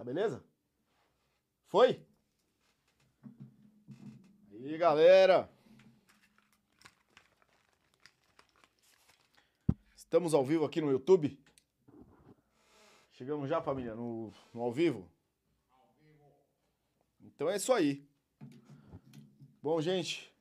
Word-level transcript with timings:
Tá 0.00 0.04
beleza? 0.04 0.42
Foi? 1.66 2.02
Aí, 4.50 4.78
galera. 4.78 5.46
Estamos 9.94 10.32
ao 10.32 10.42
vivo 10.42 10.64
aqui 10.64 10.80
no 10.80 10.90
YouTube. 10.90 11.38
Chegamos 13.10 13.46
já, 13.46 13.60
família, 13.60 13.94
no, 13.94 14.32
no 14.54 14.62
ao 14.62 14.72
vivo? 14.72 15.06
Então 17.20 17.50
é 17.50 17.56
isso 17.56 17.70
aí. 17.70 18.02
Bom, 19.62 19.82
gente. 19.82 20.34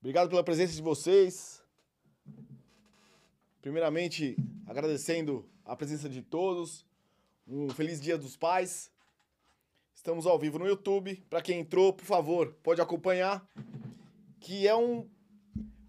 Obrigado 0.00 0.28
pela 0.28 0.44
presença 0.44 0.74
de 0.74 0.82
vocês. 0.82 1.64
Primeiramente, 3.62 4.36
agradecendo 4.66 5.48
a 5.64 5.74
presença 5.74 6.10
de 6.10 6.20
todos. 6.20 6.86
Um 7.50 7.70
feliz 7.70 7.98
Dia 7.98 8.18
dos 8.18 8.36
Pais. 8.36 8.92
Estamos 9.94 10.26
ao 10.26 10.38
vivo 10.38 10.58
no 10.58 10.66
YouTube. 10.66 11.16
Para 11.30 11.40
quem 11.40 11.60
entrou, 11.60 11.94
por 11.94 12.04
favor, 12.04 12.52
pode 12.62 12.78
acompanhar. 12.78 13.48
Que 14.38 14.68
é 14.68 14.76
um, 14.76 15.08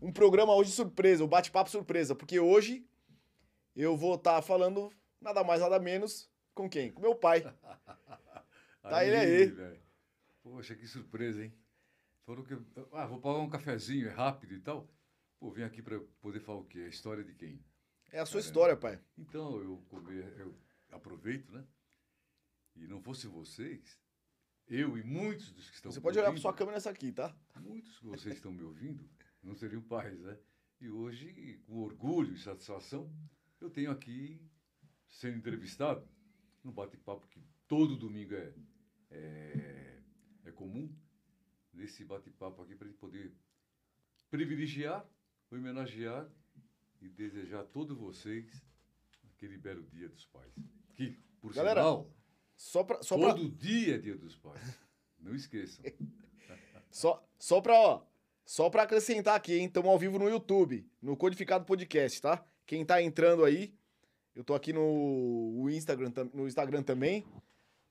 um 0.01 0.09
programa 0.09 0.55
hoje 0.55 0.71
surpresa, 0.71 1.21
o 1.21 1.25
um 1.25 1.29
bate-papo 1.29 1.69
surpresa. 1.69 2.15
Porque 2.15 2.39
hoje 2.39 2.87
eu 3.75 3.97
vou 3.97 4.15
estar 4.15 4.35
tá 4.35 4.41
falando 4.41 4.89
nada 5.19 5.43
mais, 5.43 5.59
nada 5.59 5.77
menos 5.79 6.31
com 6.55 6.69
quem? 6.69 6.93
Com 6.93 7.01
meu 7.01 7.13
pai. 7.13 7.41
tá 8.81 8.97
aí, 8.99 9.09
ele 9.09 9.17
aí. 9.17 9.45
Véio. 9.47 9.81
Poxa, 10.41 10.75
que 10.75 10.87
surpresa, 10.87 11.43
hein? 11.43 11.53
Falou 12.25 12.45
que. 12.45 12.57
Ah, 12.93 13.05
vou 13.05 13.19
pagar 13.19 13.39
um 13.39 13.49
cafezinho, 13.49 14.07
é 14.07 14.11
rápido 14.11 14.53
e 14.53 14.61
tal. 14.61 14.87
Pô, 15.37 15.51
vim 15.51 15.63
aqui 15.63 15.81
para 15.81 15.99
poder 16.21 16.39
falar 16.39 16.59
o 16.59 16.65
quê? 16.65 16.79
A 16.79 16.87
história 16.87 17.21
de 17.21 17.33
quem? 17.33 17.61
É 18.13 18.19
a 18.21 18.25
sua 18.25 18.39
história, 18.39 18.77
pai. 18.77 18.97
Então, 19.17 19.57
eu, 19.57 19.83
eu 20.37 20.55
aproveito, 20.91 21.51
né? 21.51 21.65
E 22.75 22.87
não 22.87 23.01
fosse 23.01 23.27
vocês, 23.27 23.99
eu 24.67 24.97
e 24.97 25.03
muitos 25.03 25.51
dos 25.51 25.69
que 25.69 25.75
estão 25.75 25.91
Você 25.91 25.99
pode 25.99 26.17
olhar 26.19 26.31
para 26.31 26.39
sua 26.39 26.53
câmera 26.53 26.77
nessa 26.77 26.89
aqui, 26.89 27.11
tá? 27.11 27.35
Muitos 27.59 27.97
que 27.97 28.05
vocês 28.05 28.35
estão 28.35 28.51
me 28.51 28.63
ouvindo 28.63 29.09
não 29.43 29.55
seriam 29.55 29.81
pais, 29.81 30.19
né? 30.19 30.37
E 30.79 30.89
hoje, 30.89 31.59
com 31.65 31.77
orgulho 31.79 32.33
e 32.33 32.37
satisfação, 32.37 33.11
eu 33.59 33.69
tenho 33.69 33.91
aqui 33.91 34.39
sendo 35.09 35.37
entrevistado 35.37 36.07
num 36.63 36.71
bate-papo 36.71 37.27
que 37.27 37.43
todo 37.67 37.97
domingo 37.97 38.35
é, 38.35 38.53
é, 39.09 40.01
é 40.45 40.51
comum, 40.51 40.93
nesse 41.73 42.05
bate-papo 42.05 42.61
aqui 42.61 42.75
para 42.75 42.87
a 42.87 42.89
gente 42.89 42.99
poder 42.99 43.33
privilegiar, 44.29 45.05
homenagear 45.51 46.29
e 47.01 47.09
desejar 47.09 47.61
a 47.61 47.65
todos 47.65 47.97
vocês 47.97 48.63
aquele 49.31 49.57
belo 49.57 49.83
dia 49.87 50.07
dos 50.07 50.25
pais. 50.25 50.53
Que, 50.99 51.17
por 51.39 51.53
Galera, 51.53 51.79
sinal, 51.79 52.11
só 52.57 52.83
pra, 52.83 53.01
só 53.01 53.17
todo 53.17 53.49
pra... 53.49 53.57
dia 53.57 53.95
é 53.95 53.97
dia 53.97 54.17
dos 54.17 54.35
pais. 54.35 54.77
Não 55.17 55.33
esqueçam. 55.33 55.85
só 56.91 57.25
só 57.37 57.61
para 57.61 57.73
ó, 57.73 58.03
só 58.43 58.69
para 58.69 58.83
acrescentar 58.83 59.33
aqui, 59.33 59.53
hein? 59.53 59.67
Estamos 59.67 59.89
ao 59.89 59.97
vivo 59.97 60.19
no 60.19 60.27
YouTube, 60.27 60.85
no 61.01 61.15
Codificado 61.15 61.63
Podcast, 61.63 62.21
tá? 62.21 62.43
Quem 62.65 62.83
tá 62.83 63.01
entrando 63.01 63.45
aí, 63.45 63.73
eu 64.35 64.43
tô 64.43 64.53
aqui 64.53 64.73
no 64.73 65.69
Instagram, 65.69 66.11
no 66.33 66.45
Instagram 66.49 66.83
também. 66.83 67.25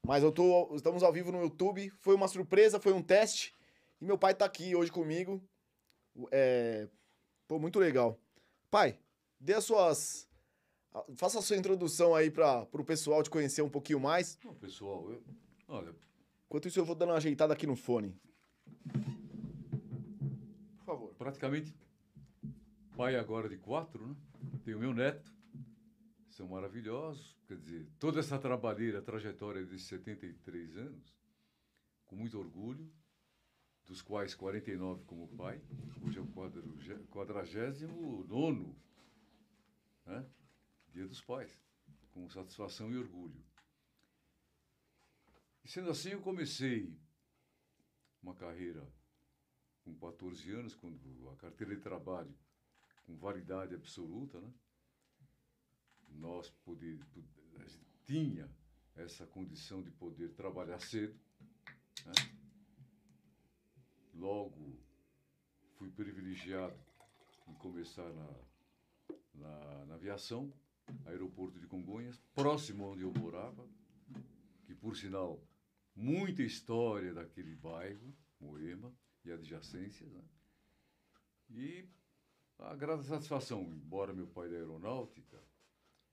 Mas 0.06 0.22
eu 0.22 0.30
tô, 0.30 0.74
estamos 0.76 1.02
ao 1.02 1.10
vivo 1.10 1.32
no 1.32 1.40
YouTube. 1.40 1.88
Foi 2.00 2.14
uma 2.14 2.28
surpresa, 2.28 2.78
foi 2.78 2.92
um 2.92 3.02
teste. 3.02 3.54
E 4.02 4.04
meu 4.04 4.18
pai 4.18 4.34
tá 4.34 4.44
aqui 4.44 4.76
hoje 4.76 4.92
comigo. 4.92 5.42
É, 6.30 6.86
pô, 7.46 7.58
muito 7.58 7.78
legal. 7.78 8.20
Pai, 8.70 8.98
dê 9.40 9.54
as 9.54 9.64
suas 9.64 10.27
faça 11.16 11.38
a 11.38 11.42
sua 11.42 11.56
introdução 11.56 12.14
aí 12.14 12.30
para 12.30 12.66
o 12.72 12.84
pessoal 12.84 13.22
te 13.22 13.30
conhecer 13.30 13.62
um 13.62 13.70
pouquinho 13.70 14.00
mais. 14.00 14.38
Não, 14.44 14.54
pessoal, 14.54 15.10
eu, 15.10 15.22
olha. 15.68 15.94
Enquanto 16.46 16.68
isso, 16.68 16.80
eu 16.80 16.84
vou 16.84 16.94
dando 16.94 17.10
uma 17.10 17.16
ajeitada 17.16 17.52
aqui 17.52 17.66
no 17.66 17.76
fone. 17.76 18.16
Por 20.78 20.84
favor. 20.84 21.14
Praticamente 21.14 21.74
pai 22.96 23.16
agora 23.16 23.48
de 23.48 23.56
quatro, 23.56 24.06
né? 24.06 24.16
Tenho 24.64 24.78
meu 24.78 24.92
neto 24.92 25.38
são 26.38 26.46
maravilhosos. 26.46 27.36
Quer 27.48 27.56
dizer, 27.56 27.88
toda 27.98 28.20
essa 28.20 28.38
trabalheira, 28.38 29.02
trajetória 29.02 29.66
de 29.66 29.76
73 29.76 30.76
anos, 30.76 31.18
com 32.06 32.14
muito 32.14 32.38
orgulho, 32.38 32.88
dos 33.84 34.00
quais 34.00 34.36
49 34.36 35.02
como 35.04 35.26
pai, 35.28 35.60
hoje 36.06 36.18
é 36.18 36.22
o 36.22 36.26
49 37.08 38.76
né? 40.06 40.24
Dia 40.98 41.06
dos 41.06 41.20
Pais, 41.20 41.56
com 42.10 42.28
satisfação 42.28 42.90
e 42.90 42.98
orgulho. 42.98 43.40
E 45.62 45.68
sendo 45.68 45.90
assim, 45.90 46.08
eu 46.08 46.20
comecei 46.20 46.92
uma 48.20 48.34
carreira 48.34 48.84
com 49.84 49.94
14 49.94 50.50
anos, 50.50 50.74
quando 50.74 51.30
a 51.30 51.36
carteira 51.36 51.76
de 51.76 51.80
trabalho 51.80 52.36
com 53.06 53.16
validade 53.16 53.76
absoluta, 53.76 54.40
né? 54.40 54.52
nós 56.08 56.50
poder, 56.64 56.98
tinha 58.04 58.50
essa 58.96 59.24
condição 59.24 59.80
de 59.80 59.92
poder 59.92 60.34
trabalhar 60.34 60.80
cedo. 60.80 61.16
Né? 62.06 62.12
Logo 64.14 64.76
fui 65.76 65.92
privilegiado 65.92 66.76
em 67.46 67.54
começar 67.54 68.12
na, 68.12 68.34
na, 69.34 69.86
na, 69.86 69.94
aviação, 69.94 70.52
aeroporto 71.06 71.58
de 71.58 71.66
Congonhas, 71.66 72.18
próximo 72.34 72.84
onde 72.84 73.02
eu 73.02 73.12
morava, 73.12 73.66
que 74.64 74.74
por 74.74 74.96
sinal, 74.96 75.42
muita 75.94 76.42
história 76.42 77.12
daquele 77.12 77.54
bairro, 77.54 78.14
Moema, 78.40 78.94
e 79.24 79.32
adjacências. 79.32 80.10
Né? 80.10 80.22
E 81.50 81.88
a 82.58 82.74
grande 82.74 83.04
satisfação, 83.04 83.62
embora 83.62 84.12
meu 84.12 84.26
pai 84.26 84.48
da 84.48 84.56
aeronáutica, 84.56 85.42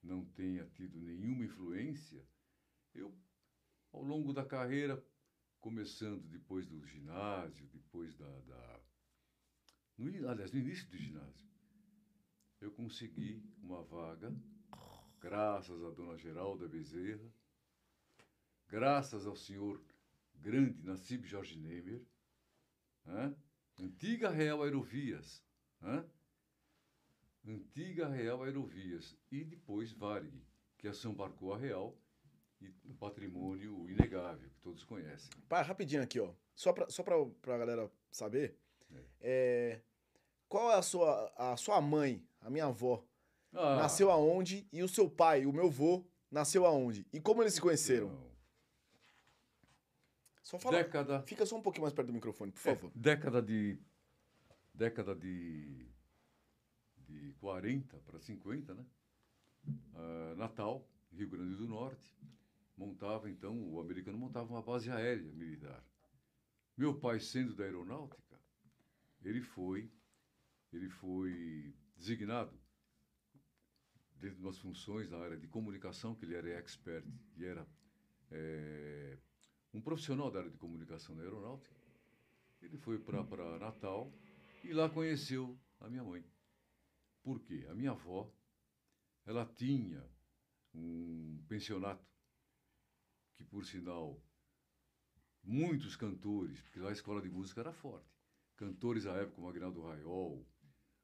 não 0.02 0.24
tenha 0.24 0.66
tido 0.66 1.00
nenhuma 1.00 1.44
influência, 1.44 2.24
eu, 2.94 3.14
ao 3.92 4.04
longo 4.04 4.32
da 4.32 4.46
carreira, 4.46 5.04
começando 5.60 6.22
depois 6.28 6.68
do 6.68 6.86
ginásio, 6.86 7.68
depois 7.68 8.16
da. 8.16 8.40
da 8.42 8.80
no, 9.98 10.30
aliás, 10.30 10.52
no 10.52 10.60
início 10.60 10.88
do 10.90 10.98
ginásio, 10.98 11.50
eu 12.62 12.72
consegui 12.72 13.44
uma 13.62 13.82
vaga, 13.84 14.32
graças 15.26 15.84
à 15.84 15.90
dona 15.90 16.16
Geralda 16.16 16.68
Bezerra, 16.68 17.28
graças 18.68 19.26
ao 19.26 19.36
senhor 19.36 19.82
grande 20.36 20.84
Nassib 20.84 21.26
Jorge 21.26 21.58
Nemer, 21.58 22.00
antiga 23.80 24.30
Real 24.30 24.62
Aerovias, 24.62 25.44
antiga 27.44 28.08
Real 28.08 28.44
Aerovias 28.44 29.18
e 29.32 29.44
depois 29.44 29.92
Varig, 29.92 30.46
que 30.78 30.88
assambarcou 30.88 31.56
a 31.56 31.58
Real 31.58 31.98
e 32.62 32.72
um 32.86 32.96
patrimônio 32.96 33.90
inegável, 33.90 34.48
que 34.52 34.60
todos 34.60 34.84
conhecem. 34.84 35.32
Pá, 35.50 35.64
rapidinho 35.64 36.04
aqui, 36.04 36.20
ó. 36.20 36.36
Só 36.54 36.72
para 36.72 36.88
só 36.88 37.02
pra, 37.02 37.16
pra 37.42 37.58
galera 37.58 37.92
saber, 38.12 38.60
é. 38.92 39.04
É, 39.20 39.82
qual 40.48 40.72
é 40.72 40.76
a 40.76 40.84
sua, 40.84 41.34
a 41.36 41.58
sua 41.58 41.82
mãe, 41.82 42.24
a 42.42 42.50
minha 42.52 42.66
avó, 42.66 43.04
ah. 43.56 43.76
nasceu 43.78 44.12
aonde 44.12 44.68
e 44.72 44.84
o 44.84 44.88
seu 44.88 45.10
pai, 45.10 45.46
o 45.46 45.54
meu 45.54 45.68
avô, 45.68 46.06
nasceu 46.30 46.66
aonde? 46.66 47.08
E 47.12 47.20
como 47.20 47.42
eles 47.42 47.54
se 47.54 47.62
conheceram? 47.62 48.12
Só 50.44 50.60
fala, 50.60 50.78
década... 50.78 51.24
Fica 51.24 51.46
só 51.46 51.58
um 51.58 51.62
pouquinho 51.62 51.84
mais 51.84 51.94
perto 51.94 52.08
do 52.08 52.14
microfone, 52.14 52.52
por 52.52 52.60
é, 52.60 52.76
favor. 52.76 52.92
É, 52.96 53.00
década 53.00 53.42
de... 53.42 53.80
Década 54.74 55.16
de 55.16 55.96
de 57.08 57.34
40 57.40 57.98
para 58.00 58.20
50, 58.20 58.74
né? 58.74 58.86
Uh, 59.68 60.36
Natal, 60.36 60.88
Rio 61.12 61.30
Grande 61.30 61.56
do 61.56 61.68
Norte, 61.68 62.16
montava 62.78 63.30
então, 63.30 63.58
o 63.72 63.80
americano 63.80 64.18
montava 64.18 64.52
uma 64.52 64.62
base 64.62 64.92
aérea 64.92 65.32
militar. 65.34 65.84
Meu 66.78 66.94
pai, 67.00 67.20
sendo 67.20 67.56
da 67.56 67.64
aeronáutica, 67.64 68.40
ele 69.24 69.42
foi, 69.42 69.90
ele 70.74 70.90
foi 70.90 71.74
designado 71.96 72.54
dentro 74.20 74.38
de 74.38 74.44
umas 74.44 74.58
funções 74.58 75.10
na 75.10 75.18
área 75.18 75.38
de 75.38 75.48
comunicação, 75.48 76.16
que 76.16 76.26
ele 76.26 76.36
era 76.36 76.50
expert 76.60 77.06
e 77.38 77.46
era 77.46 77.68
é, 78.32 79.18
um 79.74 79.82
profissional 79.82 80.32
da 80.32 80.40
área 80.40 80.52
de 80.52 80.58
comunicação 80.58 81.16
da 81.16 81.24
aeronáutica. 81.24 81.76
Ele 82.62 82.78
foi 82.78 82.98
para 82.98 83.60
Natal 83.60 84.12
e 84.64 84.74
lá 84.74 84.90
conheceu 84.90 85.60
a 85.80 85.90
minha 85.90 86.04
mãe. 86.04 86.24
Por 87.22 87.40
quê? 87.42 87.66
A 87.70 87.76
minha 87.76 87.92
avó, 87.92 88.32
ela 89.26 89.46
tinha 89.46 90.04
um 90.74 91.44
pensionato 91.48 92.06
que, 93.36 93.44
por 93.44 93.66
sinal, 93.66 94.22
muitos 95.44 95.96
cantores, 95.96 96.60
porque 96.62 96.80
lá 96.80 96.90
a 96.90 96.94
escola 96.94 97.22
de 97.22 97.30
música 97.30 97.62
era 97.62 97.74
forte, 97.74 98.10
cantores 98.56 99.06
à 99.06 99.14
época 99.18 99.36
como 99.36 99.50
Agnaldo 99.50 99.82
Raiol, 99.82 100.46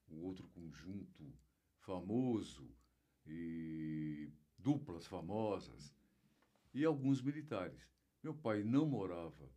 um 0.10 0.24
outro 0.24 0.48
conjunto 0.50 1.34
famoso 1.80 2.70
e 3.26 4.32
duplas 4.58 5.06
famosas, 5.08 5.94
e 6.74 6.86
alguns 6.86 7.22
militares. 7.22 7.88
Meu 8.24 8.34
pai 8.34 8.64
não 8.64 8.86
morava, 8.86 9.50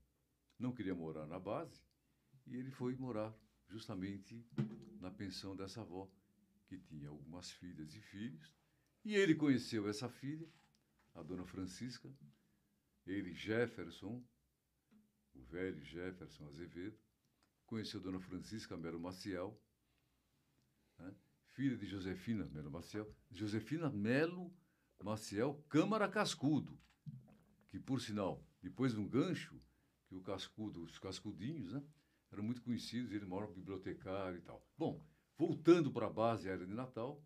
não 0.58 0.72
queria 0.72 0.94
morar 0.94 1.26
na 1.26 1.38
base, 1.38 1.82
e 2.46 2.56
ele 2.56 2.70
foi 2.70 2.96
morar 2.96 3.34
justamente 3.68 4.44
na 5.00 5.10
pensão 5.10 5.54
dessa 5.54 5.80
avó, 5.80 6.10
que 6.66 6.78
tinha 6.78 7.08
algumas 7.08 7.50
filhas 7.50 7.94
e 7.94 8.00
filhos. 8.00 8.52
E 9.04 9.14
ele 9.14 9.34
conheceu 9.34 9.88
essa 9.88 10.08
filha, 10.08 10.48
a 11.14 11.22
dona 11.22 11.44
Francisca, 11.44 12.10
ele, 13.06 13.34
Jefferson, 13.34 14.24
o 15.34 15.42
velho 15.42 15.82
Jefferson 15.84 16.46
Azevedo, 16.46 16.98
conheceu 17.66 18.00
a 18.00 18.02
dona 18.02 18.20
Francisca 18.20 18.76
Melo 18.76 18.98
Maciel? 18.98 19.60
Filha 21.54 21.76
de 21.76 21.86
Josefina 21.86 22.44
Melo 22.46 22.70
Maciel, 22.70 23.08
Josefina 23.30 23.88
Melo 23.88 24.52
Maciel 25.02 25.64
Câmara 25.68 26.08
Cascudo, 26.08 26.76
que, 27.68 27.78
por 27.78 28.00
sinal, 28.00 28.44
depois 28.60 28.92
de 28.92 28.98
um 28.98 29.08
gancho, 29.08 29.60
que 30.08 30.16
o 30.16 30.20
cascudo, 30.20 30.82
os 30.82 30.98
cascudinhos, 30.98 31.72
né? 31.72 31.82
eram 32.32 32.42
muito 32.42 32.60
conhecidos, 32.60 33.12
ele 33.12 33.24
mora 33.24 33.46
bibliotecário 33.46 34.38
e 34.38 34.42
tal. 34.42 34.66
Bom, 34.76 35.00
voltando 35.38 35.92
para 35.92 36.06
a 36.06 36.10
base 36.10 36.48
aérea 36.48 36.66
de 36.66 36.74
Natal, 36.74 37.22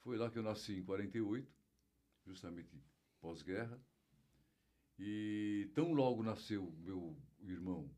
foi 0.00 0.16
lá 0.16 0.30
que 0.30 0.38
eu 0.38 0.42
nasci 0.42 0.78
em 0.78 0.82
48, 0.82 1.46
justamente 2.24 2.70
pós-guerra. 3.20 3.78
E 4.98 5.70
tão 5.74 5.92
logo 5.92 6.22
nasceu 6.22 6.72
meu 6.78 7.14
irmão, 7.42 7.90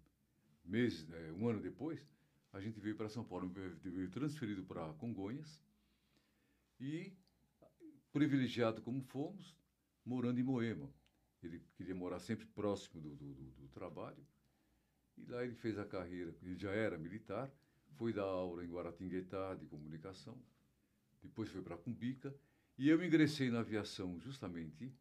mês, 0.64 1.08
é, 1.12 1.32
um 1.32 1.48
ano 1.48 1.60
depois, 1.60 2.04
a 2.52 2.60
gente 2.60 2.80
veio 2.80 2.96
para 2.96 3.08
São 3.08 3.24
Paulo, 3.24 3.48
veio 3.48 4.10
transferido 4.10 4.64
para 4.64 4.92
Congonhas 4.94 5.67
e 6.80 7.12
privilegiado 8.12 8.82
como 8.82 9.02
fomos, 9.02 9.56
morando 10.04 10.40
em 10.40 10.42
Moema. 10.42 10.92
Ele 11.42 11.62
queria 11.76 11.94
morar 11.94 12.18
sempre 12.18 12.46
próximo 12.46 13.00
do, 13.00 13.14
do, 13.14 13.34
do, 13.34 13.68
trabalho. 13.68 14.26
E 15.16 15.24
lá 15.26 15.44
ele 15.44 15.54
fez 15.54 15.78
a 15.78 15.84
carreira, 15.84 16.34
ele 16.42 16.56
já 16.56 16.70
era 16.70 16.98
militar, 16.98 17.50
foi 17.96 18.12
dar 18.12 18.22
aula 18.22 18.64
em 18.64 18.68
Guaratinguetá 18.68 19.54
de 19.54 19.66
comunicação, 19.66 20.40
depois 21.22 21.48
foi 21.48 21.62
para 21.62 21.76
Cumbica, 21.76 22.34
e 22.76 22.88
eu 22.88 23.04
ingressei 23.04 23.50
na 23.50 23.60
aviação 23.60 24.18
justamente 24.20 24.92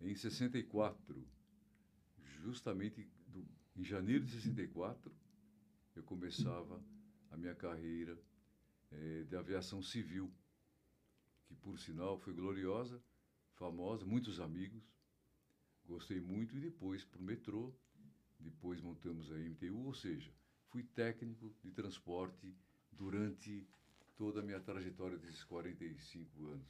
em 0.00 0.14
64, 0.14 1.26
justamente 2.42 3.08
do, 3.26 3.46
em 3.76 3.84
janeiro 3.84 4.24
de 4.24 4.32
64, 4.32 5.12
eu 5.94 6.02
começava 6.02 6.82
a 7.30 7.36
minha 7.36 7.54
carreira 7.54 8.18
é, 8.90 9.22
de 9.24 9.36
aviação 9.36 9.82
civil, 9.82 10.32
que 11.54 11.60
por 11.60 11.78
sinal 11.78 12.18
foi 12.18 12.34
gloriosa, 12.34 13.00
famosa, 13.54 14.04
muitos 14.04 14.40
amigos, 14.40 14.82
gostei 15.86 16.20
muito, 16.20 16.56
e 16.56 16.60
depois 16.60 17.04
para 17.04 17.20
o 17.20 17.22
metrô, 17.22 17.72
depois 18.38 18.80
montamos 18.80 19.30
a 19.30 19.36
MTU, 19.36 19.86
ou 19.86 19.94
seja, 19.94 20.32
fui 20.68 20.82
técnico 20.82 21.54
de 21.62 21.70
transporte 21.70 22.54
durante 22.90 23.66
toda 24.16 24.40
a 24.40 24.42
minha 24.42 24.60
trajetória 24.60 25.16
desses 25.18 25.44
45 25.44 26.46
anos, 26.46 26.66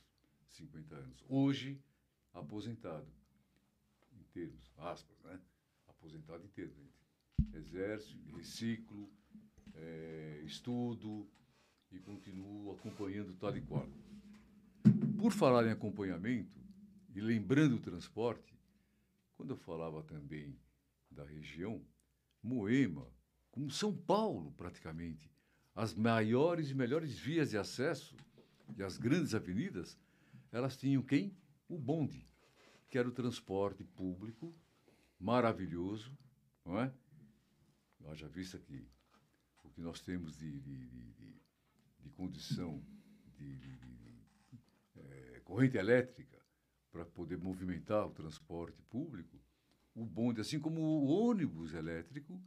50 0.51 0.95
anos. 0.95 1.25
Hoje, 1.29 1.81
aposentado, 2.33 3.11
em 4.13 4.23
termos, 4.33 4.71
aspas, 4.79 5.19
né? 5.23 5.41
Aposentado 5.89 6.45
em 6.45 6.49
termos, 6.49 6.77
gente. 6.77 7.57
Exército, 7.57 8.37
reciclo, 8.37 9.11
é, 9.75 10.43
estudo 10.45 11.29
e 11.91 11.99
continuo 11.99 12.73
acompanhando 12.73 13.35
tal 13.35 13.57
e 13.57 13.61
qual. 13.63 13.89
Por 15.19 15.32
falar 15.32 15.66
em 15.66 15.70
acompanhamento 15.70 16.61
e 17.14 17.20
lembrando 17.20 17.76
o 17.76 17.81
transporte, 17.81 18.55
quando 19.37 19.50
eu 19.50 19.56
falava 19.56 20.02
também 20.02 20.58
da 21.11 21.25
região, 21.25 21.81
Moema, 22.43 23.08
como 23.50 23.70
São 23.70 23.96
Paulo 23.96 24.52
praticamente, 24.52 25.31
as 25.75 25.94
maiores 25.94 26.70
e 26.70 26.75
melhores 26.75 27.19
vias 27.19 27.50
de 27.50 27.56
acesso 27.56 28.16
e 28.76 28.82
as 28.82 28.99
grandes 28.99 29.34
avenidas, 29.34 29.99
elas 30.52 30.76
tinham 30.76 31.02
quem? 31.02 31.37
O 31.69 31.78
bonde, 31.78 32.28
que 32.88 32.99
era 32.99 33.08
o 33.08 33.12
transporte 33.12 33.82
público 33.84 34.55
maravilhoso, 35.19 36.16
não 36.64 36.81
é? 36.81 36.93
Haja 38.06 38.28
vista 38.28 38.58
que 38.58 38.87
o 39.62 39.70
que 39.70 39.81
nós 39.81 40.00
temos 40.00 40.37
de, 40.37 40.61
de, 40.61 40.87
de, 40.87 41.34
de 42.00 42.11
condição 42.11 42.82
de, 43.38 43.56
corrente 45.44 45.76
elétrica 45.76 46.38
para 46.91 47.05
poder 47.05 47.37
movimentar 47.37 48.06
o 48.06 48.12
transporte 48.12 48.81
público, 48.82 49.41
o 49.94 50.05
bonde, 50.05 50.41
assim 50.41 50.58
como 50.58 50.81
o 50.81 51.06
ônibus 51.06 51.75
elétrico, 51.75 52.41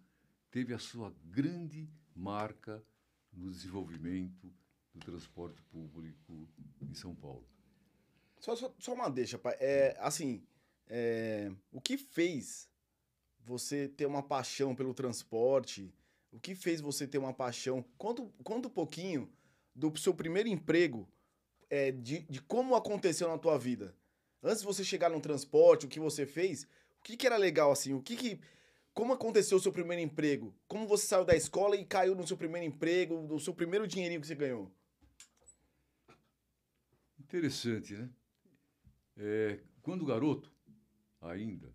teve 0.52 0.74
a 0.74 0.80
sua 0.80 1.14
grande 1.26 1.90
marca 2.16 2.84
no 3.32 3.52
desenvolvimento 3.52 4.52
do 4.94 5.00
transporte 5.00 5.62
público 5.64 6.48
em 6.82 6.94
São 6.94 7.14
Paulo. 7.16 7.48
Só, 8.40 8.56
só, 8.56 8.74
só 8.80 8.94
uma 8.94 9.10
deixa, 9.10 9.38
pai. 9.38 9.56
É, 9.60 9.96
assim, 10.00 10.44
é, 10.88 11.52
o 11.72 11.82
que 11.82 11.98
fez 11.98 12.70
você 13.44 13.88
ter 13.88 14.06
uma 14.06 14.24
paixão 14.24 14.76
pelo 14.76 14.94
transporte? 14.94 15.94
O 16.32 16.40
que 16.40 16.56
fez 16.56 16.82
você 16.82 17.08
ter 17.08 17.18
uma 17.18 17.34
paixão? 17.34 17.84
Conta, 17.98 18.28
conta 18.44 18.68
um 18.68 18.72
pouquinho 18.72 19.32
do 19.76 19.96
seu 19.98 20.14
primeiro 20.14 20.50
emprego, 20.50 21.08
é, 21.70 21.92
de, 21.92 22.20
de 22.24 22.42
como 22.42 22.76
aconteceu 22.76 23.28
na 23.28 23.38
tua 23.38 23.58
vida. 23.58 23.96
Antes 24.42 24.60
de 24.60 24.66
você 24.66 24.84
chegar 24.84 25.10
no 25.10 25.20
transporte, 25.20 25.86
o 25.86 25.90
que 25.90 26.00
você 26.00 26.26
fez, 26.26 26.68
que, 27.08 27.16
que 27.16 27.26
era 27.26 27.38
legal, 27.38 27.72
assim? 27.72 27.94
O 27.94 28.02
que 28.02 28.18
que... 28.18 28.42
Como 28.94 29.14
aconteceu 29.14 29.58
o 29.58 29.62
seu 29.62 29.72
primeiro 29.72 30.04
emprego? 30.04 30.54
Como 30.68 30.88
você 30.88 31.08
saiu 31.08 31.24
da 31.24 31.36
escola 31.36 31.76
e 31.78 31.86
caiu 31.86 32.16
no 32.16 32.28
seu 32.28 32.36
primeiro 32.36 32.68
emprego, 32.68 33.22
no 33.22 33.40
seu 33.40 33.54
primeiro 33.54 33.88
dinheirinho 33.88 34.20
que 34.20 34.28
você 34.28 34.36
ganhou? 34.36 34.70
Interessante, 37.20 37.94
né? 37.94 38.10
É, 39.16 39.60
quando 39.82 40.06
garoto, 40.06 40.52
ainda, 41.22 41.74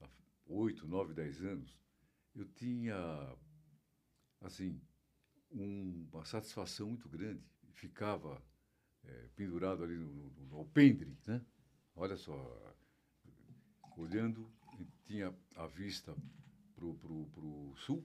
há 0.00 0.08
8, 0.46 0.86
9, 0.86 1.14
10 1.14 1.42
anos, 1.44 1.80
eu 2.34 2.44
tinha, 2.44 2.96
assim, 4.40 4.80
um, 5.50 6.08
uma 6.12 6.24
satisfação 6.24 6.88
muito 6.88 7.08
grande. 7.08 7.42
Ficava 7.72 8.42
é, 9.06 9.28
pendurado 9.36 9.84
ali 9.84 9.96
no, 9.96 10.06
no, 10.06 10.46
no 10.46 10.56
alpendre, 10.56 11.16
né? 11.26 11.40
Olha 11.96 12.16
só, 12.16 12.74
olhando, 13.96 14.50
tinha 15.06 15.34
a 15.56 15.66
vista 15.66 16.14
para 16.74 16.84
o 16.84 17.74
sul, 17.76 18.04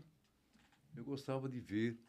eu 0.95 1.03
gostava 1.03 1.49
de 1.49 1.59
ver 1.59 1.99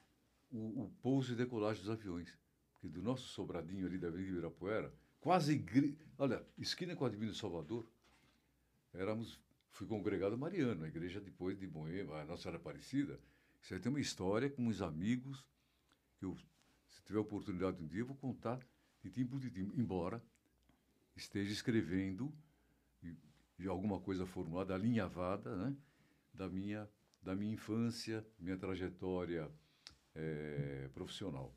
o, 0.50 0.82
o, 0.82 0.90
pouso 1.02 1.32
e 1.32 1.36
decolagem 1.36 1.82
dos 1.82 1.90
aviões. 1.90 2.36
Porque 2.72 2.88
do 2.88 3.02
nosso 3.02 3.28
sobradinho 3.28 3.86
ali 3.86 3.98
da 3.98 4.08
Avenida 4.08 4.30
Ibirapuera, 4.30 4.92
quase, 5.20 5.52
igre... 5.52 5.96
olha, 6.18 6.44
esquina 6.58 6.96
com 6.96 7.04
a 7.04 7.08
Divino 7.08 7.34
Salvador, 7.34 7.86
éramos, 8.92 9.40
fui 9.70 9.86
congregado 9.86 10.36
mariano, 10.36 10.84
a 10.84 10.88
igreja 10.88 11.20
depois 11.20 11.58
de 11.58 11.66
Moema, 11.66 12.20
a 12.20 12.24
Nossa 12.24 12.42
Senhora 12.42 12.58
Aparecida. 12.58 13.20
Isso 13.62 13.74
aí 13.74 13.80
tem 13.80 13.90
uma 13.90 14.00
história 14.00 14.48
com 14.50 14.66
os 14.66 14.80
amigos, 14.80 15.46
que 16.18 16.24
eu, 16.24 16.36
se 16.88 17.02
tiver 17.04 17.18
oportunidade 17.18 17.82
um 17.82 17.86
dia, 17.86 18.00
eu 18.00 18.06
vou 18.06 18.16
contar 18.16 18.58
tempo 19.08 19.38
de 19.38 19.50
tempo, 19.50 19.72
embora 19.80 20.22
esteja 21.16 21.52
escrevendo 21.52 22.32
de 23.58 23.68
alguma 23.68 24.00
coisa 24.00 24.26
formulada, 24.26 24.74
alinhavada, 24.74 25.54
né? 25.54 25.76
da, 26.32 26.48
minha, 26.48 26.88
da 27.22 27.34
minha 27.34 27.52
infância, 27.52 28.26
minha 28.38 28.56
trajetória 28.56 29.50
é, 30.14 30.88
profissional. 30.94 31.54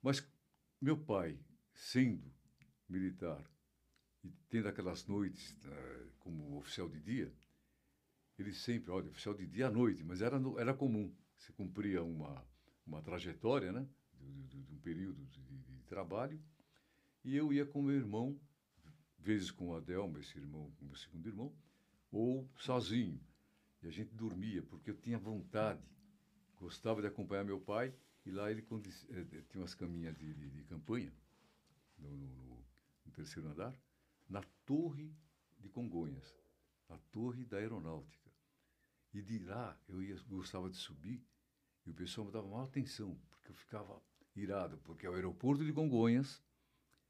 Mas 0.00 0.24
meu 0.80 0.96
pai, 0.96 1.38
sendo 1.74 2.32
militar 2.88 3.44
e 4.24 4.30
tendo 4.48 4.68
aquelas 4.68 5.06
noites 5.06 5.52
uh, 5.64 6.12
como 6.20 6.56
oficial 6.58 6.88
de 6.88 7.00
dia, 7.00 7.32
ele 8.38 8.52
sempre, 8.52 8.90
olha, 8.90 9.10
oficial 9.10 9.34
de 9.34 9.46
dia 9.46 9.66
à 9.66 9.70
noite, 9.70 10.02
mas 10.02 10.22
era, 10.22 10.40
era 10.58 10.72
comum. 10.72 11.14
Você 11.36 11.52
cumpria 11.52 12.02
uma, 12.02 12.44
uma 12.86 13.02
trajetória, 13.02 13.72
né? 13.72 13.86
De, 14.14 14.42
de, 14.44 14.62
de 14.62 14.74
um 14.74 14.78
período 14.78 15.26
de, 15.26 15.42
trabalho, 15.90 16.40
e 17.24 17.36
eu 17.36 17.52
ia 17.52 17.66
com 17.66 17.82
meu 17.82 17.96
irmão 17.96 18.40
vezes 19.18 19.50
com 19.50 19.68
o 19.68 19.76
Adelmo, 19.76 20.18
esse 20.18 20.38
irmão, 20.38 20.72
meu 20.80 20.94
segundo 20.94 21.28
irmão, 21.28 21.52
ou 22.10 22.48
sozinho. 22.56 23.20
E 23.82 23.86
a 23.86 23.90
gente 23.90 24.14
dormia, 24.14 24.62
porque 24.62 24.90
eu 24.90 24.96
tinha 24.96 25.18
vontade, 25.18 25.82
gostava 26.56 27.00
de 27.00 27.08
acompanhar 27.08 27.44
meu 27.44 27.60
pai, 27.60 27.94
e 28.24 28.30
lá 28.30 28.50
ele 28.50 28.62
eh, 28.62 29.26
eh, 29.32 29.42
tinha 29.48 29.62
umas 29.62 29.74
caminhas 29.74 30.16
de, 30.16 30.32
de, 30.34 30.50
de 30.50 30.64
campanha, 30.64 31.12
no, 31.98 32.08
no, 32.16 32.64
no, 33.04 33.12
terceiro 33.12 33.48
andar, 33.48 33.74
na 34.28 34.42
torre 34.64 35.12
de 35.58 35.68
Congonhas, 35.68 36.34
a 36.88 36.96
torre 37.10 37.44
da 37.44 37.58
aeronáutica. 37.58 38.30
E 39.12 39.20
de 39.20 39.38
lá 39.40 39.78
eu 39.88 40.02
ia, 40.02 40.16
gostava 40.28 40.70
de 40.70 40.76
subir, 40.76 41.22
e 41.84 41.90
o 41.90 41.94
pessoal 41.94 42.26
me 42.26 42.32
dava 42.32 42.46
maior 42.46 42.64
atenção, 42.64 43.18
porque 43.30 43.50
eu 43.50 43.54
ficava 43.54 44.00
irado, 44.34 44.78
porque 44.78 45.06
o 45.06 45.14
aeroporto 45.14 45.64
de 45.64 45.72
Congonhas 45.72 46.42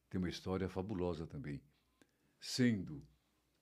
tem 0.09 0.19
uma 0.19 0.29
história 0.29 0.69
fabulosa 0.69 1.27
também 1.27 1.62
sendo 2.41 3.07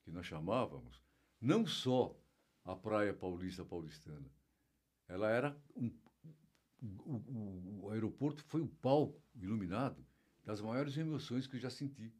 que 0.03 0.11
nós 0.11 0.25
chamávamos, 0.25 1.03
não 1.39 1.67
só 1.67 2.17
a 2.63 2.75
Praia 2.75 3.13
Paulista 3.13 3.65
Paulistana, 3.65 4.31
ela 5.07 5.29
era 5.29 5.61
um, 5.75 5.91
o, 6.81 7.15
o, 7.15 7.79
o 7.83 7.89
aeroporto 7.89 8.43
foi 8.45 8.61
o 8.61 8.67
palco 8.67 9.21
iluminado 9.35 10.05
das 10.45 10.61
maiores 10.61 10.95
emoções 10.97 11.45
que 11.45 11.57
eu 11.57 11.59
já 11.59 11.69
senti 11.69 12.13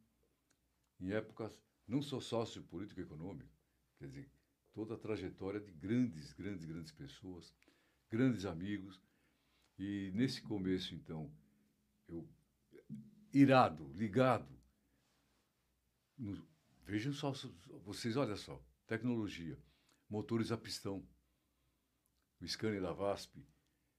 em 1.00 1.12
épocas 1.12 1.58
não 1.88 2.02
só 2.02 2.20
sociopolítico 2.20 3.00
econômico, 3.00 3.50
quer 3.98 4.06
dizer, 4.06 4.30
toda 4.72 4.94
a 4.94 4.98
trajetória 4.98 5.60
de 5.60 5.72
grandes, 5.72 6.32
grandes, 6.32 6.64
grandes 6.64 6.92
pessoas, 6.92 7.54
grandes 8.08 8.44
amigos. 8.44 9.00
E 9.82 10.10
nesse 10.14 10.42
começo, 10.42 10.94
então, 10.94 11.32
eu 12.06 12.28
irado, 13.32 13.90
ligado. 13.94 14.46
No, 16.18 16.46
vejam 16.84 17.14
só, 17.14 17.32
vocês, 17.82 18.14
olha 18.14 18.36
só, 18.36 18.62
tecnologia, 18.86 19.58
motores 20.06 20.52
a 20.52 20.58
pistão, 20.58 21.02
o 22.38 22.46
Scania 22.46 22.78
da 22.78 22.92
VASP, 22.92 23.42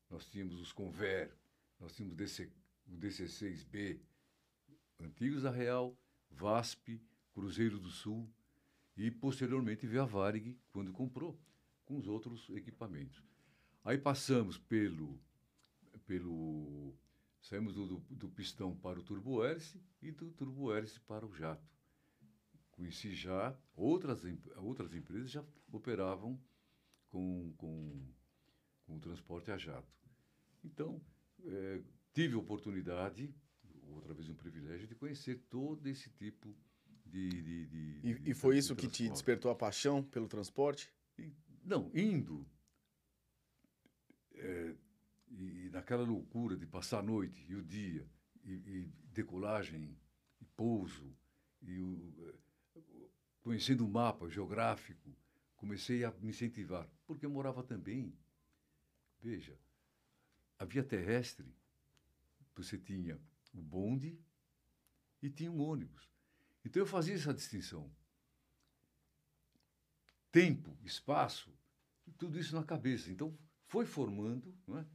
nós 0.08 0.30
tínhamos 0.30 0.62
os 0.62 0.72
Conver, 0.72 1.36
nós 1.80 1.96
tínhamos 1.96 2.16
DC, 2.16 2.54
o 2.86 2.96
DC6B, 2.98 4.00
antigos 5.00 5.42
da 5.42 5.50
Real, 5.50 6.00
VASP, 6.30 7.02
Cruzeiro 7.34 7.80
do 7.80 7.90
Sul 7.90 8.32
e 8.96 9.10
posteriormente 9.10 9.88
veio 9.88 10.04
a 10.04 10.06
Varig 10.06 10.60
quando 10.70 10.94
comprou, 10.94 11.42
com 11.86 11.98
os 11.98 12.08
outros 12.08 12.48
equipamentos. 12.52 13.24
Aí 13.84 13.98
passamos 13.98 14.60
pelo, 14.60 15.20
pelo 16.06 16.96
saímos 17.42 17.74
do, 17.74 17.88
do, 17.88 18.00
do 18.10 18.30
pistão 18.30 18.76
para 18.76 19.00
o 19.00 19.04
turbo-hélice 19.04 19.82
e 20.02 20.12
do 20.12 20.32
turbo-hélice 20.32 21.00
para 21.02 21.26
o 21.26 21.34
jato. 21.34 21.68
Conheci 22.72 23.14
já, 23.14 23.58
outras, 23.76 24.22
outras 24.58 24.94
empresas 24.94 25.32
já 25.32 25.44
operavam 25.72 26.40
com, 27.10 27.54
com, 27.58 28.08
com 28.86 28.96
o 28.96 29.00
transporte 29.00 29.52
a 29.52 29.58
jato. 29.58 29.92
Então, 30.64 31.02
é, 31.44 31.82
tive 32.14 32.36
oportunidade, 32.36 33.34
outra 33.90 34.14
vez 34.14 34.30
um 34.30 34.36
privilégio, 34.36 34.88
de 34.88 34.96
conhecer 34.96 35.44
todo 35.50 35.86
esse 35.88 36.10
tipo 36.12 36.56
de. 37.06 37.30
de, 37.30 37.66
de 37.66 38.00
e, 38.04 38.14
de, 38.14 38.32
e 38.32 38.34
foi 38.34 38.58
isso 38.58 38.76
que 38.76 38.88
te 38.88 39.10
despertou 39.10 39.52
a 39.52 39.56
paixão 39.56 40.04
pelo 40.04 40.28
transporte? 40.28 40.94
E, 41.18 41.32
não, 41.64 41.92
indo. 41.94 42.48
É, 44.34 44.76
e, 45.38 45.70
naquela 45.70 46.04
loucura 46.04 46.56
de 46.56 46.66
passar 46.66 47.00
a 47.00 47.04
noite 47.04 47.46
e 47.48 47.56
o 47.56 47.64
dia, 47.64 48.08
e, 48.44 48.54
e 48.54 48.86
decolagem, 49.12 49.98
e 50.40 50.46
pouso, 50.46 51.16
e 51.62 51.80
o, 51.80 52.34
conhecendo 53.42 53.86
o 53.86 53.90
mapa 53.90 54.30
geográfico, 54.30 55.16
comecei 55.56 56.04
a 56.04 56.12
me 56.12 56.30
incentivar, 56.30 56.90
porque 57.06 57.26
eu 57.26 57.30
morava 57.30 57.64
também. 57.64 58.18
Veja, 59.22 59.58
a 60.58 60.66
via 60.66 60.84
terrestre, 60.84 61.54
você 62.56 62.78
tinha 62.78 63.20
o 63.54 63.62
bonde 63.62 64.20
e 65.22 65.30
tinha 65.30 65.52
um 65.52 65.62
ônibus. 65.62 66.10
Então 66.66 66.82
eu 66.82 66.86
fazia 66.86 67.16
essa 67.16 67.34
distinção. 67.34 67.92
Tempo, 70.32 70.78
espaço, 70.84 71.54
tudo 72.18 72.40
isso 72.40 72.56
na 72.56 72.64
cabeça. 72.64 73.12
Então 73.12 73.38
foi 73.68 73.86
formando, 73.86 74.56
não 74.68 74.78
é? 74.78 74.86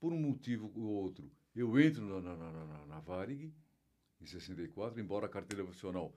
Por 0.00 0.12
um 0.12 0.20
motivo 0.20 0.72
ou 0.74 0.82
outro. 0.82 1.30
Eu 1.54 1.78
entro 1.78 2.04
na, 2.20 2.36
na, 2.36 2.52
na, 2.52 2.86
na 2.86 3.00
Varig, 3.00 3.54
em 4.20 4.26
64, 4.26 5.00
embora 5.00 5.26
a 5.26 5.28
carteira 5.28 5.62
profissional, 5.62 6.12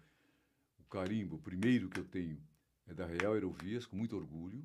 o 0.79 0.83
carimbo, 0.85 1.35
o 1.35 1.41
primeiro 1.41 1.89
que 1.89 1.99
eu 1.99 2.05
tenho, 2.05 2.41
é 2.87 2.93
da 2.93 3.05
Real 3.05 3.33
Aerovias, 3.33 3.85
com 3.85 3.95
muito 3.95 4.15
orgulho. 4.15 4.63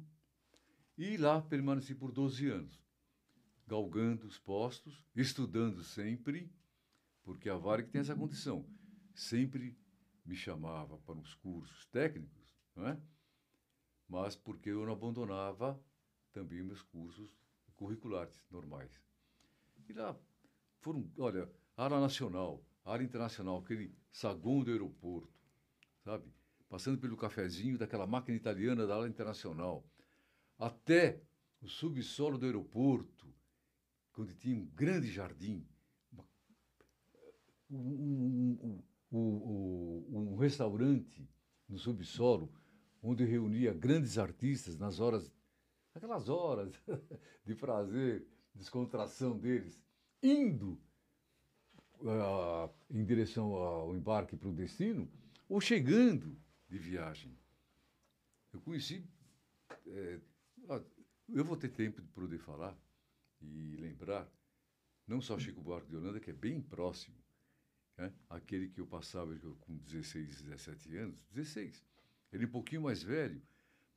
E 0.96 1.16
lá 1.16 1.40
permaneci 1.40 1.94
por 1.94 2.10
12 2.10 2.48
anos, 2.48 2.82
galgando 3.66 4.26
os 4.26 4.38
postos, 4.38 5.04
estudando 5.14 5.82
sempre, 5.84 6.50
porque 7.22 7.48
a 7.48 7.56
Varig 7.56 7.90
tem 7.90 8.00
essa 8.00 8.16
condição 8.16 8.66
sempre 9.18 9.76
me 10.24 10.36
chamava 10.36 10.96
para 10.98 11.18
os 11.18 11.34
cursos 11.34 11.86
técnicos, 11.86 12.56
não 12.74 12.86
é? 12.86 13.00
mas 14.08 14.36
porque 14.36 14.70
eu 14.70 14.86
não 14.86 14.92
abandonava 14.92 15.82
também 16.32 16.62
meus 16.62 16.82
cursos 16.82 17.30
curriculares 17.74 18.40
normais. 18.50 18.90
E 19.88 19.92
lá 19.92 20.18
foram, 20.80 21.10
olha, 21.18 21.50
área 21.76 21.98
nacional, 21.98 22.62
área 22.84 23.04
internacional, 23.04 23.58
aquele 23.58 23.94
saguão 24.12 24.62
do 24.62 24.70
aeroporto, 24.70 25.32
sabe? 26.04 26.24
Passando 26.68 26.98
pelo 26.98 27.16
cafezinho 27.16 27.78
daquela 27.78 28.06
máquina 28.06 28.36
italiana 28.36 28.86
da 28.86 28.96
área 28.96 29.08
internacional, 29.08 29.84
até 30.58 31.22
o 31.60 31.68
subsolo 31.68 32.36
do 32.36 32.46
aeroporto, 32.46 33.26
onde 34.16 34.34
tinha 34.34 34.56
um 34.56 34.66
grande 34.66 35.10
jardim, 35.10 35.66
um, 37.70 38.82
um, 39.12 39.16
um, 39.16 40.32
um 40.32 40.36
restaurante 40.36 41.28
no 41.68 41.78
subsolo, 41.78 42.52
onde 43.02 43.24
reunia 43.24 43.72
grandes 43.72 44.18
artistas 44.18 44.76
nas 44.76 44.98
horas, 44.98 45.32
aquelas 45.94 46.28
horas 46.28 46.72
de 47.46 47.54
prazer, 47.54 48.26
descontração 48.58 49.38
deles, 49.38 49.80
indo 50.22 50.78
uh, 52.00 52.70
em 52.90 53.04
direção 53.04 53.54
ao 53.54 53.96
embarque 53.96 54.36
para 54.36 54.48
o 54.48 54.52
destino, 54.52 55.08
ou 55.48 55.60
chegando 55.60 56.36
de 56.68 56.78
viagem. 56.78 57.36
Eu 58.52 58.60
conheci. 58.60 59.04
É, 59.86 60.20
eu 61.28 61.44
vou 61.44 61.56
ter 61.56 61.68
tempo 61.68 62.02
de 62.02 62.08
poder 62.08 62.38
falar 62.38 62.76
e 63.40 63.76
lembrar, 63.76 64.30
não 65.06 65.20
só 65.20 65.38
Chico 65.38 65.60
Buarque 65.60 65.88
de 65.88 65.96
Holanda, 65.96 66.20
que 66.20 66.30
é 66.30 66.34
bem 66.34 66.60
próximo, 66.60 67.16
né? 67.96 68.12
aquele 68.28 68.68
que 68.68 68.80
eu 68.80 68.86
passava 68.86 69.34
com 69.60 69.76
16, 69.78 70.42
17 70.42 70.96
anos, 70.96 71.22
16. 71.30 71.84
Ele 72.32 72.46
um 72.46 72.50
pouquinho 72.50 72.82
mais 72.82 73.02
velho, 73.02 73.40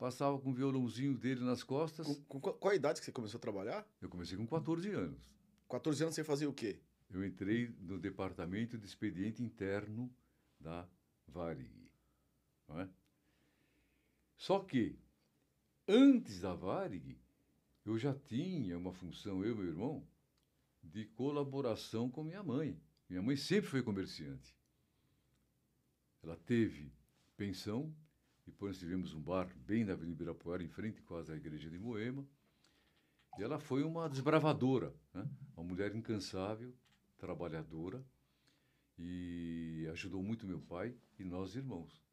passava 0.01 0.39
com 0.39 0.49
o 0.49 0.53
violãozinho 0.53 1.15
dele 1.15 1.41
nas 1.41 1.61
costas. 1.63 2.07
Com, 2.27 2.41
com 2.41 2.53
qual 2.53 2.73
idade 2.73 2.99
que 2.99 3.05
você 3.05 3.11
começou 3.11 3.37
a 3.37 3.41
trabalhar? 3.41 3.87
Eu 4.01 4.09
comecei 4.09 4.35
com 4.35 4.47
14 4.47 4.89
anos. 4.89 5.29
14 5.69 6.01
anos 6.01 6.15
você 6.15 6.23
fazia 6.23 6.49
o 6.49 6.53
quê? 6.53 6.79
Eu 7.11 7.23
entrei 7.23 7.67
no 7.81 7.99
departamento 7.99 8.79
de 8.79 8.87
expediente 8.87 9.43
interno 9.43 10.11
da 10.59 10.89
Varig. 11.27 11.87
É? 12.69 12.87
Só 14.35 14.61
que, 14.61 14.97
antes 15.87 16.41
da 16.41 16.55
Varig, 16.55 17.19
eu 17.85 17.95
já 17.99 18.11
tinha 18.11 18.79
uma 18.79 18.93
função, 18.93 19.45
eu 19.45 19.51
e 19.51 19.55
meu 19.55 19.67
irmão, 19.67 20.07
de 20.81 21.05
colaboração 21.05 22.09
com 22.09 22.23
minha 22.23 22.41
mãe. 22.41 22.75
Minha 23.07 23.21
mãe 23.21 23.37
sempre 23.37 23.69
foi 23.69 23.83
comerciante. 23.83 24.57
Ela 26.23 26.37
teve 26.37 26.91
pensão, 27.37 27.93
depois 28.51 28.73
nós 28.73 28.79
tivemos 28.79 29.13
um 29.13 29.21
bar 29.21 29.49
bem 29.65 29.85
na 29.85 29.93
Avenida 29.93 30.23
Ibirapuera, 30.23 30.61
em 30.61 30.67
frente 30.67 31.01
quase 31.01 31.31
à 31.31 31.35
igreja 31.35 31.69
de 31.69 31.79
Moema. 31.79 32.27
E 33.39 33.43
ela 33.43 33.59
foi 33.59 33.81
uma 33.83 34.09
desbravadora, 34.09 34.93
né? 35.13 35.27
uma 35.55 35.63
mulher 35.63 35.95
incansável, 35.95 36.75
trabalhadora, 37.17 38.05
e 38.97 39.87
ajudou 39.91 40.21
muito 40.21 40.45
meu 40.45 40.61
pai 40.61 40.95
e 41.17 41.23
nós 41.23 41.55
irmãos. 41.55 42.03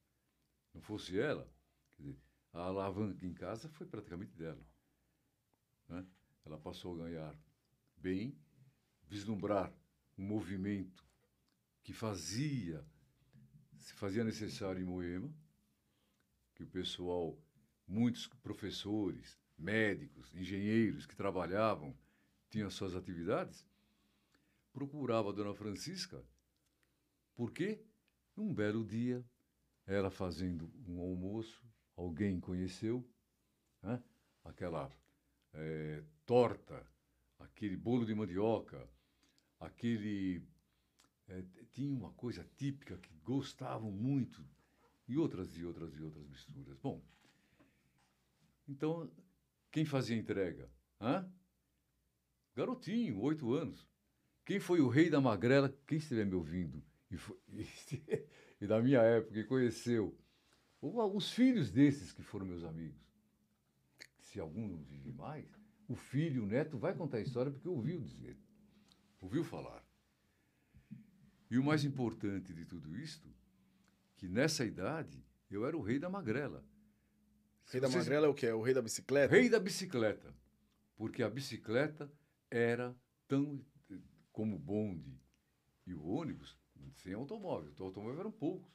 Não 0.72 0.80
fosse 0.80 1.18
ela, 1.18 1.52
dizer, 1.98 2.16
a 2.52 2.60
alavanca 2.60 3.26
em 3.26 3.34
casa 3.34 3.68
foi 3.70 3.86
praticamente 3.86 4.32
dela. 4.36 4.64
Né? 5.88 6.06
Ela 6.46 6.56
passou 6.56 6.94
a 6.94 7.04
ganhar 7.04 7.36
bem, 7.96 8.38
vislumbrar 9.08 9.74
um 10.16 10.24
movimento 10.24 11.04
que 11.82 11.92
fazia, 11.92 12.86
se 13.76 13.92
fazia 13.94 14.22
necessário 14.22 14.80
em 14.80 14.86
Moema, 14.86 15.34
que 16.58 16.64
o 16.64 16.66
pessoal, 16.66 17.38
muitos 17.86 18.26
professores, 18.42 19.38
médicos, 19.56 20.34
engenheiros 20.34 21.06
que 21.06 21.14
trabalhavam, 21.14 21.96
tinham 22.50 22.68
suas 22.68 22.96
atividades, 22.96 23.64
procurava 24.72 25.28
a 25.28 25.32
dona 25.32 25.54
Francisca, 25.54 26.20
porque 27.36 27.80
um 28.36 28.52
belo 28.52 28.84
dia, 28.84 29.24
ela 29.86 30.10
fazendo 30.10 30.68
um 30.84 31.00
almoço, 31.00 31.64
alguém 31.96 32.40
conheceu, 32.40 33.08
né? 33.80 34.02
aquela 34.44 34.90
é, 35.52 36.02
torta, 36.26 36.84
aquele 37.38 37.76
bolo 37.76 38.04
de 38.04 38.14
mandioca, 38.14 38.88
aquele. 39.60 40.42
É, 41.28 41.44
tinha 41.70 41.94
uma 41.94 42.10
coisa 42.14 42.44
típica 42.56 42.96
que 42.98 43.14
gostavam 43.22 43.92
muito, 43.92 44.44
e 45.08 45.16
outras 45.16 45.56
e 45.56 45.64
outras 45.64 45.96
e 45.96 46.02
outras 46.02 46.26
misturas. 46.28 46.78
Bom, 46.78 47.02
então, 48.68 49.10
quem 49.72 49.84
fazia 49.84 50.16
entrega? 50.16 50.70
Hã? 51.00 51.26
Garotinho, 52.54 53.18
oito 53.20 53.52
anos. 53.52 53.88
Quem 54.44 54.60
foi 54.60 54.80
o 54.80 54.88
rei 54.88 55.08
da 55.08 55.20
magrela? 55.20 55.74
Quem 55.86 55.98
estiver 55.98 56.26
me 56.26 56.34
ouvindo 56.34 56.82
e, 57.10 57.16
foi, 57.16 57.38
e, 58.60 58.66
da 58.66 58.80
minha 58.82 59.00
época 59.00 59.38
e 59.38 59.44
conheceu 59.44 60.16
os 60.80 61.32
filhos 61.32 61.70
desses 61.70 62.12
que 62.12 62.22
foram 62.22 62.46
meus 62.46 62.64
amigos. 62.64 63.00
Se 64.20 64.38
algum 64.38 64.68
não 64.68 64.82
vive 64.84 65.12
mais, 65.12 65.48
o 65.88 65.96
filho, 65.96 66.44
o 66.44 66.46
neto, 66.46 66.76
vai 66.78 66.94
contar 66.94 67.16
a 67.16 67.22
história 67.22 67.50
porque 67.50 67.68
ouviu 67.68 68.00
dizer, 68.00 68.38
ouviu 69.20 69.42
falar. 69.42 69.84
E 71.50 71.58
o 71.58 71.64
mais 71.64 71.84
importante 71.84 72.52
de 72.52 72.64
tudo 72.66 72.94
isto, 72.96 73.28
que 74.18 74.28
nessa 74.28 74.64
idade 74.64 75.24
eu 75.50 75.64
era 75.64 75.76
o 75.76 75.80
rei 75.80 75.98
da 75.98 76.10
magrela. 76.10 76.62
Rei 77.66 77.80
da 77.80 77.88
magrela 77.88 78.26
é 78.26 78.28
o 78.28 78.34
quê? 78.34 78.46
É 78.46 78.54
o 78.54 78.60
rei 78.60 78.74
da 78.74 78.82
bicicleta? 78.82 79.34
Rei 79.34 79.48
da 79.48 79.60
bicicleta. 79.60 80.34
Porque 80.96 81.22
a 81.22 81.30
bicicleta 81.30 82.12
era 82.50 82.94
tão 83.26 83.64
como 84.32 84.56
o 84.56 84.58
bonde 84.58 85.20
e 85.86 85.94
o 85.94 86.04
ônibus, 86.04 86.58
sem 86.96 87.14
automóvel. 87.14 87.70
Então, 87.70 87.86
automóvel 87.86 88.20
eram 88.20 88.32
poucos. 88.32 88.72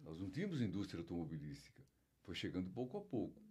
Nós 0.00 0.20
não 0.20 0.30
tínhamos 0.30 0.60
indústria 0.60 1.00
automobilística. 1.00 1.82
Foi 2.22 2.34
chegando 2.34 2.70
pouco 2.70 2.98
a 2.98 3.00
pouco. 3.00 3.42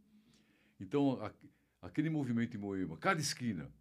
Então, 0.79 1.21
a, 1.21 1.33
aquele 1.81 2.09
movimento 2.09 2.55
em 2.55 2.59
Moema, 2.59 2.97
cada 2.97 3.19
esquina, 3.19 3.71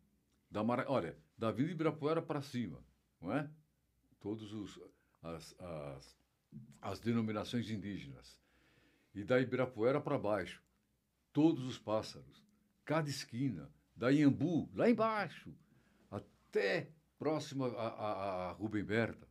da 0.51 0.65
Mara, 0.65 0.87
olha, 0.89 1.17
da 1.37 1.51
Vila 1.51 1.71
Ibirapuera 1.71 2.23
para 2.23 2.41
cima, 2.41 2.83
não 3.21 3.33
é? 3.33 3.51
Todos 4.21 4.53
os 4.53 4.81
as, 5.23 5.55
as, 5.59 6.17
as 6.81 7.01
denominações 7.01 7.71
indígenas. 7.71 8.39
E 9.15 9.25
da 9.25 9.41
Ibirapuera 9.41 10.01
para 10.01 10.19
baixo, 10.19 10.63
todos 11.33 11.65
os 11.65 11.79
pássaros, 11.79 12.45
cada 12.85 13.09
esquina, 13.09 13.71
da 13.95 14.11
Iambu, 14.11 14.71
lá 14.75 14.89
embaixo, 14.91 15.55
até 16.11 16.91
próximo 17.19 17.65
a, 17.65 18.51
a 18.51 18.53
Rubem 18.53 18.85
Berta, 18.85 19.27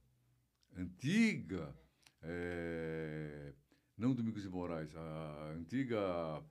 antiga, 0.76 1.76
é, 2.22 3.54
não 3.98 4.14
Domingos 4.14 4.42
de 4.42 4.50
Moraes, 4.50 4.94
a 4.96 5.54
antiga, 5.56 6.44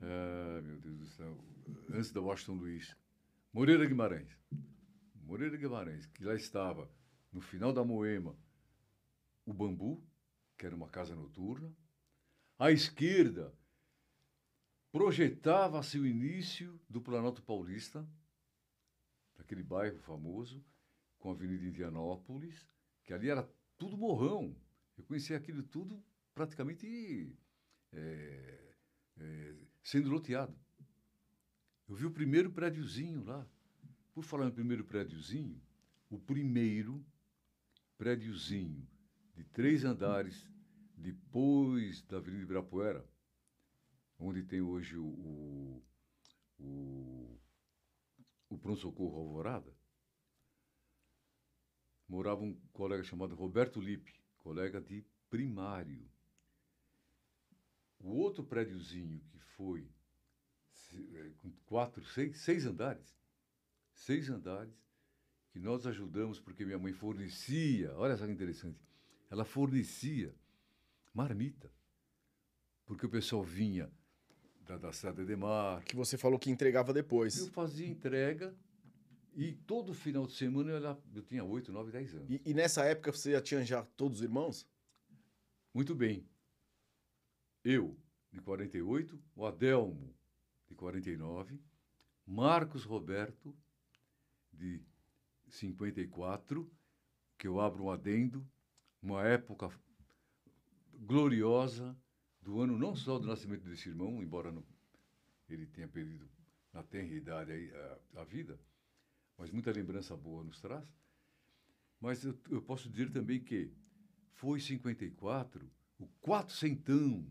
é, 0.00 0.60
meu 0.62 0.80
Deus 0.80 0.98
do 0.98 1.06
céu, 1.06 1.44
antes 1.92 2.12
da 2.12 2.20
Washington 2.20 2.54
Luiz, 2.54 2.96
Moreira 3.52 3.84
Guimarães. 3.84 4.38
Moreira 5.24 5.56
Guimarães, 5.56 6.06
que 6.06 6.24
lá 6.24 6.34
estava, 6.34 6.90
no 7.32 7.40
final 7.40 7.72
da 7.72 7.84
Moema, 7.84 8.34
o 9.48 9.54
Bambu, 9.54 10.06
que 10.58 10.66
era 10.66 10.76
uma 10.76 10.90
casa 10.90 11.16
noturna. 11.16 11.74
À 12.58 12.70
esquerda, 12.70 13.56
projetava-se 14.92 15.98
o 15.98 16.06
início 16.06 16.78
do 16.86 17.00
Planalto 17.00 17.42
Paulista, 17.42 18.06
daquele 19.38 19.62
bairro 19.62 19.98
famoso, 20.00 20.62
com 21.18 21.30
a 21.30 21.32
Avenida 21.32 21.64
Indianópolis, 21.64 22.68
que 23.02 23.14
ali 23.14 23.30
era 23.30 23.48
tudo 23.78 23.96
morrão. 23.96 24.54
Eu 24.98 25.04
conhecia 25.04 25.38
aquilo 25.38 25.62
tudo 25.62 26.04
praticamente 26.34 27.34
é, 27.90 28.74
é, 29.16 29.54
sendo 29.82 30.10
loteado. 30.10 30.54
Eu 31.88 31.94
vi 31.94 32.04
o 32.04 32.10
primeiro 32.10 32.52
prédiozinho 32.52 33.24
lá. 33.24 33.48
Por 34.12 34.24
falar 34.24 34.44
no 34.44 34.52
primeiro 34.52 34.84
prédiozinho, 34.84 35.58
o 36.10 36.18
primeiro 36.18 37.02
prédiozinho 37.96 38.86
de 39.38 39.44
três 39.44 39.84
andares 39.84 40.50
depois 40.96 42.02
da 42.02 42.16
Avenida 42.16 42.42
Ibirapuera, 42.42 43.08
onde 44.18 44.42
tem 44.42 44.60
hoje 44.60 44.96
o, 44.96 45.80
o, 46.58 47.38
o, 48.48 48.58
pronto-socorro 48.58 49.16
Alvorada, 49.16 49.72
morava 52.08 52.42
um 52.42 52.52
colega 52.72 53.04
chamado 53.04 53.36
Roberto 53.36 53.80
Lippe, 53.80 54.12
colega 54.38 54.80
de 54.80 55.06
primário. 55.30 56.10
O 58.00 58.08
outro 58.08 58.42
prédiozinho 58.42 59.20
que 59.30 59.38
foi 59.38 59.88
é, 61.14 61.30
com 61.36 61.52
quatro, 61.64 62.04
seis, 62.06 62.38
seis 62.38 62.66
andares, 62.66 63.16
seis 63.92 64.28
andares, 64.28 64.74
que 65.52 65.60
nós 65.60 65.86
ajudamos 65.86 66.40
porque 66.40 66.64
minha 66.64 66.78
mãe 66.78 66.92
fornecia, 66.92 67.94
olha 67.94 68.16
só 68.16 68.26
que 68.26 68.32
interessante, 68.32 68.87
ela 69.30 69.44
fornecia 69.44 70.34
marmita, 71.12 71.70
porque 72.86 73.06
o 73.06 73.10
pessoal 73.10 73.42
vinha 73.42 73.90
da, 74.60 74.76
da 74.76 74.92
cidade 74.92 75.24
de 75.24 75.36
Mar. 75.36 75.82
Que 75.84 75.96
você 75.96 76.16
falou 76.16 76.38
que 76.38 76.50
entregava 76.50 76.92
depois. 76.92 77.38
Eu 77.38 77.46
fazia 77.48 77.86
entrega 77.86 78.54
e 79.34 79.52
todo 79.52 79.94
final 79.94 80.26
de 80.26 80.32
semana 80.32 80.72
eu, 80.72 80.98
eu 81.14 81.22
tinha 81.22 81.44
8, 81.44 81.72
9, 81.72 81.92
10 81.92 82.14
anos. 82.14 82.30
E, 82.30 82.42
e, 82.44 82.54
nessa 82.54 82.84
época 82.84 83.12
você 83.12 83.32
já 83.32 83.40
tinha 83.40 83.64
já 83.64 83.82
todos 83.82 84.18
os 84.18 84.24
irmãos? 84.24 84.66
Muito 85.72 85.94
bem. 85.94 86.26
Eu, 87.64 87.96
de 88.32 88.40
48, 88.40 89.20
o 89.36 89.46
Adelmo, 89.46 90.14
de 90.66 90.74
49, 90.74 91.60
Marcos 92.26 92.84
Roberto, 92.84 93.54
de 94.52 94.82
54, 95.50 96.70
que 97.38 97.46
eu 97.46 97.60
abro 97.60 97.84
um 97.84 97.90
adendo, 97.90 98.46
uma 99.02 99.22
época 99.24 99.70
gloriosa 100.94 101.96
do 102.42 102.60
ano 102.60 102.78
não 102.78 102.94
só 102.94 103.18
do 103.18 103.26
nascimento 103.26 103.64
desse 103.64 103.88
irmão, 103.88 104.22
embora 104.22 104.50
não, 104.50 104.64
ele 105.48 105.66
tenha 105.66 105.88
perdido 105.88 106.28
na 106.72 106.82
tenra 106.82 107.14
idade 107.14 107.72
a, 107.72 108.20
a, 108.20 108.24
vida, 108.24 108.58
mas 109.36 109.50
muita 109.50 109.70
lembrança 109.72 110.16
boa 110.16 110.44
nos 110.44 110.60
traz. 110.60 110.84
Mas 112.00 112.24
eu, 112.24 112.38
eu 112.50 112.62
posso 112.62 112.88
dizer 112.88 113.10
também 113.10 113.40
que 113.40 113.72
foi 114.34 114.60
54 114.60 115.68
o 115.98 116.06
quatrocentão 116.20 117.26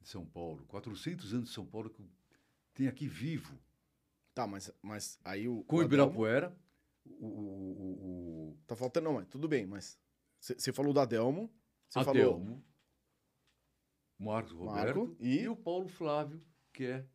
de 0.00 0.08
São 0.08 0.26
Paulo, 0.26 0.64
400 0.66 1.32
anos 1.32 1.48
de 1.48 1.54
São 1.54 1.64
Paulo 1.64 1.88
que 1.88 2.04
tem 2.74 2.86
aqui 2.86 3.08
vivo. 3.08 3.58
Tá, 4.34 4.46
mas, 4.46 4.72
mas 4.82 5.18
aí 5.24 5.48
o. 5.48 5.62
Com 5.64 5.76
o 5.76 5.82
Ibirapuera, 5.82 6.56
o, 7.04 7.26
o, 7.26 8.50
o, 8.50 8.58
Tá 8.66 8.74
faltando, 8.74 9.04
não, 9.04 9.14
mas 9.14 9.28
tudo 9.28 9.48
bem, 9.48 9.66
mas. 9.66 9.98
Você 10.42 10.72
falou 10.72 10.92
do 10.92 10.98
Adelmo. 10.98 11.48
Você 11.88 12.00
Adelmo. 12.00 12.44
Falou... 12.44 12.64
Marcos 14.18 14.52
Roberto 14.52 14.98
Marco, 14.98 15.16
e... 15.20 15.40
e 15.40 15.48
o 15.48 15.54
Paulo 15.54 15.88
Flávio, 15.88 16.44
que 16.72 16.84
é 16.84 17.06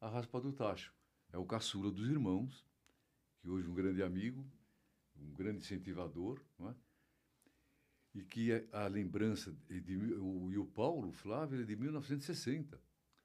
a 0.00 0.08
raspa 0.08 0.40
do 0.40 0.50
tacho. 0.52 0.94
É 1.30 1.36
o 1.36 1.44
caçula 1.44 1.90
dos 1.90 2.08
irmãos, 2.08 2.66
que 3.38 3.48
hoje 3.48 3.66
é 3.66 3.70
um 3.70 3.74
grande 3.74 4.02
amigo, 4.02 4.46
um 5.14 5.32
grande 5.34 5.58
incentivador, 5.58 6.40
não 6.58 6.70
é? 6.70 6.74
e 8.14 8.22
que 8.24 8.50
é 8.50 8.66
a 8.72 8.86
lembrança 8.86 9.54
de, 9.68 9.80
de 9.80 9.96
o, 9.96 10.50
e 10.50 10.58
o 10.58 10.66
Paulo 10.66 11.12
Flávio 11.12 11.60
é 11.60 11.64
de 11.64 11.76
1960. 11.76 12.80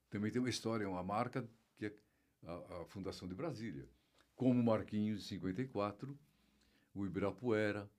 Também 0.10 0.32
tem 0.32 0.42
uma 0.42 0.50
história, 0.50 0.88
uma 0.88 1.04
marca 1.04 1.48
que 1.78 1.86
é 1.86 1.94
a, 2.46 2.82
a 2.82 2.86
Fundação 2.86 3.28
de 3.28 3.34
Brasília, 3.34 3.88
como 4.36 4.62
Marquinhos 4.62 5.22
de 5.22 5.28
54, 5.30 6.18
o 6.94 7.06
Ibirapuera. 7.06 7.90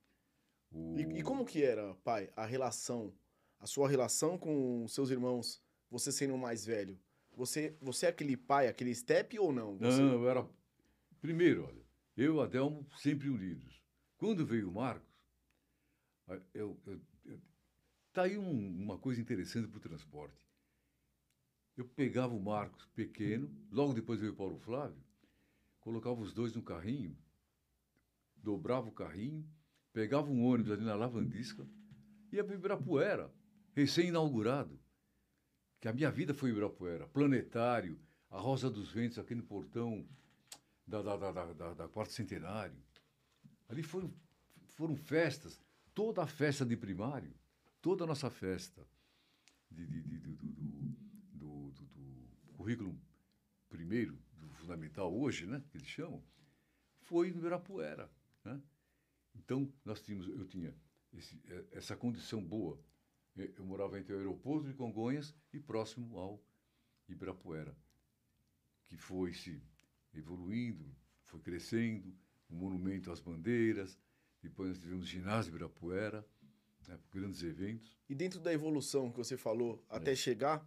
O... 0.77 0.99
E, 0.99 1.19
e 1.19 1.23
como 1.23 1.45
que 1.45 1.63
era, 1.63 1.95
pai, 1.97 2.31
a 2.37 2.45
relação, 2.45 3.13
a 3.59 3.67
sua 3.67 3.89
relação 3.89 4.37
com 4.37 4.87
seus 4.89 5.11
irmãos, 5.11 5.63
você 5.91 6.13
sendo 6.13 6.35
o 6.35 6.39
mais 6.39 6.65
velho? 6.67 6.99
Você, 7.35 7.77
você 7.81 8.07
é 8.07 8.09
aquele 8.11 8.37
pai, 8.37 8.69
aquele 8.69 8.95
step 8.95 9.39
ou 9.39 9.53
não? 9.53 9.79
Você... 9.79 10.01
Não, 10.01 10.13
eu 10.13 10.29
era. 10.29 10.49
Primeiro, 11.21 11.65
olha, 11.65 11.83
eu 12.17 12.37
e 12.37 12.41
Adelmo 12.41 12.87
sempre 12.97 13.29
unidos. 13.29 13.83
Quando 14.17 14.47
veio 14.47 14.69
o 14.69 14.73
Marcos, 14.73 15.15
eu, 16.55 16.79
eu, 16.87 17.01
eu 17.25 17.41
tá 18.13 18.23
aí 18.23 18.39
um, 18.39 18.83
uma 18.83 18.99
coisa 18.99 19.21
interessante 19.21 19.69
para 19.69 19.79
o 19.79 19.81
transporte. 19.81 20.47
Eu 21.77 21.85
pegava 21.85 22.35
o 22.35 22.41
Marcos 22.41 22.87
pequeno, 22.95 23.55
logo 23.71 23.93
depois 23.93 24.19
veio 24.19 24.33
o 24.33 24.37
Paulo 24.37 24.59
Flávio, 24.59 25.03
colocava 25.79 26.21
os 26.21 26.33
dois 26.33 26.55
no 26.55 26.63
carrinho, 26.63 27.17
dobrava 28.37 28.89
o 28.89 28.93
carrinho, 28.93 29.47
pegava 29.97 30.31
um 30.31 30.45
ônibus 30.45 30.73
ali 30.73 30.85
na 30.85 30.95
Lavandisca, 30.95 31.67
ia 32.31 32.45
para 32.45 32.55
Ibirapuera, 32.55 33.33
recém-inaugurado 33.73 34.79
que 35.81 35.89
a 35.89 35.93
minha 35.95 36.11
vida 36.11 36.35
foi 36.35 36.51
Ibirapuera, 36.51 37.09
Planetário, 37.09 37.99
a 38.29 38.39
Rosa 38.39 38.69
dos 38.69 38.93
Ventos, 38.93 39.19
aqui 39.19 39.35
no 39.35 39.43
portão 39.43 40.07
da, 40.87 41.01
da, 41.01 41.17
da, 41.17 41.53
da, 41.55 41.73
da 41.73 41.89
Quarto 41.89 42.13
Centenário. 42.13 42.77
Ali 43.71 43.83
foram, 43.83 44.13
foram 44.75 44.95
festas, 44.97 45.59
toda 45.95 46.23
a 46.23 46.27
festa 46.27 46.63
de 46.67 46.77
primário, 46.77 47.33
toda 47.81 48.05
a 48.05 48.07
nossa 48.07 48.29
festa 48.29 48.87
de, 49.71 49.87
de, 49.87 50.03
de, 50.03 50.19
do, 50.19 50.35
do, 50.35 51.71
do, 51.71 51.71
do, 51.71 52.53
currículo 52.55 52.95
primeiro, 53.71 54.19
do 54.35 54.47
fundamental 54.57 55.11
hoje, 55.19 55.47
né, 55.47 55.63
que 55.71 55.79
eles 55.79 55.89
chamam, 55.89 56.23
foi 57.01 57.31
no 57.31 57.39
Ibirapuera. 57.39 58.11
Né? 58.45 58.61
Então, 59.37 59.73
nós 59.85 60.01
tínhamos, 60.01 60.29
eu 60.29 60.47
tinha 60.47 60.75
esse, 61.13 61.41
essa 61.73 61.97
condição 61.97 62.43
boa 62.43 62.79
eu 63.37 63.65
morava 63.65 63.99
entre 63.99 64.15
o 64.15 64.17
aeroporto 64.17 64.67
de 64.67 64.75
Congonhas 64.75 65.35
e 65.53 65.61
próximo 65.61 66.19
ao 66.19 66.43
Ibirapuera, 67.09 67.77
que 68.87 68.97
foi 68.97 69.35
se 69.35 69.63
evoluindo, 70.15 70.85
foi 71.25 71.41
crescendo, 71.41 72.17
o 72.49 72.55
monumento 72.55 73.11
às 73.11 73.21
bandeiras, 73.21 73.99
depois 74.43 74.71
nós 74.71 74.79
tivemos 74.79 75.05
o 75.05 75.09
ginásio 75.09 75.51
Ibirapuera, 75.51 76.27
né, 76.89 76.99
grandes 77.11 77.43
eventos. 77.43 77.99
E 78.09 78.15
dentro 78.15 78.41
da 78.41 78.53
evolução 78.53 79.11
que 79.11 79.19
você 79.19 79.37
falou 79.37 79.85
até 79.89 80.15
chegar, 80.15 80.67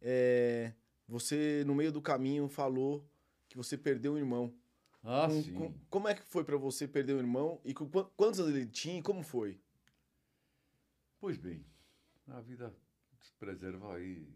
é, 0.00 0.74
você 1.08 1.64
no 1.66 1.74
meio 1.74 1.92
do 1.92 2.02
caminho 2.02 2.48
falou 2.48 3.08
que 3.48 3.56
você 3.56 3.78
perdeu 3.78 4.12
um 4.14 4.18
irmão. 4.18 4.54
Ah, 5.02 5.26
Com- 5.28 5.42
sim. 5.42 5.54
com- 5.54 5.74
como 5.88 6.08
é 6.08 6.14
que 6.14 6.22
foi 6.22 6.44
pra 6.44 6.56
você 6.56 6.86
perder 6.86 7.14
um 7.14 7.18
irmão 7.20 7.60
e 7.64 7.72
com 7.72 7.88
quan- 7.88 8.08
quantos 8.16 8.38
anos 8.40 8.54
ele 8.54 8.66
tinha 8.66 8.98
e 8.98 9.02
como 9.02 9.22
foi? 9.22 9.58
Pois 11.18 11.36
bem, 11.38 11.64
a 12.28 12.40
vida 12.40 12.74
preserva 13.38 13.96
aí 13.96 14.26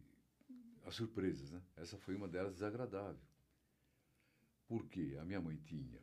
as 0.84 0.94
surpresas, 0.94 1.50
né? 1.50 1.62
Essa 1.76 1.98
foi 1.98 2.14
uma 2.14 2.28
delas 2.28 2.54
desagradável. 2.54 3.20
Porque 4.66 5.16
a 5.20 5.24
minha 5.24 5.40
mãe 5.40 5.56
tinha 5.58 6.02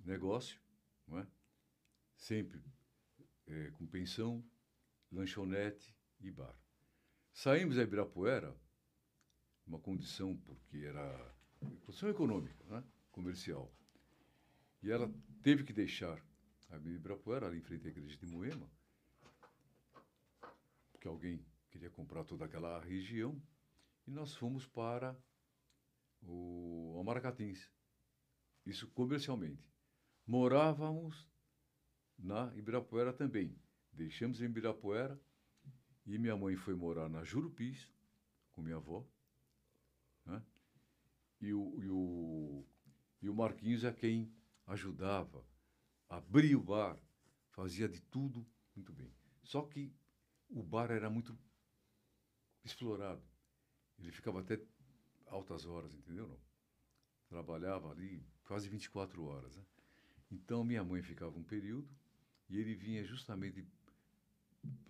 negócio, 0.00 0.60
não 1.06 1.18
é? 1.20 1.26
Sempre 2.16 2.60
eh, 3.46 3.70
com 3.74 3.86
pensão, 3.86 4.44
lanchonete 5.12 5.94
e 6.20 6.30
bar. 6.30 6.58
Saímos 7.32 7.76
da 7.76 7.82
Ibirapuera, 7.82 8.56
uma 9.66 9.78
condição 9.78 10.36
porque 10.38 10.78
era 10.78 11.34
condição 11.84 12.08
econômica, 12.08 12.64
né? 12.64 12.82
comercial. 13.12 13.72
E 14.82 14.90
ela 14.90 15.12
teve 15.42 15.64
que 15.64 15.72
deixar 15.72 16.22
a 16.70 16.76
Ibirapuera, 16.76 17.46
ali 17.46 17.58
em 17.58 17.62
frente 17.62 17.86
à 17.86 17.90
igreja 17.90 18.16
de 18.16 18.26
Moema, 18.26 18.70
porque 20.92 21.08
alguém 21.08 21.44
queria 21.70 21.90
comprar 21.90 22.24
toda 22.24 22.44
aquela 22.44 22.80
região, 22.80 23.40
e 24.06 24.10
nós 24.10 24.34
fomos 24.34 24.66
para 24.66 25.16
o 26.22 26.96
Amaracatins. 27.00 27.70
Isso 28.64 28.88
comercialmente. 28.88 29.70
Morávamos 30.26 31.28
na 32.18 32.52
Ibirapuera 32.56 33.12
também. 33.12 33.56
Deixamos 33.92 34.40
em 34.40 34.46
Ibirapuera 34.46 35.20
e 36.06 36.18
minha 36.18 36.36
mãe 36.36 36.56
foi 36.56 36.74
morar 36.74 37.08
na 37.08 37.24
Jurupis 37.24 37.90
com 38.52 38.62
minha 38.62 38.76
avó. 38.76 39.04
Né? 40.24 40.42
E, 41.40 41.52
o, 41.52 41.82
e, 41.82 41.88
o, 41.88 42.64
e 43.22 43.28
o 43.28 43.34
Marquinhos 43.34 43.84
é 43.84 43.92
quem 43.92 44.32
ajudava, 44.66 45.44
abria 46.08 46.58
o 46.58 46.62
bar, 46.62 46.98
fazia 47.50 47.88
de 47.88 48.00
tudo 48.00 48.46
muito 48.74 48.92
bem. 48.92 49.12
Só 49.42 49.62
que 49.62 49.92
o 50.48 50.62
bar 50.62 50.90
era 50.90 51.08
muito 51.08 51.36
explorado. 52.64 53.22
Ele 53.98 54.12
ficava 54.12 54.40
até 54.40 54.60
altas 55.26 55.64
horas, 55.64 55.94
entendeu? 55.94 56.28
Não? 56.28 56.40
Trabalhava 57.28 57.90
ali 57.90 58.24
quase 58.44 58.68
24 58.68 59.24
horas. 59.24 59.56
Né? 59.56 59.64
Então 60.30 60.64
minha 60.64 60.84
mãe 60.84 61.02
ficava 61.02 61.36
um 61.36 61.42
período 61.42 61.88
e 62.48 62.58
ele 62.58 62.74
vinha 62.74 63.04
justamente 63.04 63.66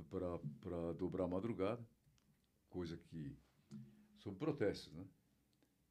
para 0.09 0.93
dobrar 0.95 1.25
a 1.25 1.29
madrugada, 1.29 1.87
coisa 2.69 2.97
que, 2.97 3.37
sob 4.19 4.39
protestos, 4.39 4.93
né? 4.93 5.07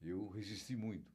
Eu 0.02 0.28
resisti 0.30 0.76
muito. 0.76 1.12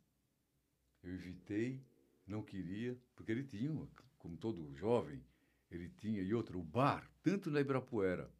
Eu 1.03 1.15
evitei, 1.15 1.85
não 2.31 2.43
queria, 2.43 2.97
porque 3.15 3.33
ele 3.33 3.43
tinha, 3.43 3.71
como 4.19 4.37
todo 4.37 4.73
jovem, 4.75 5.23
ele 5.71 5.89
tinha, 5.89 6.23
e 6.23 6.33
outra, 6.33 6.57
o 6.57 6.63
bar, 6.63 7.11
tanto 7.23 7.51
na 7.51 7.61
Ibirapuera, 7.61 8.33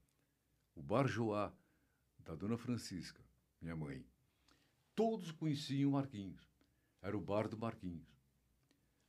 o 0.75 0.83
Bar 0.83 1.07
Joá, 1.07 1.53
da 2.21 2.35
Dona 2.35 2.57
Francisca, 2.57 3.23
minha 3.61 3.77
mãe, 3.77 4.07
todos 4.95 5.33
conheciam 5.33 5.91
Marquinhos. 5.91 6.49
Era 7.03 7.17
o 7.17 7.21
bar 7.21 7.49
do 7.49 7.59
Marquinhos. 7.59 8.09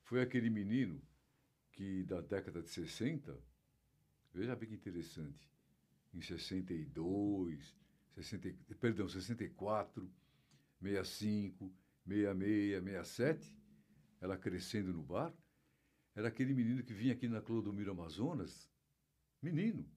Foi 0.04 0.22
aquele 0.22 0.50
menino 0.50 1.02
que, 1.72 2.04
da 2.04 2.20
década 2.20 2.62
de 2.62 2.70
60, 2.70 3.38
veja 4.34 4.56
bem 4.56 4.70
que 4.70 4.76
interessante, 4.76 5.50
em 6.14 6.22
62, 6.22 7.76
60, 8.16 8.54
perdão, 8.80 9.08
64, 9.08 10.12
65, 10.82 11.72
66, 12.08 12.84
67, 12.84 13.61
ela 14.22 14.38
crescendo 14.38 14.94
no 14.94 15.04
bar, 15.04 15.34
era 16.16 16.28
aquele 16.28 16.54
menino 16.54 16.84
que 16.84 16.94
vinha 16.94 17.14
aqui 17.14 17.28
na 17.28 17.42
Clodomiro 17.42 17.92
Amazonas, 17.92 18.70
menino, 19.42 19.90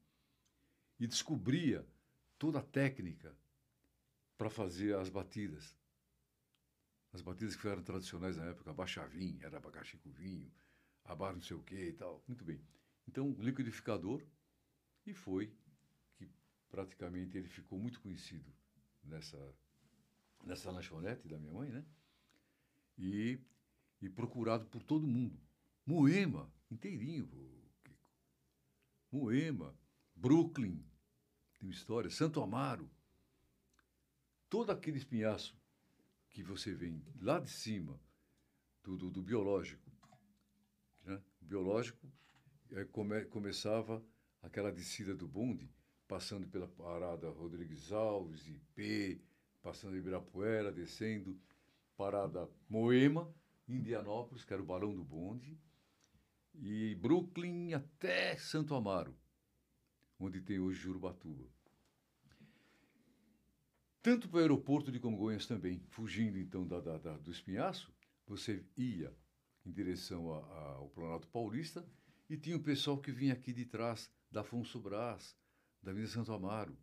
e 0.99 1.07
descobria 1.07 1.87
toda 2.39 2.61
a 2.61 2.63
técnica 2.63 3.37
para 4.37 4.49
fazer 4.49 4.97
as 4.97 5.09
batidas. 5.09 5.77
As 7.13 7.21
batidas 7.21 7.55
que 7.55 7.69
eram 7.69 7.83
tradicionais 7.83 8.37
na 8.37 8.47
época, 8.47 8.71
abaixavim, 8.71 9.39
era 9.43 9.59
abacaxi 9.59 9.97
com 9.99 10.11
vinho, 10.11 10.51
abar 11.05 11.33
não 11.33 11.41
sei 11.41 11.57
o 11.57 11.63
que 11.63 11.89
e 11.89 11.93
tal. 11.93 12.25
Muito 12.27 12.45
bem. 12.45 12.61
Então, 13.07 13.37
liquidificador, 13.39 14.23
e 15.07 15.13
foi 15.13 15.55
que 16.17 16.29
praticamente 16.69 17.37
ele 17.37 17.49
ficou 17.49 17.79
muito 17.79 18.01
conhecido 18.01 18.51
nessa, 19.05 19.55
nessa 20.43 20.71
lanchonete 20.71 21.29
da 21.29 21.39
minha 21.39 21.53
mãe, 21.53 21.71
né? 21.71 21.85
E, 22.99 23.39
e 24.05 24.09
procurado 24.11 24.67
por 24.67 24.83
todo 24.83 25.07
mundo. 25.07 25.41
Moema, 25.87 26.53
inteirinho, 26.71 27.27
Kiko. 27.83 28.11
Moema, 29.11 29.75
Brooklyn, 30.15 30.85
tem 31.59 31.71
história, 31.71 32.11
Santo 32.11 32.43
Amaro. 32.43 32.91
Todo 34.51 34.71
aquele 34.71 34.99
espinhaço 34.99 35.57
que 36.29 36.43
você 36.43 36.75
vem 36.75 37.03
lá 37.21 37.39
de 37.39 37.51
cima 37.51 37.99
do, 38.83 38.97
do, 38.97 39.11
do 39.11 39.23
biológico, 39.23 39.91
né? 41.03 41.21
O 41.41 41.45
biológico 41.47 42.07
é, 42.73 42.85
come, 42.85 43.25
começava 43.27 44.05
aquela 44.43 44.71
descida 44.71 45.15
do 45.15 45.27
bonde, 45.27 45.71
passando 46.07 46.47
pela 46.47 46.69
parada 46.69 47.31
Rodrigues 47.31 47.91
Alves, 47.91 48.47
IP, 48.47 49.23
passando 49.63 49.97
Ibirapuera, 49.97 50.71
descendo, 50.71 51.41
parada 51.97 52.49
Moema, 52.69 53.33
Indianópolis, 53.69 54.45
que 54.45 54.53
era 54.53 54.63
o 54.63 54.67
balão 54.67 54.95
do 54.95 55.05
bonde, 55.05 55.59
e 56.55 56.95
Brooklyn 56.97 57.73
até 57.73 58.37
Santo 58.37 58.75
Amaro, 58.75 59.17
onde 60.19 60.41
tem 60.41 60.59
hoje 60.59 60.81
Jurubatuba. 60.81 61.49
Tanto 64.03 64.29
para 64.29 64.37
o 64.37 64.41
aeroporto 64.41 64.93
de 64.93 65.01
Congonhas 65.01 65.47
também, 65.47 65.81
fugindo 65.89 66.39
então 66.39 66.67
da, 66.67 66.79
da, 66.79 66.99
da, 66.99 67.17
do 67.17 67.31
Espinhaço, 67.31 67.93
você 68.27 68.65
ia 68.77 69.17
em 69.65 69.73
direção 69.73 70.33
a, 70.33 70.39
a, 70.39 70.73
ao 70.75 70.91
Planalto 70.91 71.27
Paulista 71.29 71.89
e 72.29 72.37
tinha 72.37 72.57
o 72.57 72.63
pessoal 72.63 72.99
que 72.99 73.11
vinha 73.11 73.33
aqui 73.33 73.53
de 73.53 73.65
trás, 73.65 74.11
da 74.31 74.43
Afonso 74.43 74.79
Brás, 74.81 75.37
da 75.83 75.91
Avenida 75.91 76.13
Santo 76.13 76.33
Amaro, 76.33 76.77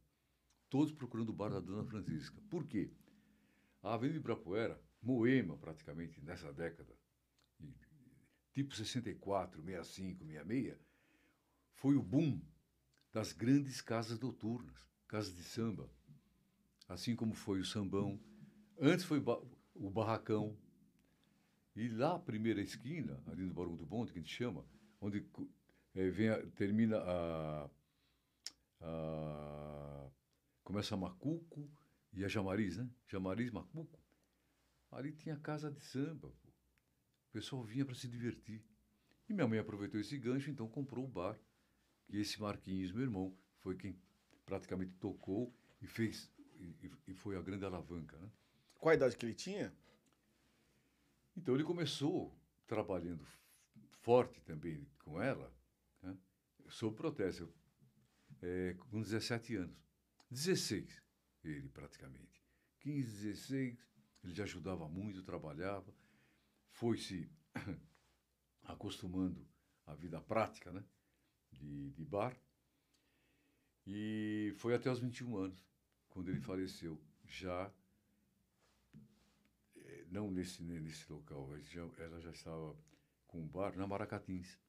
todos 0.70 0.92
procurando 0.94 1.30
o 1.30 1.34
bar 1.34 1.50
da 1.50 1.60
Dona 1.60 1.84
Francisca. 1.84 2.42
Por 2.50 2.66
quê? 2.66 2.92
A 3.84 3.94
Avenida 3.94 4.18
Ibirapuera, 4.18 4.82
Moema 5.02 5.58
praticamente 5.58 6.22
nessa 6.22 6.54
década, 6.54 6.96
tipo 8.54 8.76
64, 8.76 9.62
65, 9.62 10.26
66, 10.26 10.78
foi 11.74 11.96
o 11.96 12.04
boom 12.04 12.40
das 13.12 13.34
grandes 13.34 13.82
casas 13.82 14.20
noturnas, 14.20 14.88
casas 15.08 15.36
de 15.36 15.44
samba. 15.44 15.90
Assim 16.88 17.16
como 17.16 17.34
foi 17.34 17.60
o 17.60 17.66
sambão. 17.66 18.20
Antes 18.80 19.06
foi 19.06 19.24
o 19.76 19.90
barracão. 19.90 20.58
E 21.76 21.88
lá, 21.88 22.16
a 22.16 22.20
primeira 22.20 22.62
esquina, 22.62 23.24
ali 23.28 23.44
no 23.44 23.54
Barão 23.54 23.76
do 23.76 23.86
Bonde, 23.86 24.12
que 24.12 24.20
a 24.20 24.22
gente 24.22 24.34
chama, 24.34 24.66
onde 25.00 25.26
é, 25.96 26.10
vem 26.10 26.30
a, 26.30 26.46
termina 26.52 26.98
a, 26.98 27.70
a. 28.82 30.10
Começa 30.64 30.96
a 30.96 30.98
Macuco 30.98 31.70
e 32.14 32.26
a 32.26 32.28
Jamariz, 32.28 32.78
né? 32.78 32.90
Jamariz, 33.08 33.52
Macuco. 33.52 34.01
Ali 34.92 35.14
tinha 35.14 35.38
casa 35.38 35.72
de 35.72 35.80
samba. 35.82 36.30
Pô. 36.42 36.50
O 36.50 37.32
pessoal 37.32 37.64
vinha 37.64 37.86
para 37.86 37.96
se 37.96 38.08
divertir. 38.08 38.64
E 39.30 39.34
minha 39.34 39.48
mãe 39.48 39.60
aproveitou 39.60 40.00
esse 40.00 40.18
gancho, 40.18 40.50
então 40.50 40.68
comprou 40.68 41.06
o 41.06 41.08
bar. 41.08 41.40
E 42.10 42.20
esse 42.20 42.42
Marquinhos, 42.42 42.92
meu 42.92 43.04
irmão, 43.04 43.38
foi 43.60 43.76
quem 43.76 43.98
praticamente 44.46 44.94
tocou 44.96 45.56
e 45.82 45.88
fez. 45.88 46.30
E, 46.60 46.92
e 47.08 47.14
foi 47.14 47.38
a 47.38 47.42
grande 47.42 47.64
alavanca, 47.64 48.18
né? 48.18 48.30
Qual 48.76 48.92
a 48.92 48.96
idade 48.96 49.16
que 49.16 49.26
ele 49.26 49.34
tinha? 49.34 49.74
Então 51.38 51.56
ele 51.56 51.64
começou 51.64 52.38
trabalhando 52.68 53.26
forte 54.02 54.42
também 54.42 54.88
com 55.00 55.22
ela, 55.22 55.54
né? 56.02 56.18
sob 56.68 56.96
protesto, 56.96 57.54
é, 58.42 58.76
com 58.90 59.02
17 59.02 59.56
anos. 59.56 59.78
16, 60.30 61.02
ele 61.44 61.70
praticamente. 61.70 62.44
15, 62.80 63.12
16, 63.12 63.78
ele 64.24 64.34
já 64.34 64.44
ajudava 64.44 64.88
muito, 64.88 65.24
trabalhava, 65.24 65.94
foi 66.70 66.98
se 66.98 67.30
acostumando 68.64 69.46
à 69.86 69.94
vida 69.96 70.22
prática, 70.22 70.72
né? 70.72 70.84
De, 71.52 71.92
de 71.92 72.06
bar. 72.06 72.36
E 73.86 74.54
foi 74.58 74.74
até 74.74 74.90
os 74.92 75.00
21 75.00 75.36
anos, 75.38 75.66
quando 76.10 76.30
ele 76.30 76.40
faleceu, 76.40 77.02
já 77.26 77.72
não 80.12 80.30
nesse, 80.30 80.62
nesse 80.62 81.12
local, 81.12 81.50
já, 81.64 81.88
ela 82.00 82.20
já 82.20 82.32
estava 82.32 82.76
com 83.28 83.40
um 83.40 83.48
bar 83.48 83.76
na 83.78 83.88
Maracatins, 83.88 84.60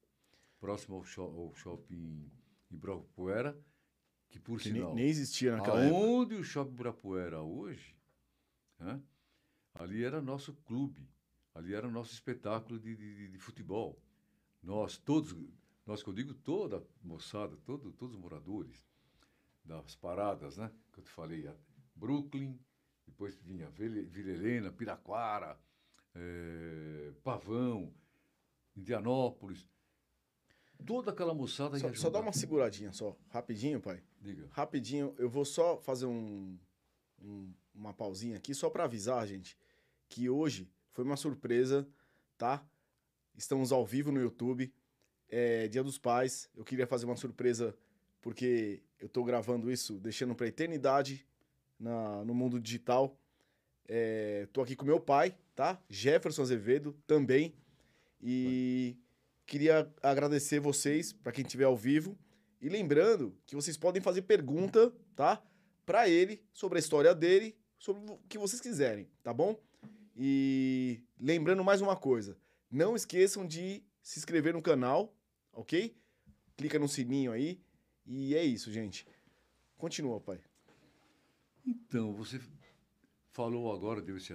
próximo 0.59 0.95
ao, 0.95 1.23
ao 1.23 1.53
shopping 1.53 2.31
Ibirapuera, 2.71 3.59
que 4.29 4.39
por 4.39 4.57
Que 4.57 4.69
sinal... 4.69 4.95
nem, 4.95 5.03
nem 5.03 5.09
existia 5.09 5.55
naquela 5.55 5.83
época. 5.83 5.99
Aonde 5.99 6.35
o 6.35 6.43
Shopping 6.43 6.73
Ibirapuera 6.73 7.41
hoje, 7.41 7.95
né, 8.79 9.01
ali 9.75 10.03
era 10.03 10.21
nosso 10.21 10.53
clube, 10.65 11.07
ali 11.53 11.73
era 11.73 11.89
nosso 11.89 12.13
espetáculo 12.13 12.79
de, 12.79 12.95
de, 12.95 13.27
de 13.29 13.37
futebol. 13.39 13.99
Nós 14.61 14.97
todos, 14.97 15.35
nós 15.85 16.01
que 16.01 16.09
eu 16.09 16.13
digo 16.13 16.33
toda 16.33 16.77
a 16.77 16.81
moçada, 17.03 17.55
todo, 17.65 17.91
todos 17.93 18.15
os 18.15 18.21
moradores 18.21 18.85
das 19.63 19.95
paradas, 19.95 20.57
né, 20.57 20.71
que 20.91 20.99
eu 20.99 21.03
te 21.03 21.09
falei, 21.11 21.49
Brooklyn, 21.95 22.59
depois 23.05 23.35
vinha 23.41 23.69
Vila 23.69 24.29
Helena, 24.31 24.71
Piraquara, 24.71 25.59
eh, 26.15 27.13
Pavão, 27.23 27.93
Indianópolis, 28.75 29.67
toda 30.85 31.11
aquela 31.11 31.33
moçada 31.33 31.77
Só, 31.79 31.93
só 31.93 32.09
dá 32.09 32.19
uma 32.19 32.33
seguradinha 32.33 32.91
só, 32.91 33.15
rapidinho, 33.29 33.79
pai. 33.79 34.03
Diga. 34.21 34.47
Rapidinho, 34.51 35.13
eu 35.17 35.29
vou 35.29 35.45
só 35.45 35.77
fazer 35.77 36.05
um, 36.05 36.57
um- 37.21 37.53
uma 37.73 37.93
pausinha 37.93 38.37
aqui, 38.37 38.53
só 38.53 38.69
pra 38.69 38.85
avisar, 38.85 39.25
gente, 39.27 39.57
que 40.07 40.29
hoje 40.29 40.69
foi 40.91 41.03
uma 41.03 41.17
surpresa, 41.17 41.87
tá? 42.37 42.65
Estamos 43.35 43.71
ao 43.71 43.85
vivo 43.85 44.11
no 44.11 44.21
YouTube, 44.21 44.71
é 45.27 45.67
Dia 45.67 45.83
dos 45.83 45.97
Pais. 45.97 46.49
Eu 46.55 46.63
queria 46.63 46.85
fazer 46.85 47.05
uma 47.05 47.15
surpresa 47.15 47.75
porque 48.21 48.81
eu 48.99 49.09
tô 49.09 49.23
gravando 49.23 49.71
isso, 49.71 49.99
deixando 49.99 50.35
pra 50.35 50.47
eternidade 50.47 51.27
na, 51.79 52.23
no 52.23 52.33
mundo 52.33 52.59
digital. 52.59 53.17
É, 53.87 54.47
tô 54.53 54.61
aqui 54.61 54.75
com 54.75 54.85
meu 54.85 54.99
pai, 54.99 55.35
tá? 55.55 55.81
Jefferson 55.89 56.43
Azevedo 56.43 56.95
também. 57.05 57.53
E 58.21 58.95
queria 59.45 59.91
agradecer 60.01 60.59
vocês, 60.59 61.11
pra 61.11 61.31
quem 61.31 61.43
estiver 61.43 61.65
ao 61.65 61.75
vivo. 61.75 62.17
E 62.61 62.69
lembrando 62.69 63.35
que 63.45 63.55
vocês 63.55 63.75
podem 63.75 64.01
fazer 64.01 64.21
pergunta, 64.21 64.93
tá? 65.15 65.43
Pra 65.85 66.07
ele, 66.07 66.41
sobre 66.53 66.77
a 66.77 66.79
história 66.79 67.13
dele, 67.13 67.57
sobre 67.83 68.01
o 68.09 68.17
que 68.29 68.37
vocês 68.37 68.61
quiserem, 68.61 69.09
tá 69.21 69.33
bom? 69.33 69.61
E 70.15 71.03
lembrando 71.19 71.65
mais 71.65 71.81
uma 71.81 71.97
coisa, 71.97 72.37
não 72.71 72.95
esqueçam 72.95 73.45
de 73.45 73.83
se 74.01 74.19
inscrever 74.19 74.53
no 74.53 74.61
canal, 74.61 75.13
ok? 75.51 75.93
Clica 76.55 76.79
no 76.79 76.87
sininho 76.87 77.33
aí. 77.33 77.61
E 78.05 78.35
é 78.35 78.43
isso, 78.43 78.71
gente. 78.71 79.05
Continua, 79.77 80.21
pai. 80.21 80.41
Então, 81.65 82.13
você 82.13 82.39
falou 83.31 83.73
agora, 83.73 84.01
deu 84.01 84.15
esse, 84.15 84.31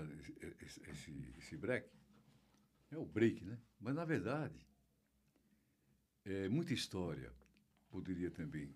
esse, 0.90 1.32
esse, 1.38 1.56
break. 1.56 1.88
É 2.90 2.98
o 2.98 3.06
break, 3.06 3.42
né? 3.46 3.58
Mas, 3.80 3.94
na 3.94 4.04
verdade, 4.04 4.68
é 6.26 6.50
muita 6.50 6.74
história 6.74 7.32
poderia 7.88 8.30
também 8.30 8.74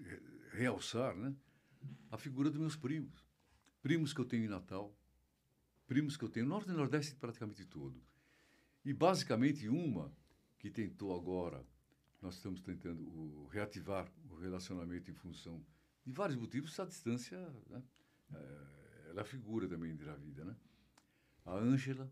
re- 0.00 0.22
realçar 0.52 1.16
né? 1.16 1.34
a 2.08 2.16
figura 2.16 2.50
dos 2.50 2.60
meus 2.60 2.76
primos. 2.76 3.31
Primos 3.82 4.12
que 4.14 4.20
eu 4.20 4.24
tenho 4.24 4.44
em 4.44 4.48
Natal, 4.48 4.96
primos 5.86 6.16
que 6.16 6.24
eu 6.24 6.28
tenho 6.28 6.46
no 6.46 6.52
Norte 6.54 6.70
e 6.70 6.72
Nordeste 6.72 7.14
praticamente 7.16 7.64
todo. 7.66 8.00
E, 8.84 8.92
basicamente, 8.92 9.68
uma 9.68 10.12
que 10.58 10.70
tentou 10.70 11.14
agora, 11.14 11.64
nós 12.20 12.34
estamos 12.36 12.60
tentando 12.60 13.02
o- 13.02 13.48
reativar 13.48 14.10
o 14.30 14.36
relacionamento 14.36 15.10
em 15.10 15.14
função 15.14 15.64
de 16.04 16.12
vários 16.12 16.36
motivos, 16.38 16.72
essa 16.72 16.86
distância, 16.86 17.38
né? 17.68 17.82
É, 18.32 19.10
ela 19.10 19.24
figura 19.24 19.68
também 19.68 19.94
da 19.96 20.14
vida, 20.16 20.44
né? 20.44 20.56
A 21.44 21.54
Ângela, 21.56 22.10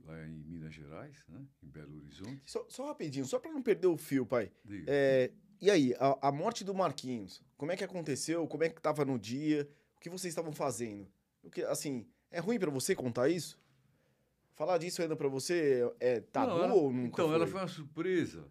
lá 0.00 0.26
em 0.26 0.42
Minas 0.44 0.74
Gerais, 0.74 1.24
né? 1.28 1.46
em 1.62 1.68
Belo 1.68 1.96
Horizonte. 1.96 2.42
Só, 2.44 2.66
só 2.68 2.86
rapidinho, 2.86 3.24
só 3.24 3.38
pra 3.38 3.52
não 3.52 3.62
perder 3.62 3.86
o 3.86 3.96
fio, 3.96 4.26
pai. 4.26 4.52
É, 4.86 5.32
e 5.60 5.70
aí, 5.70 5.94
a, 5.94 6.28
a 6.28 6.32
morte 6.32 6.64
do 6.64 6.74
Marquinhos, 6.74 7.42
como 7.56 7.72
é 7.72 7.76
que 7.76 7.84
aconteceu? 7.84 8.46
Como 8.46 8.62
é 8.64 8.68
que 8.68 8.80
tava 8.80 9.04
no 9.04 9.18
dia? 9.18 9.68
Que 10.06 10.10
vocês 10.10 10.30
estavam 10.30 10.52
fazendo? 10.52 11.04
O 11.42 11.50
que, 11.50 11.62
assim, 11.62 12.06
é 12.30 12.38
ruim 12.38 12.60
pra 12.60 12.70
você 12.70 12.94
contar 12.94 13.28
isso? 13.28 13.58
Falar 14.54 14.78
disso 14.78 15.02
ainda 15.02 15.16
pra 15.16 15.26
você 15.26 15.82
é 15.98 16.20
tabu 16.20 16.52
Não, 16.52 16.62
ela- 16.64 16.74
ou 16.74 16.92
nunca 16.92 17.08
Então, 17.08 17.26
foi? 17.26 17.34
ela 17.34 17.44
foi 17.48 17.60
uma 17.60 17.66
surpresa. 17.66 18.48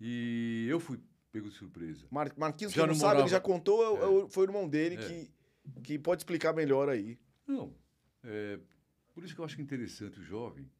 E 0.00 0.64
eu 0.70 0.78
fui 0.78 1.00
pego 1.32 1.48
de 1.48 1.56
surpresa. 1.56 2.06
Mar, 2.08 2.32
Marquinhos, 2.36 2.72
Já 2.72 2.82
quem 2.82 2.86
não, 2.86 2.94
não 2.94 3.00
sabe, 3.00 3.20
ele 3.22 3.28
já 3.28 3.40
contou, 3.40 3.82
é 3.82 3.90
o- 4.08 4.22
É. 4.22 4.26
é 4.26 4.28
foi 4.28 4.44
o 4.44 4.48
irmão 4.48 4.68
dele 4.68 4.94
É. 4.94 5.08
que, 5.08 5.30
que 5.82 5.98
pode 5.98 6.20
explicar 6.20 6.52
melhor 6.54 6.88
aí. 6.88 7.18
Não, 7.48 7.74
é, 8.22 8.60
por 9.12 9.24
isso 9.24 9.34
que 9.34 9.40
eu 9.40 9.44
acho 9.44 9.56
que 9.56 9.62
interessante 9.62 10.20
o 10.20 10.22
jovem 10.22 10.70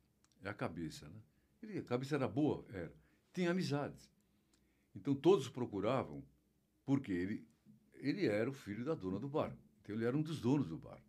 é 0.45 0.49
a 0.49 0.55
cabeça, 0.55 1.09
né? 1.09 1.21
Ele, 1.61 1.79
a 1.81 1.83
cabeça 1.83 2.15
era 2.15 2.29
boa, 2.29 2.65
era. 2.73 2.95
Tinha 3.35 3.51
amizades. 3.51 4.09
Então 4.95 5.17
todos 5.17 5.49
procuravam 5.49 6.23
porque 6.85 7.11
ele, 7.11 7.45
ele 7.95 8.25
era 8.27 8.49
o 8.49 8.53
filho 8.53 8.85
da 8.85 8.95
dona 8.95 9.19
do 9.19 9.29
bar. 9.29 9.53
Então 9.87 9.95
ele 9.95 10.05
era 10.05 10.17
um 10.17 10.23
dos 10.23 10.41
donos 10.41 10.67
do 10.67 10.77
bar. 10.77 11.01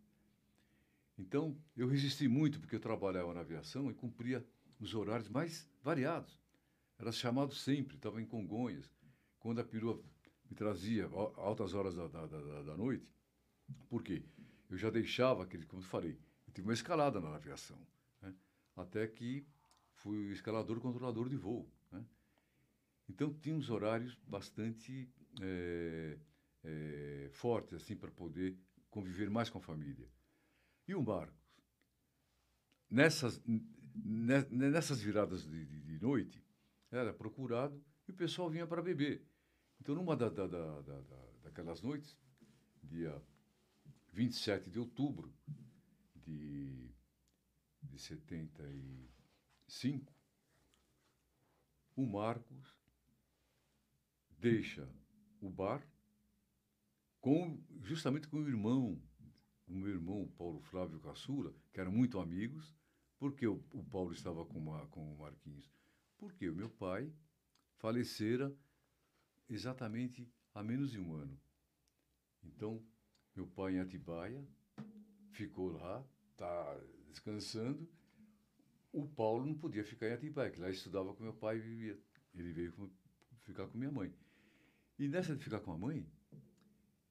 Então 1.18 1.58
eu 1.76 1.88
resisti 1.88 2.28
muito 2.28 2.60
porque 2.60 2.76
eu 2.76 2.80
trabalhava 2.80 3.34
na 3.34 3.40
aviação 3.40 3.90
e 3.90 3.94
cumpria 3.94 4.46
os 4.80 4.94
horários 4.94 5.28
mais 5.30 5.68
variados. 5.82 6.40
Era 7.00 7.12
chamado 7.12 7.56
sempre, 7.56 7.96
estava 7.96 8.22
em 8.22 8.26
Congonhas. 8.26 8.88
Quando 9.40 9.60
a 9.62 9.64
perua 9.64 10.00
me 10.48 10.56
trazia 10.56 11.08
altas 11.38 11.74
horas 11.74 11.96
da, 11.96 12.08
da, 12.08 12.28
da, 12.28 12.62
da 12.62 12.78
noite, 12.78 13.10
por 13.90 14.04
quê? 14.04 14.24
Eu 14.70 14.78
já 14.78 14.92
deixava 14.92 15.42
aquele, 15.42 15.66
como 15.66 15.82
eu 15.82 15.88
falei, 15.88 16.16
eu 16.46 16.54
tive 16.54 16.68
uma 16.68 16.74
escalada 16.74 17.20
na 17.20 17.34
aviação, 17.34 17.80
né? 18.22 18.32
até 18.76 19.08
que 19.08 19.44
fui 19.96 20.32
escalador 20.32 20.80
controlador 20.80 21.30
de 21.30 21.36
voo. 21.36 21.68
né? 21.92 22.06
Então 23.10 23.34
tinha 23.34 23.56
uns 23.56 23.72
horários 23.72 24.16
bastante 24.28 25.10
eh, 25.42 26.20
eh, 26.68 27.30
fortes 27.32 27.74
assim 27.76 27.96
para 27.96 28.12
poder 28.12 28.58
conviver 28.90 29.30
mais 29.30 29.50
com 29.50 29.60
a 29.60 29.62
família. 29.62 30.10
E 30.88 30.96
o 30.96 31.04
Marcos, 31.04 31.38
nessas, 32.90 33.42
ne- 33.46 34.46
nessas 34.50 35.02
viradas 35.02 35.44
de, 35.48 35.66
de- 35.66 35.82
de 35.82 36.00
noite, 36.02 36.44
era 36.92 37.14
procurado 37.14 37.82
e 38.08 38.12
o 38.12 38.16
pessoal 38.16 38.50
vinha 38.50 38.66
para 38.68 38.82
beber. 38.82 39.26
Então, 39.80 39.96
numa 39.96 40.16
da, 40.16 40.30
da, 40.30 40.48
da- 40.48 40.82
da- 40.82 41.02
daquelas 41.44 41.82
noites, 41.82 42.18
dia 42.84 43.22
27 44.14 44.70
de 44.70 44.80
outubro 44.80 45.34
de, 46.16 46.90
de 47.84 48.00
75, 48.00 50.14
o 51.96 52.06
Marcos 52.06 52.76
deixa 54.40 54.88
o 55.42 55.50
bar 55.50 55.86
com, 57.20 57.62
justamente 57.82 58.28
com 58.28 58.38
o 58.38 58.48
irmão, 58.48 59.02
o 59.68 59.74
meu 59.74 59.90
irmão, 59.90 60.32
Paulo 60.38 60.62
Flávio 60.62 61.00
Caçula, 61.00 61.54
que 61.74 61.80
eram 61.80 61.92
muito 61.92 62.20
amigos, 62.20 62.74
porque 63.18 63.48
o, 63.48 63.64
o 63.72 63.84
Paulo 63.84 64.14
estava 64.14 64.46
com, 64.46 64.60
uma, 64.60 64.88
com 64.88 65.14
o 65.14 65.18
Marquinhos? 65.18 65.70
Porque 66.18 66.50
o 66.50 66.56
meu 66.56 66.70
pai 66.70 67.12
falecera 67.78 68.56
exatamente 69.50 70.30
há 70.54 70.64
menos 70.64 70.92
de 70.92 71.00
um 71.00 71.14
ano. 71.14 71.40
Então, 72.44 72.84
meu 73.36 73.48
pai 73.48 73.76
em 73.76 73.80
Atibaia 73.80 74.48
ficou 75.32 75.72
lá, 75.72 76.04
tá 76.36 76.80
descansando. 77.08 77.88
O 78.92 79.08
Paulo 79.08 79.46
não 79.46 79.56
podia 79.56 79.84
ficar 79.84 80.08
em 80.08 80.14
Atibaia, 80.14 80.50
que 80.50 80.60
lá 80.60 80.70
estudava 80.70 81.14
com 81.14 81.24
meu 81.24 81.34
pai 81.34 81.58
e 81.58 81.62
vivia. 81.62 82.00
Ele 82.34 82.52
veio 82.52 82.92
ficar 83.42 83.68
com 83.68 83.78
minha 83.78 83.92
mãe. 83.92 84.14
E 84.98 85.08
nessa 85.08 85.36
de 85.36 85.44
ficar 85.44 85.60
com 85.60 85.72
a 85.72 85.78
mãe, 85.78 86.08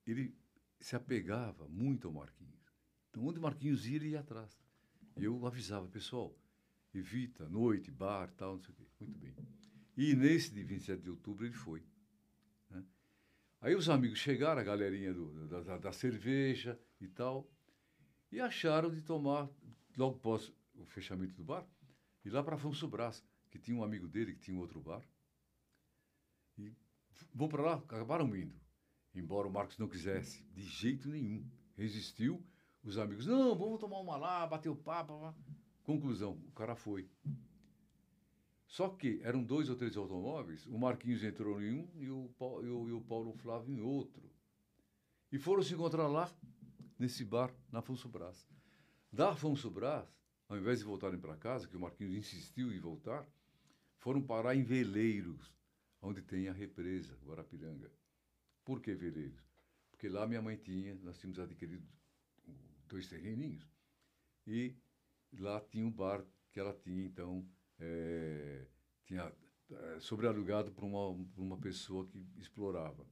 ele 0.06 0.34
se 0.80 0.94
apegava 0.96 1.66
muito 1.68 2.06
ao 2.08 2.14
Marquinhos. 2.14 2.54
Então, 3.10 3.24
onde 3.24 3.38
o 3.38 3.42
Marquinhos 3.42 3.86
ia, 3.86 3.96
ele 3.96 4.08
ia 4.10 4.20
atrás. 4.20 4.58
E 5.16 5.24
eu 5.24 5.46
avisava, 5.46 5.88
pessoal, 5.88 6.36
evita, 6.94 7.48
noite, 7.48 7.90
bar, 7.90 8.30
tal, 8.32 8.54
não 8.54 8.60
sei 8.60 8.72
o 8.72 8.76
quê. 8.76 8.84
Muito 9.00 9.18
bem. 9.18 9.34
E 9.96 10.14
nesse 10.14 10.52
de 10.52 10.62
27 10.62 11.02
de 11.02 11.10
outubro 11.10 11.46
ele 11.46 11.54
foi. 11.54 11.82
né? 12.70 12.84
Aí 13.60 13.74
os 13.74 13.88
amigos 13.88 14.18
chegaram, 14.18 14.60
a 14.60 14.64
galerinha 14.64 15.12
do- 15.14 15.48
da, 15.48 15.78
da- 15.78 15.92
cerveja 15.92 16.78
e 17.00 17.08
tal, 17.08 17.50
e 18.30 18.38
acharam 18.40 18.90
de 18.90 19.00
tomar, 19.02 19.48
logo 19.96 20.16
após 20.16 20.52
o 20.74 20.84
fechamento 20.84 21.34
do 21.34 21.42
bar, 21.44 21.66
ir 22.24 22.30
lá 22.30 22.42
para 22.42 22.56
Afonso 22.56 22.86
Brás, 22.86 23.24
que 23.50 23.58
tinha 23.58 23.76
um 23.76 23.82
amigo 23.82 24.06
dele 24.06 24.34
que 24.34 24.40
tinha 24.40 24.56
um 24.56 24.60
outro 24.60 24.80
bar. 24.80 25.02
E 26.58 26.72
vão 27.34 27.48
para 27.48 27.62
lá, 27.62 27.74
acabaram 27.76 28.34
indo. 28.36 28.60
Embora 29.18 29.48
o 29.48 29.50
Marcos 29.50 29.78
não 29.78 29.88
quisesse, 29.88 30.42
de 30.54 30.62
jeito 30.62 31.08
nenhum. 31.08 31.44
Resistiu. 31.76 32.44
Os 32.84 32.98
amigos, 32.98 33.26
não, 33.26 33.54
vamos 33.56 33.80
tomar 33.80 33.98
uma 34.00 34.16
lá, 34.16 34.46
bater 34.46 34.68
o 34.68 34.76
papo. 34.76 35.18
pá. 35.18 35.34
Conclusão, 35.82 36.32
o 36.46 36.52
cara 36.52 36.76
foi. 36.76 37.08
Só 38.66 38.88
que 38.88 39.20
eram 39.22 39.42
dois 39.42 39.68
ou 39.70 39.76
três 39.76 39.96
automóveis, 39.96 40.66
o 40.66 40.76
Marquinhos 40.78 41.22
entrou 41.22 41.60
em 41.62 41.72
um 41.72 42.02
e 42.02 42.10
o, 42.10 42.28
Pau- 42.38 42.64
e 42.64 42.68
o- 42.68 42.88
e 42.88 42.92
o 42.92 43.00
Paulo 43.00 43.32
Flávio 43.34 43.74
em 43.74 43.80
outro. 43.80 44.30
E 45.32 45.38
foram 45.38 45.62
se 45.62 45.74
encontrar 45.74 46.06
lá, 46.08 46.30
nesse 46.98 47.24
bar, 47.24 47.52
na 47.70 47.78
Afonso 47.80 48.08
Brás. 48.08 48.46
Da 49.12 49.30
Afonso 49.32 49.70
Brás, 49.70 50.08
ao 50.48 50.58
invés 50.58 50.80
de 50.80 50.84
voltarem 50.84 51.18
para 51.18 51.36
casa, 51.36 51.66
que 51.68 51.76
o 51.76 51.80
Marquinhos 51.80 52.14
insistiu 52.14 52.72
em 52.72 52.78
voltar, 52.78 53.26
foram 53.98 54.20
parar 54.22 54.54
em 54.54 54.62
veleiros, 54.62 55.52
onde 56.02 56.20
tem 56.22 56.48
a 56.48 56.52
represa, 56.52 57.16
Guarapiranga. 57.24 57.90
Por 58.66 58.80
que 58.80 58.92
Veleiros? 58.94 59.40
Porque 59.92 60.08
lá 60.08 60.26
minha 60.26 60.42
mãe 60.42 60.56
tinha, 60.56 60.92
nós 60.96 61.16
tínhamos 61.18 61.38
adquirido 61.38 61.86
dois 62.88 63.06
terreninhos, 63.06 63.64
e 64.44 64.76
lá 65.38 65.60
tinha 65.60 65.86
um 65.86 65.90
bar 65.90 66.26
que 66.50 66.58
ela 66.58 66.74
tinha, 66.74 67.04
então, 67.04 67.48
é, 67.78 68.66
tinha 69.04 69.32
é, 69.70 70.00
sobrealugado 70.00 70.72
para 70.72 70.84
uma, 70.84 71.10
uma 71.36 71.56
pessoa 71.58 72.08
que 72.08 72.18
explorava. 72.38 73.06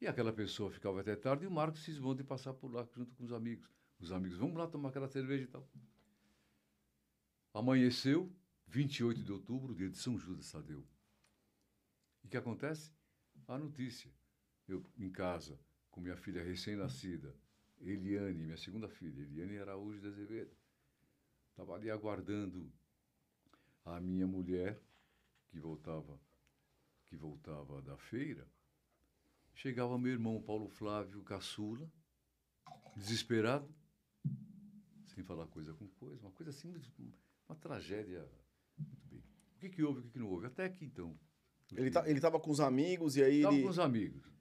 E 0.00 0.06
aquela 0.06 0.32
pessoa 0.32 0.70
ficava 0.70 1.00
até 1.02 1.14
tarde 1.14 1.44
e 1.44 1.46
o 1.46 1.50
Marcos 1.50 1.84
cismou 1.84 2.14
de 2.14 2.24
passar 2.24 2.54
por 2.54 2.72
lá 2.72 2.88
junto 2.94 3.14
com 3.14 3.24
os 3.24 3.32
amigos. 3.32 3.68
Os 4.00 4.10
amigos, 4.10 4.38
vamos 4.38 4.56
lá 4.56 4.66
tomar 4.66 4.88
aquela 4.88 5.08
cerveja 5.08 5.44
e 5.44 5.48
tal. 5.48 5.68
Amanheceu, 7.52 8.32
28 8.68 9.22
de 9.22 9.32
outubro, 9.32 9.74
dia 9.74 9.90
de 9.90 9.98
São 9.98 10.16
Judas 10.16 10.50
Tadeu. 10.50 10.86
E 12.24 12.26
o 12.26 12.30
que 12.30 12.36
acontece? 12.38 12.90
A 13.46 13.58
notícia. 13.58 14.10
Eu, 14.68 14.84
em 14.98 15.10
casa, 15.10 15.58
com 15.90 16.00
minha 16.00 16.16
filha 16.16 16.44
recém-nascida, 16.44 17.34
Eliane, 17.80 18.44
minha 18.44 18.56
segunda 18.56 18.88
filha, 18.88 19.22
Eliane 19.22 19.58
Araújo 19.58 20.00
de 20.00 20.08
Azevedo. 20.08 20.54
Estava 21.50 21.74
ali 21.74 21.90
aguardando 21.90 22.70
a 23.84 24.00
minha 24.00 24.26
mulher, 24.26 24.80
que 25.48 25.58
voltava, 25.58 26.20
que 27.06 27.16
voltava 27.16 27.80
da 27.80 27.96
feira. 27.96 28.46
Chegava 29.54 29.98
meu 29.98 30.12
irmão 30.12 30.40
Paulo 30.40 30.68
Flávio 30.68 31.22
Caçula, 31.22 31.90
desesperado, 32.94 33.68
sem 35.14 35.24
falar 35.24 35.46
coisa 35.46 35.72
com 35.74 35.88
coisa, 35.88 36.20
uma 36.20 36.32
coisa 36.32 36.50
assim, 36.50 36.74
uma 37.48 37.56
tragédia. 37.56 38.28
Muito 38.76 39.06
bem. 39.08 39.24
O 39.56 39.58
que, 39.58 39.68
que 39.68 39.82
houve, 39.82 40.00
o 40.00 40.02
que, 40.02 40.10
que 40.10 40.18
não 40.18 40.28
houve? 40.28 40.46
Até 40.46 40.68
que 40.68 40.84
então. 40.84 41.18
Ele 41.72 41.90
tá, 41.90 42.08
estava 42.08 42.38
com 42.38 42.50
os 42.50 42.60
amigos 42.60 43.16
e 43.16 43.22
aí. 43.22 43.38
Estava 43.38 43.54
ele, 43.54 43.64
com 43.64 43.70
os 43.70 43.78
amigos. 43.78 44.37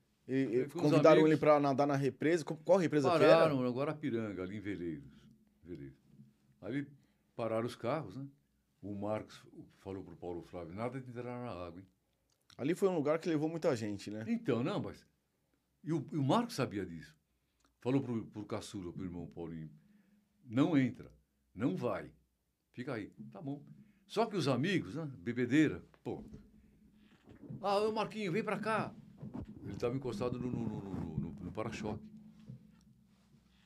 Com 0.70 0.78
os 0.80 0.84
convidaram 0.84 1.12
amigos. 1.22 1.32
ele 1.32 1.40
para 1.40 1.60
nadar 1.60 1.88
na 1.88 1.96
represa. 1.96 2.44
Qual- 2.44 2.78
represa 2.80 3.10
Pararam 3.10 3.56
que 3.56 3.56
era? 3.60 3.70
no 3.70 3.74
Guarapiranga, 3.74 4.44
ali 4.44 4.58
em 4.58 4.60
Veleiros. 4.60 5.04
Veleiros. 5.63 5.96
Aí 6.62 6.86
pararam 7.36 7.66
os 7.66 7.76
carros, 7.76 8.16
né? 8.16 8.28
O 8.82 8.94
Marcos 8.94 9.42
falou 9.80 10.04
para 10.04 10.13
o 10.13 10.18
Paulo 10.18 10.42
Flávio, 10.44 10.76
nada 10.76 11.00
de 11.00 11.10
entrar 11.10 11.24
na 11.24 11.50
água, 11.52 11.80
hein? 11.80 11.88
Ali 12.58 12.76
foi 12.76 12.90
um 12.90 12.96
lugar 12.96 13.20
que 13.20 13.30
levou 13.30 13.48
muita 13.50 13.76
gente, 13.76 14.10
né? 14.12 14.26
Então, 14.28 14.63
não, 14.63 14.82
mas... 14.82 15.06
E 15.84 15.94
o, 15.94 16.06
e 16.12 16.18
o 16.18 16.24
Marcos 16.24 16.56
sabia 16.56 16.86
disso. 16.86 17.16
Falou 17.80 18.02
pro, 18.02 18.26
pro 18.28 18.46
caçula, 18.46 18.92
pro 18.92 19.04
irmão 19.06 19.28
Paulinho, 19.28 19.70
não 20.44 20.78
entra, 20.78 21.12
não 21.54 21.76
vai, 21.76 22.12
fica 22.74 22.94
aí. 22.96 23.12
Tá 23.32 23.42
bom. 23.42 23.63
Só 24.08 24.26
que 24.26 24.36
os 24.36 24.48
amigos, 24.48 24.96
né? 24.96 25.10
Bebedeira, 25.20 25.84
pô. 26.04 26.24
Ah, 27.62 27.78
ô 27.80 27.92
Marquinho, 27.92 28.32
vem 28.32 28.44
pra 28.44 28.60
cá. 28.60 28.94
Ele 29.67 29.75
estava 29.75 29.95
encostado 29.95 30.39
no, 30.39 30.49
no, 30.49 30.65
no, 30.67 31.17
no- 31.19 31.32
no- 31.43 31.51
para-choque. 31.51 32.03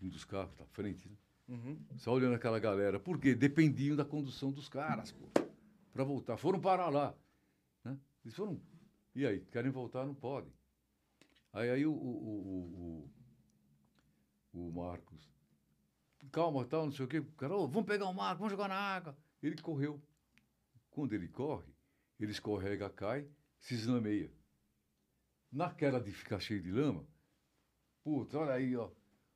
Um 0.02 0.10
dos 0.10 0.26
carros, 0.26 0.56
da 0.58 0.66
frente, 0.66 1.08
né? 1.08 1.16
Uhum. 1.48 1.78
Só 1.98 2.12
olhando 2.14 2.34
aquela 2.36 2.60
galera. 2.60 3.00
Por 3.00 3.20
quê? 3.20 3.36
Dependiam 3.36 3.96
da 3.96 4.04
condução 4.06 4.52
dos 4.52 4.68
caras, 4.68 5.12
pô. 5.12 5.28
Pra 5.94 6.04
voltar. 6.04 6.38
Foram 6.38 6.60
parar 6.60 6.90
lá. 6.90 7.14
Né? 7.84 7.98
Eles 8.24 8.36
foram. 8.36 8.60
E 9.14 9.26
aí? 9.26 9.42
Querem 9.52 9.70
voltar? 9.70 10.06
Não 10.06 10.16
podem. 10.16 10.52
Aí, 11.54 11.70
aí 11.70 11.86
o, 11.86 11.92
o, 11.92 11.96
o, 11.96 13.10
o, 14.54 14.68
o 14.70 14.72
Marcos. 14.72 15.30
Calma, 16.32 16.66
tal, 16.66 16.86
não 16.86 16.92
sei 16.94 17.06
o 17.06 17.08
quê. 17.08 17.20
O 17.20 17.26
cara, 17.34 17.56
"Ô, 17.56 17.68
vamos 17.68 17.86
pegar 17.88 18.06
o 18.06 18.14
Marcos, 18.14 18.40
vamos 18.40 18.52
jogar 18.54 18.70
na 18.70 18.76
água. 18.76 19.16
Ele 19.44 19.56
correu. 19.62 20.02
Quando 20.90 21.14
ele 21.14 21.28
corre, 21.28 21.68
ele 22.20 22.32
escorrega, 22.32 22.90
cai, 22.90 23.28
se 23.60 23.74
eslameia. 23.76 24.32
Naquela 25.52 26.00
de 26.00 26.12
ficar 26.12 26.40
cheio 26.40 26.62
de 26.62 26.72
lama, 26.72 27.06
putz, 28.04 28.34
olha 28.36 28.54
aí, 28.54 28.76
ó. 28.76 28.90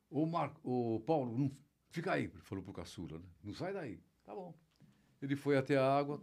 Ô, 0.08 0.24
Marco, 0.24 0.60
ô, 0.64 1.00
Paulo, 1.00 1.36
não, 1.36 1.54
fica 1.90 2.12
aí, 2.12 2.24
ele 2.24 2.40
falou 2.40 2.64
pro 2.64 2.72
caçula, 2.72 3.18
né? 3.18 3.28
Não 3.42 3.52
sai 3.52 3.72
daí. 3.74 4.02
Tá 4.24 4.34
bom. 4.34 4.58
Ele 5.20 5.36
foi 5.36 5.56
até 5.58 5.76
a 5.76 5.84
água, 5.98 6.22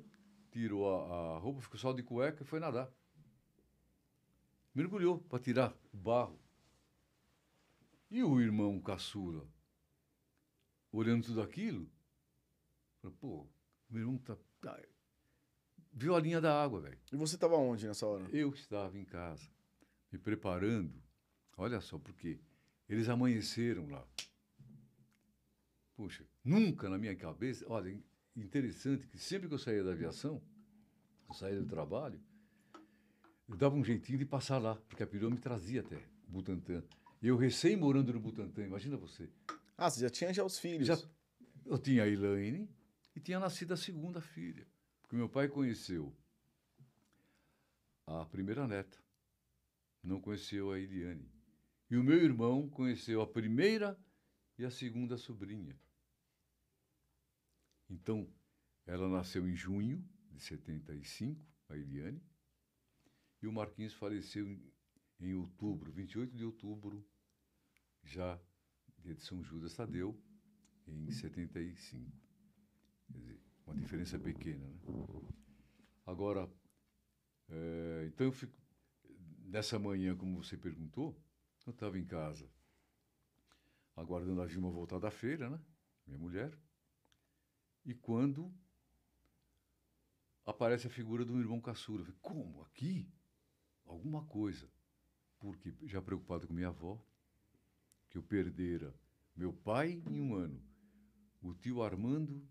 tirou 0.52 0.90
a, 0.90 1.36
a 1.36 1.40
roupa, 1.40 1.62
ficou 1.62 1.78
só 1.80 1.94
de 1.94 2.02
cueca 2.02 2.44
e 2.44 2.46
foi 2.46 2.60
nadar. 2.60 2.92
Mergulhou 4.74 5.20
para 5.20 5.40
tirar 5.40 5.76
o 5.94 5.98
barro. 5.98 6.40
E 8.10 8.24
o 8.24 8.40
irmão 8.42 8.80
caçula, 8.80 9.48
olhando 10.92 11.26
tudo 11.26 11.42
aquilo, 11.42 11.90
falou, 13.02 13.18
pô, 13.18 13.48
meu 13.90 14.02
irmão 14.02 14.18
tá. 14.18 14.38
tá- 14.62 14.80
Viu 15.92 16.16
a 16.16 16.20
linha 16.20 16.42
da 16.42 16.64
água, 16.64 16.82
velho. 16.82 17.00
E 17.12 17.16
você 17.16 17.36
estava 17.36 17.56
onde 17.56 17.86
nessa 17.86 18.08
hora? 18.08 18.28
Eu 18.32 18.50
estava 18.50 18.98
em 18.98 19.06
casa, 19.06 19.48
me 20.14 20.20
preparando. 20.20 20.94
Olha 21.58 21.82
só, 21.82 21.98
porque 21.98 22.40
eles 22.88 23.10
amanheceram 23.10 23.90
lá. 23.90 24.08
Puxa, 25.96 26.26
nunca 26.44 26.90
na 26.90 26.98
minha 26.98 27.16
cabeça. 27.16 27.66
Olha, 27.68 27.90
in- 27.90 28.04
interessante 28.36 29.08
que 29.08 29.18
sempre 29.18 29.48
que 29.48 29.54
eu 29.54 29.60
saía 29.60 29.84
da 29.84 29.92
aviação, 29.92 30.42
eu 31.28 31.34
saía 31.34 31.60
do 31.60 31.66
trabalho, 31.68 32.20
eu 33.48 33.56
dava 33.58 33.76
um 33.76 33.84
jeitinho 33.84 34.18
de 34.18 34.26
passar 34.26 34.58
lá, 34.58 34.76
porque 34.88 35.04
a 35.04 35.08
perua 35.08 35.30
me 35.30 35.38
trazia 35.38 35.82
até 35.82 36.02
Butantã. 36.28 36.84
Eu 37.22 37.38
recém 37.38 37.76
morando 37.76 38.12
no 38.14 38.20
Butantã, 38.20 38.64
imagina 38.64 38.98
você. 38.98 39.30
Ah, 39.78 39.90
você 39.90 40.02
já 40.02 40.10
tinha 40.10 40.34
já 40.34 40.44
os 40.44 40.58
filhos. 40.60 40.88
Já, 40.88 40.98
eu 41.66 41.78
tinha 41.78 42.04
a 42.04 42.08
Elaine 42.08 42.70
e 43.16 43.20
tinha 43.20 43.40
nascido 43.40 43.74
a 43.74 43.78
segunda 43.78 44.20
filha. 44.22 44.68
Porque 45.02 45.16
meu 45.16 45.30
pai 45.30 45.48
conheceu 45.48 46.14
a 48.06 48.26
primeira 48.26 48.68
neta, 48.68 48.98
não 50.04 50.20
conheceu 50.20 50.72
a 50.72 50.80
Eliane. 50.80 51.32
E 51.90 51.96
o 51.96 52.04
meu 52.04 52.18
irmão 52.18 52.70
conheceu 52.70 53.22
a 53.22 53.28
primeira 53.28 53.98
e 54.58 54.66
a 54.66 54.72
segunda 54.72 55.18
sobrinha. 55.18 55.80
Então, 57.90 58.28
ela 58.86 59.08
nasceu 59.08 59.48
em 59.48 59.56
junho 59.56 60.04
de 60.32 60.40
75, 60.42 61.46
a 61.70 61.78
Eliane, 61.78 62.22
e 63.42 63.48
o 63.48 63.54
Marquinhos 63.54 63.94
faleceu 63.94 64.48
em, 65.20 65.34
outubro, 65.34 65.92
28 65.92 66.36
de 66.36 66.44
outubro, 66.44 67.06
já 68.04 68.40
de 69.00 69.16
São 69.22 69.44
Judas 69.44 69.74
Tadeu, 69.74 70.20
em 70.88 71.12
75. 71.12 72.12
Quer 73.12 73.18
dizer, 73.18 73.40
uma 73.66 73.76
diferença 73.76 74.18
pequena, 74.18 74.66
né? 74.66 74.80
Agora, 76.06 76.50
eh, 77.50 78.06
então 78.08 78.28
eu 78.28 78.32
fico, 78.32 78.54
nessa 79.54 79.78
manhã, 79.78 80.16
como 80.18 80.44
você 80.44 80.58
perguntou, 80.58 81.16
eu 81.68 81.72
estava 81.72 82.00
em 82.00 82.04
casa, 82.04 82.50
aguardando 83.96 84.42
a 84.42 84.48
Vilma 84.48 84.72
voltar 84.72 84.98
da 84.98 85.12
feira, 85.12 85.48
né? 85.48 85.62
Minha 86.08 86.18
mulher. 86.18 86.58
E 87.86 87.94
quando 87.94 88.52
aparece 90.44 90.88
a 90.88 90.90
figura 90.90 91.24
do 91.24 91.40
irmão 91.40 91.62
caçula, 91.62 92.04
falei, 92.04 92.20
como? 92.20 92.64
Aqui? 92.64 93.08
Alguma 93.86 94.26
coisa. 94.26 94.68
Porque 95.38 95.72
já 95.84 96.02
preocupado 96.02 96.48
com 96.48 96.54
minha 96.54 96.70
avó, 96.70 97.00
que 98.10 98.18
eu 98.18 98.24
perdera 98.24 98.92
meu 99.36 99.54
pai 99.54 100.02
em 100.08 100.20
um 100.20 100.34
ano, 100.34 100.60
o 101.44 101.54
tio 101.54 101.84
Armando, 101.84 102.44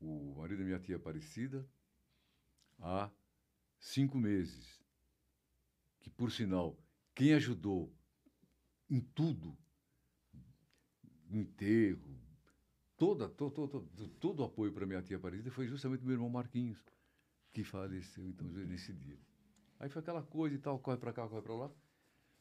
o 0.00 0.34
marido 0.38 0.58
da 0.58 0.64
minha 0.64 0.80
tia 0.80 0.96
Aparecida, 0.96 1.64
há 2.80 3.08
cinco 3.78 4.18
meses. 4.18 4.85
Que, 6.06 6.10
por 6.10 6.30
sinal, 6.30 6.78
quem 7.16 7.34
ajudou 7.34 7.92
em 8.88 9.00
tudo, 9.00 9.58
enterro, 11.28 12.16
toda, 12.96 13.28
to, 13.28 13.50
to, 13.50 13.66
to- 13.66 14.08
todo 14.20 14.38
o 14.40 14.44
apoio 14.44 14.72
para 14.72 14.86
minha 14.86 15.02
tia 15.02 15.16
Aparecida 15.16 15.50
foi 15.50 15.66
justamente 15.66 16.04
meu 16.04 16.12
irmão 16.12 16.30
Marquinhos, 16.30 16.78
que 17.52 17.64
faleceu 17.64 18.24
então 18.28 18.46
nesse 18.46 18.92
dia. 18.94 19.18
Aí 19.80 19.88
foi 19.88 20.00
aquela 20.00 20.22
coisa 20.22 20.54
e 20.54 20.58
tal, 20.58 20.78
corre 20.78 20.96
para 20.96 21.12
cá, 21.12 21.28
corre 21.28 21.42
para 21.42 21.56
lá. 21.56 21.70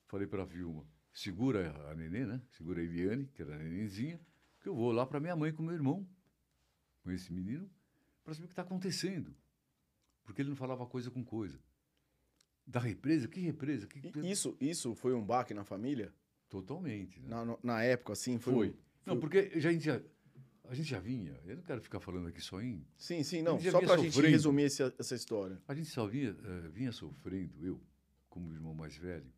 Falei 0.06 0.28
para 0.28 0.44
a 0.44 0.46
Vilma, 0.46 0.88
segura 1.12 1.76
a 1.90 1.96
nenê, 1.96 2.24
né? 2.24 2.40
Segura 2.52 2.80
a 2.80 2.84
Eliane, 2.84 3.26
que 3.30 3.42
era 3.42 3.56
a 3.56 3.58
nenenzinha, 3.58 4.22
que 4.62 4.70
eu 4.70 4.76
vou 4.76 4.92
lá 4.92 5.08
para 5.08 5.20
minha 5.20 5.36
mãe 5.36 5.52
com 5.52 5.64
meu 5.64 5.74
irmão, 5.74 6.08
com 7.02 7.10
esse 7.10 7.34
menino, 7.34 7.68
para 8.24 8.36
saber 8.36 8.46
o 8.46 8.48
que 8.50 8.54
está 8.54 8.62
acontecendo. 8.62 9.36
Porque 10.24 10.44
ele 10.44 10.50
não 10.50 10.56
falava 10.56 10.86
coisa 10.86 11.10
com 11.10 11.26
coisa. 11.26 11.60
Da 12.68 12.80
represa? 12.80 13.28
Que 13.28 13.40
represa? 13.40 13.88
Que... 13.88 14.00
Isso, 14.28 14.58
isso 14.60 14.96
foi 14.96 15.14
um 15.14 15.24
baque 15.24 15.54
na 15.54 15.64
família? 15.64 16.14
Totalmente. 16.50 17.20
Né? 17.22 17.28
Na, 17.30 17.58
na 17.64 17.84
época, 17.84 18.14
assim? 18.14 18.38
Foi. 18.40 18.54
Foi. 18.54 18.76
Não, 19.06 19.20
porque 19.20 19.52
já, 19.60 19.70
a, 19.70 19.72
gente 19.74 19.86
já, 19.86 20.02
a 20.64 20.74
gente 20.74 20.90
já 20.90 21.00
vinha, 21.00 21.40
eu 21.46 21.58
não 21.58 21.64
quero 21.64 21.80
ficar 21.82 22.00
falando 22.00 22.28
aqui 22.28 22.42
só 22.42 22.60
em 22.62 22.84
Sim, 22.98 23.22
sim, 23.24 23.42
não. 23.44 23.60
Só 23.60 23.78
vinha 23.80 23.88
pra 23.88 23.98
gente 23.98 24.20
resumir 24.32 24.64
esse- 24.64 24.94
essa 24.98 25.14
história. 25.16 25.62
A 25.68 25.76
gente 25.76 25.90
só 25.90 26.08
vinha, 26.08 26.30
eh, 26.44 26.70
vinha 26.70 26.92
sofrendo, 26.92 27.54
eu, 27.64 27.80
como 28.30 28.52
irmão 28.52 28.74
mais 28.74 28.96
velho, 28.96 29.32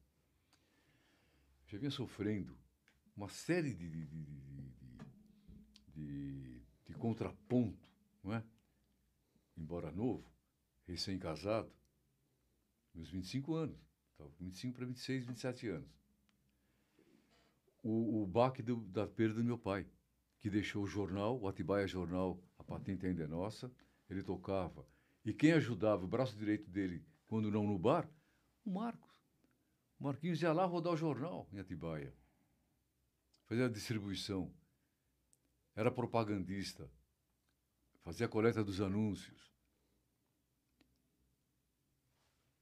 já 1.68 1.78
vinha 1.78 1.92
sofrendo 1.92 2.58
uma 3.16 3.28
série 3.28 3.74
de, 3.74 3.90
de, 3.90 4.06
de, 4.06 4.24
de, 4.24 4.72
de- 5.96 6.06
de- 6.06 6.62
de 6.86 6.94
contraponto, 6.94 7.90
não 8.24 8.34
é? 8.34 8.44
Embora 9.58 9.92
novo, 9.92 10.24
recém-casado, 10.88 11.70
meus 12.98 13.10
25 13.10 13.54
anos. 13.54 13.78
Estava 14.12 14.30
com 14.32 14.44
25 14.44 14.76
para 14.76 14.86
26, 14.86 15.26
27 15.26 15.68
anos. 15.70 15.90
O, 17.84 18.24
o 18.24 18.28
baque 18.28 18.62
do, 18.62 18.78
da 18.78 19.08
perda 19.08 19.36
do 19.36 19.44
meu 19.44 19.58
pai, 19.58 19.86
que 20.40 20.50
deixou 20.50 20.84
o 20.84 20.88
jornal, 20.88 21.40
o 21.40 21.48
Atibaia 21.48 21.88
Jornal, 21.88 22.44
a 22.58 22.64
patente 22.64 23.06
ainda 23.06 23.24
é 23.24 23.28
nossa, 23.28 23.72
ele 24.10 24.24
tocava. 24.24 24.86
E 25.24 25.34
quem 25.34 25.54
ajudava, 25.54 26.04
o 26.04 26.08
braço 26.08 26.36
direito 26.36 26.70
dele, 26.70 27.06
quando 27.28 27.52
não 27.52 27.66
no 27.66 27.78
bar, 27.78 28.10
o 28.66 28.72
Marcos. 28.72 29.16
O 30.00 30.04
Marquinhos 30.04 30.42
ia 30.42 30.52
lá 30.52 30.66
rodar 30.66 30.94
o 30.94 30.98
jornal 30.98 31.48
em 31.52 31.60
Atibaia. 31.60 32.14
Fazia 33.46 33.66
a 33.66 33.70
distribuição. 33.70 34.54
Era 35.76 35.92
propagandista. 35.92 36.90
Fazia 38.02 38.26
a 38.26 38.30
coleta 38.30 38.64
dos 38.64 38.82
anúncios. 38.82 39.57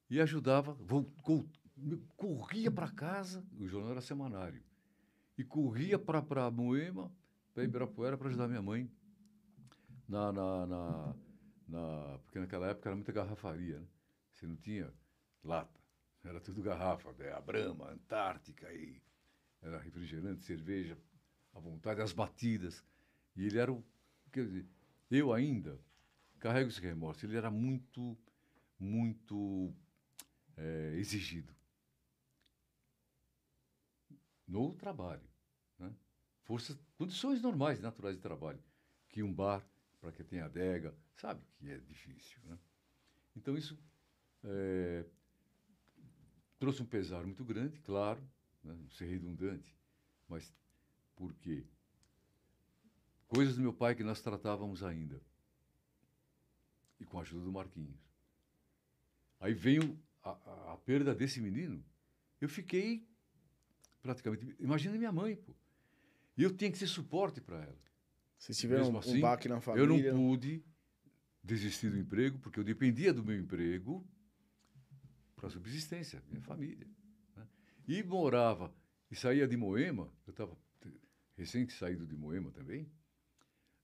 E 0.09 0.21
ajudava, 0.21 0.77
corria 2.15 2.71
para 2.71 2.91
casa, 2.91 3.43
o 3.57 3.67
jornal 3.67 3.91
era 3.91 4.01
semanário, 4.01 4.63
e 5.37 5.43
corria 5.43 5.97
para 5.97 6.51
Moema, 6.51 7.11
para 7.53 7.63
Ibirapuera, 7.63 8.17
para 8.17 8.27
ajudar 8.27 8.47
minha 8.47 8.61
mãe 8.61 8.89
na, 10.07 10.31
na, 10.31 10.65
na, 10.67 11.15
na, 11.67 12.19
Porque 12.23 12.39
naquela 12.39 12.67
época 12.67 12.89
era 12.89 12.95
muita 12.95 13.11
garrafaria, 13.11 13.79
né? 13.79 13.87
Você 14.31 14.45
não 14.45 14.55
tinha 14.55 14.93
lata, 15.43 15.79
era 16.23 16.39
tudo 16.39 16.61
garrafa, 16.61 17.11
né? 17.13 17.31
a 17.31 17.39
Brahma, 17.39 17.91
Antártica, 17.91 18.71
e 18.73 19.01
era 19.61 19.79
refrigerante, 19.79 20.43
cerveja, 20.43 20.97
à 21.53 21.59
vontade, 21.59 22.01
as 22.01 22.11
batidas. 22.11 22.83
E 23.35 23.45
ele 23.45 23.57
era 23.57 23.71
o. 23.71 23.83
Quer 24.31 24.45
dizer, 24.45 24.67
eu 25.09 25.31
ainda 25.31 25.79
carrego 26.39 26.69
esse 26.69 26.81
remorso. 26.81 27.25
Ele 27.25 27.37
era 27.37 27.49
muito, 27.49 28.17
muito 28.77 29.73
é, 30.57 30.95
exigido 30.97 31.55
no 34.47 34.73
trabalho. 34.73 35.27
Né? 35.79 35.93
Forças, 36.43 36.77
condições 36.97 37.41
normais, 37.41 37.79
naturais 37.79 38.15
de 38.15 38.21
trabalho. 38.21 38.63
Que 39.09 39.23
um 39.23 39.33
bar, 39.33 39.65
para 39.99 40.11
que 40.11 40.23
tenha 40.23 40.45
adega, 40.45 40.95
sabe 41.15 41.41
que 41.57 41.69
é 41.69 41.77
difícil. 41.77 42.39
Né? 42.45 42.57
Então, 43.35 43.57
isso 43.57 43.77
é, 44.43 45.05
trouxe 46.59 46.81
um 46.81 46.85
pesar 46.85 47.23
muito 47.23 47.43
grande, 47.43 47.79
claro, 47.81 48.21
né? 48.63 48.77
ser 48.91 49.05
redundante, 49.05 49.75
mas 50.27 50.53
por 51.15 51.33
quê? 51.35 51.65
Coisas 53.27 53.55
do 53.55 53.61
meu 53.61 53.73
pai 53.73 53.95
que 53.95 54.03
nós 54.03 54.21
tratávamos 54.21 54.83
ainda. 54.83 55.21
E 56.99 57.05
com 57.05 57.19
a 57.19 57.21
ajuda 57.21 57.43
do 57.43 57.51
Marquinhos. 57.51 57.99
Aí 59.39 59.53
veio 59.53 59.99
a, 60.25 60.31
a, 60.31 60.73
a 60.73 60.77
perda 60.77 61.13
desse 61.13 61.39
menino. 61.39 61.85
Eu 62.41 62.49
fiquei 62.49 63.07
praticamente. 64.01 64.55
Imagina 64.59 64.97
minha 64.97 65.11
mãe, 65.11 65.35
pô. 65.35 65.55
E 66.37 66.43
eu 66.43 66.53
tinha 66.55 66.71
que 66.71 66.77
ser 66.77 66.87
suporte 66.87 67.39
para 67.39 67.61
ela. 67.63 67.85
Vocês 68.37 68.57
tiveram 68.57 68.91
um, 68.91 68.97
assim, 68.97 69.17
um 69.17 69.21
baque 69.21 69.47
na 69.47 69.61
família? 69.61 69.85
Eu 69.85 70.13
não 70.13 70.27
pude 70.27 70.63
desistir 71.41 71.89
do 71.89 71.97
emprego, 71.97 72.37
porque 72.39 72.59
eu 72.59 72.63
dependia 72.63 73.13
do 73.13 73.23
meu 73.23 73.37
emprego 73.37 74.05
para 75.35 75.49
subsistência, 75.49 76.21
minha 76.27 76.41
família. 76.41 76.87
Né? 77.35 77.47
E 77.87 78.03
morava, 78.03 78.73
e 79.09 79.15
saía 79.15 79.47
de 79.47 79.55
Moema, 79.55 80.11
eu 80.27 80.31
estava 80.31 80.57
recém 81.37 81.67
saído 81.69 82.05
de 82.05 82.15
Moema 82.15 82.51
também, 82.51 82.89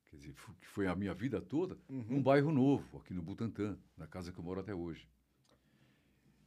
quer 0.08 0.18
dizer, 0.18 0.34
que 0.60 0.68
foi 0.68 0.88
a 0.88 0.96
minha 0.96 1.14
vida 1.14 1.42
toda, 1.42 1.78
uhum. 1.88 2.04
num 2.10 2.24
bairro 2.24 2.52
novo, 2.52 2.98
aqui 2.98 3.14
no 3.14 3.22
Butantã, 3.22 3.78
na 3.96 4.08
casa 4.08 4.32
que 4.32 4.40
eu 4.40 4.44
moro 4.44 4.60
até 4.60 4.74
hoje. 4.74 5.08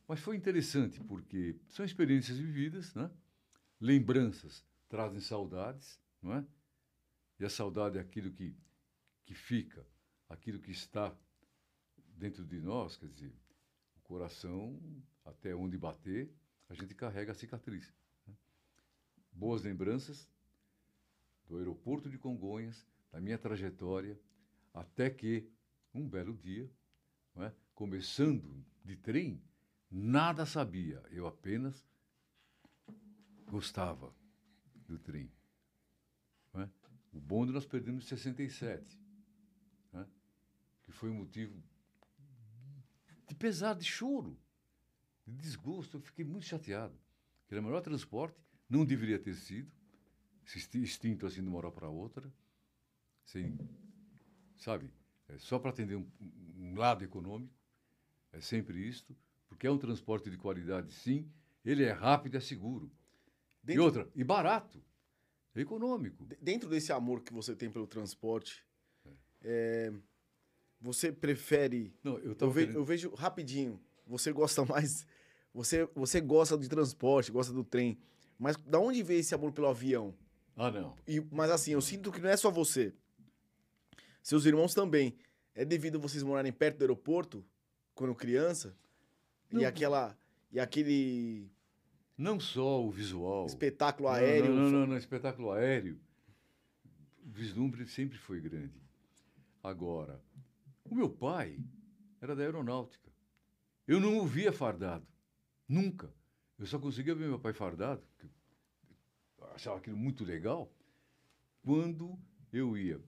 Mas 0.06 0.20
foi 0.20 0.36
interessante, 0.36 1.00
porque 1.00 1.56
são 1.68 1.84
experiências 1.84 2.38
vividas, 2.38 2.94
né? 2.94 3.10
lembranças 3.80 4.64
trazem 4.88 5.20
saudades, 5.20 6.00
não 6.22 6.34
é? 6.34 6.46
E 7.38 7.44
a 7.44 7.50
saudade 7.50 7.98
é 7.98 8.00
aquilo 8.00 8.30
que, 8.30 8.56
que 9.24 9.34
fica, 9.34 9.86
aquilo 10.28 10.60
que 10.60 10.70
está 10.70 11.14
dentro 12.16 12.44
de 12.44 12.60
nós, 12.60 12.96
quer 12.96 13.08
dizer, 13.08 13.34
o 13.96 14.00
coração, 14.00 14.80
até 15.24 15.54
onde 15.54 15.76
bater, 15.76 16.30
a 16.68 16.74
gente 16.74 16.94
carrega 16.94 17.32
a 17.32 17.34
cicatriz. 17.34 17.92
Né? 18.26 18.34
Boas 19.32 19.62
lembranças 19.62 20.30
do 21.46 21.58
aeroporto 21.58 22.08
de 22.08 22.18
Congonhas, 22.18 22.86
da 23.10 23.20
minha 23.20 23.38
trajetória, 23.38 24.18
até 24.72 25.10
que, 25.10 25.50
um 25.92 26.08
belo 26.08 26.34
dia, 26.34 26.70
é? 27.36 27.52
começando 27.74 28.64
de 28.84 28.96
trem, 28.96 29.42
nada 29.90 30.44
sabia, 30.46 31.02
eu 31.10 31.26
apenas 31.26 31.86
gostava 33.46 34.14
do 34.86 34.98
trem. 34.98 35.30
É? 36.54 36.68
O 37.12 37.20
bonde 37.20 37.52
nós 37.52 37.64
perdemos 37.64 38.04
em 38.04 38.08
67, 38.08 39.00
é? 39.94 40.04
que 40.82 40.92
foi 40.92 41.10
um 41.10 41.14
motivo 41.14 41.62
de 43.26 43.34
pesar, 43.34 43.74
de 43.74 43.84
choro, 43.84 44.38
de 45.26 45.34
desgosto. 45.36 45.96
Eu 45.96 46.00
fiquei 46.00 46.24
muito 46.24 46.46
chateado. 46.46 46.98
Que 47.46 47.54
era 47.54 47.60
o 47.60 47.64
melhor 47.64 47.80
transporte, 47.80 48.38
não 48.68 48.84
deveria 48.84 49.18
ter 49.18 49.34
sido, 49.34 49.70
esse 50.44 50.78
instinto 50.78 51.26
assim 51.26 51.42
de 51.42 51.48
uma 51.48 51.58
hora 51.58 51.70
para 51.70 51.88
outra, 51.88 52.32
sem, 53.24 53.58
sabe, 54.56 54.90
é 55.28 55.38
só 55.38 55.58
para 55.58 55.70
atender 55.70 55.96
um, 55.96 56.06
um 56.56 56.74
lado 56.76 57.04
econômico, 57.04 57.54
é 58.32 58.40
sempre 58.40 58.86
isto, 58.86 59.16
porque 59.54 59.66
é 59.66 59.70
um 59.70 59.78
transporte 59.78 60.28
de 60.28 60.36
qualidade, 60.36 60.92
sim, 60.92 61.30
ele 61.64 61.84
é 61.84 61.92
rápido 61.92 62.36
é 62.36 62.40
seguro. 62.40 62.90
Dentro... 63.62 63.82
E 63.82 63.84
outra, 63.84 64.10
e 64.14 64.24
barato, 64.24 64.82
econômico. 65.54 66.26
Dentro 66.40 66.68
desse 66.68 66.92
amor 66.92 67.22
que 67.22 67.32
você 67.32 67.54
tem 67.54 67.70
pelo 67.70 67.86
transporte, 67.86 68.66
é. 69.06 69.10
É, 69.42 69.92
você 70.80 71.12
prefere. 71.12 71.94
Não, 72.02 72.18
eu, 72.18 72.36
eu, 72.38 72.50
ve... 72.50 72.74
eu, 72.74 72.84
vejo 72.84 73.14
rapidinho. 73.14 73.80
Você 74.06 74.32
gosta 74.32 74.64
mais. 74.66 75.06
Você, 75.54 75.88
você 75.94 76.20
gosta 76.20 76.58
de 76.58 76.68
transporte, 76.68 77.30
gosta 77.30 77.52
do 77.52 77.64
trem. 77.64 77.98
Mas 78.38 78.56
da 78.56 78.80
onde 78.80 79.02
veio 79.02 79.20
esse 79.20 79.34
amor 79.34 79.52
pelo 79.52 79.68
avião? 79.68 80.14
Ah, 80.56 80.70
não. 80.70 80.96
E, 81.06 81.20
mas 81.30 81.50
assim, 81.50 81.72
eu 81.72 81.80
sinto 81.80 82.10
que 82.10 82.20
não 82.20 82.28
é 82.28 82.36
só 82.36 82.50
você. 82.50 82.92
Seus 84.22 84.44
irmãos 84.44 84.74
também. 84.74 85.16
É 85.54 85.64
devido 85.64 85.98
a 85.98 86.00
vocês 86.00 86.24
morarem 86.24 86.52
perto 86.52 86.78
do 86.78 86.82
aeroporto, 86.82 87.44
quando 87.94 88.12
criança? 88.14 88.76
Não. 89.54 89.60
E 89.60 89.64
aquela. 89.64 90.18
E 90.50 90.60
aquele 90.60 91.50
não 92.16 92.38
só 92.38 92.84
o 92.84 92.90
visual. 92.90 93.46
Espetáculo 93.46 94.08
aéreo. 94.08 94.52
Não, 94.52 94.62
não, 94.62 94.70
não, 94.70 94.86
não, 94.88 94.96
espetáculo 94.96 95.50
aéreo. 95.52 95.98
O 97.24 97.30
vislumbre 97.30 97.86
sempre 97.86 98.18
foi 98.18 98.40
grande. 98.40 98.80
Agora, 99.62 100.22
o 100.84 100.94
meu 100.94 101.08
pai 101.08 101.58
era 102.20 102.36
da 102.36 102.42
aeronáutica. 102.42 103.10
Eu 103.86 104.00
não 104.00 104.18
o 104.18 104.26
via 104.26 104.52
fardado. 104.52 105.06
Nunca. 105.68 106.12
Eu 106.58 106.66
só 106.66 106.78
conseguia 106.78 107.14
ver 107.14 107.28
meu 107.28 107.38
pai 107.38 107.52
fardado, 107.52 108.02
que 108.18 108.26
eu 109.38 109.46
achava 109.52 109.78
aquilo 109.78 109.96
muito 109.96 110.24
legal, 110.24 110.72
quando 111.62 112.18
eu 112.52 112.76
ia 112.76 113.00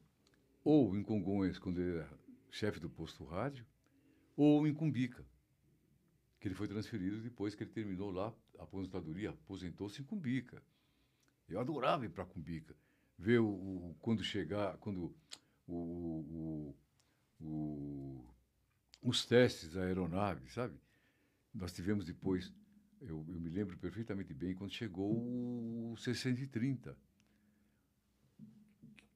ou 0.64 0.96
em 0.96 1.02
Congonhas, 1.02 1.60
quando 1.60 1.80
ele 1.80 1.98
era 1.98 2.10
chefe 2.50 2.80
do 2.80 2.90
posto 2.90 3.24
rádio, 3.24 3.64
ou 4.36 4.66
em 4.66 4.74
Cumbica, 4.74 5.24
que 6.38 6.48
ele 6.48 6.54
foi 6.54 6.68
transferido 6.68 7.20
depois 7.20 7.54
que 7.54 7.62
ele 7.62 7.70
terminou 7.70 8.10
lá 8.10 8.34
a 8.58 8.62
aposentadoria, 8.62 9.30
aposentou-se 9.30 10.00
em 10.00 10.04
Cumbica. 10.04 10.62
Eu 11.48 11.60
adorava 11.60 12.04
ir 12.04 12.10
para 12.10 12.24
Cumbica, 12.24 12.74
ver 13.18 13.40
o, 13.40 13.48
o, 13.48 13.96
quando 14.00 14.22
chegar, 14.22 14.76
quando 14.78 15.14
o, 15.66 16.74
o, 17.40 18.24
os 19.02 19.24
testes 19.24 19.72
da 19.72 19.82
aeronave, 19.82 20.50
sabe? 20.50 20.78
Nós 21.54 21.72
tivemos 21.72 22.04
depois, 22.04 22.52
eu, 23.00 23.24
eu 23.28 23.40
me 23.40 23.48
lembro 23.48 23.76
perfeitamente 23.78 24.34
bem, 24.34 24.54
quando 24.54 24.72
chegou 24.72 25.12
o 25.92 25.96
C-130. 25.96 26.94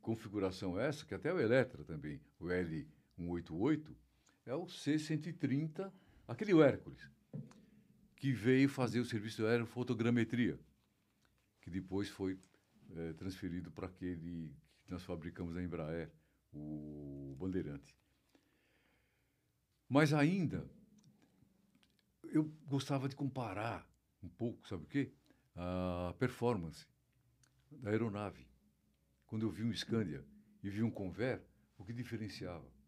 Configuração 0.00 0.78
essa, 0.78 1.04
que 1.04 1.14
até 1.14 1.28
é 1.28 1.34
o 1.34 1.40
Eletra 1.40 1.84
também, 1.84 2.20
o 2.38 2.46
L188, 2.46 3.94
é 4.46 4.54
o 4.54 4.66
C-130, 4.66 5.92
aquele 6.30 6.52
Hércules 6.62 7.10
que 8.14 8.32
veio 8.32 8.68
fazer 8.68 9.00
o 9.00 9.04
serviço 9.04 9.38
de 9.42 9.48
aerofotogrametria, 9.48 10.58
que 11.60 11.68
depois 11.68 12.08
foi 12.08 12.38
é, 12.94 13.12
transferido 13.14 13.70
para 13.72 13.88
aquele 13.88 14.54
que 14.84 14.90
nós 14.90 15.02
fabricamos 15.02 15.54
na 15.54 15.62
Embraer, 15.62 16.12
o 16.52 17.34
Bandeirante. 17.38 17.96
Mas 19.88 20.12
ainda, 20.12 20.70
eu 22.24 22.44
gostava 22.66 23.08
de 23.08 23.16
comparar 23.16 23.88
um 24.22 24.28
pouco, 24.28 24.68
sabe 24.68 24.84
o 24.84 24.86
quê? 24.86 25.12
A 25.56 26.14
performance 26.18 26.86
da 27.72 27.90
aeronave. 27.90 28.46
Quando 29.26 29.46
eu 29.46 29.50
vi 29.50 29.64
um 29.64 29.72
Scandia 29.72 30.24
e 30.62 30.70
vi 30.70 30.82
um 30.82 30.90
Convair, 30.90 31.42
o 31.76 31.84
que 31.84 31.92
diferenciava? 31.92 32.79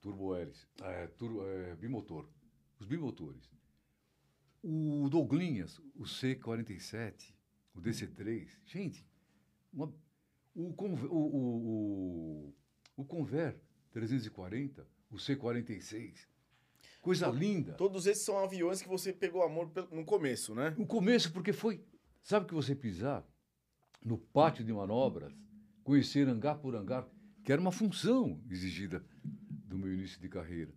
Turbo 0.00 0.36
hélice, 0.36 0.66
é, 0.82 1.06
turbo, 1.08 1.46
é, 1.46 1.74
bimotor 1.76 2.28
os 2.78 2.86
bimotores. 2.86 3.50
O 4.62 5.08
Douglinhas, 5.08 5.78
o 5.94 6.02
C47, 6.02 7.34
o 7.74 7.80
DC3, 7.80 8.48
gente, 8.64 9.06
uma, 9.72 9.92
o, 10.54 10.74
o, 10.74 11.16
o, 12.48 12.54
o 12.96 13.04
Conver 13.04 13.60
340, 13.92 14.86
o 15.10 15.16
C46, 15.16 16.26
coisa 17.00 17.28
linda. 17.28 17.74
Todos 17.74 18.06
esses 18.06 18.24
são 18.24 18.38
aviões 18.38 18.82
que 18.82 18.88
você 18.88 19.12
pegou 19.12 19.42
amor 19.42 19.70
no 19.92 20.04
começo, 20.04 20.54
né? 20.54 20.74
No 20.76 20.86
começo, 20.86 21.32
porque 21.32 21.52
foi. 21.52 21.84
Sabe 22.22 22.46
que 22.46 22.54
você 22.54 22.74
pisar 22.74 23.24
no 24.04 24.18
pátio 24.18 24.64
de 24.64 24.72
manobras, 24.72 25.32
conhecer 25.84 26.28
hangar 26.28 26.56
por 26.56 26.74
hangar, 26.74 27.08
que 27.44 27.52
era 27.52 27.60
uma 27.60 27.70
função 27.70 28.42
exigida 28.50 29.04
do 29.76 29.78
meu 29.78 29.92
início 29.92 30.20
de 30.20 30.28
carreira. 30.28 30.72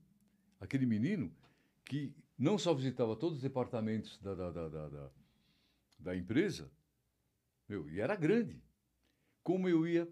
Aquele 0.59 0.85
menino 0.85 1.33
que 1.85 2.13
não 2.37 2.57
só 2.57 2.73
visitava 2.73 3.15
todos 3.15 3.37
os 3.37 3.41
departamentos 3.41 4.17
da, 4.19 4.35
da, 4.35 4.51
da, 4.51 4.89
da, 4.89 5.11
da 5.97 6.15
empresa, 6.15 6.69
meu, 7.67 7.89
e 7.89 7.99
era 7.99 8.15
grande, 8.15 8.61
como 9.41 9.69
eu 9.69 9.87
ia 9.87 10.07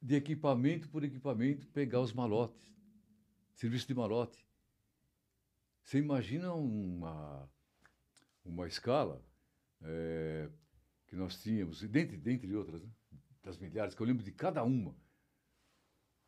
de 0.00 0.14
equipamento 0.14 0.88
por 0.88 1.04
equipamento 1.04 1.66
pegar 1.68 2.00
os 2.00 2.12
malotes, 2.12 2.74
serviço 3.54 3.86
de 3.86 3.94
malote. 3.94 4.46
Você 5.82 5.98
imagina 5.98 6.52
uma, 6.54 7.48
uma 8.44 8.66
escala 8.66 9.24
é, 9.82 10.48
que 11.06 11.16
nós 11.16 11.42
tínhamos, 11.42 11.80
dentre, 11.82 12.16
dentre 12.16 12.54
outras, 12.54 12.82
né, 12.82 12.90
das 13.42 13.58
milhares, 13.58 13.94
que 13.94 14.02
eu 14.02 14.06
lembro 14.06 14.24
de 14.24 14.32
cada 14.32 14.62
uma. 14.62 14.94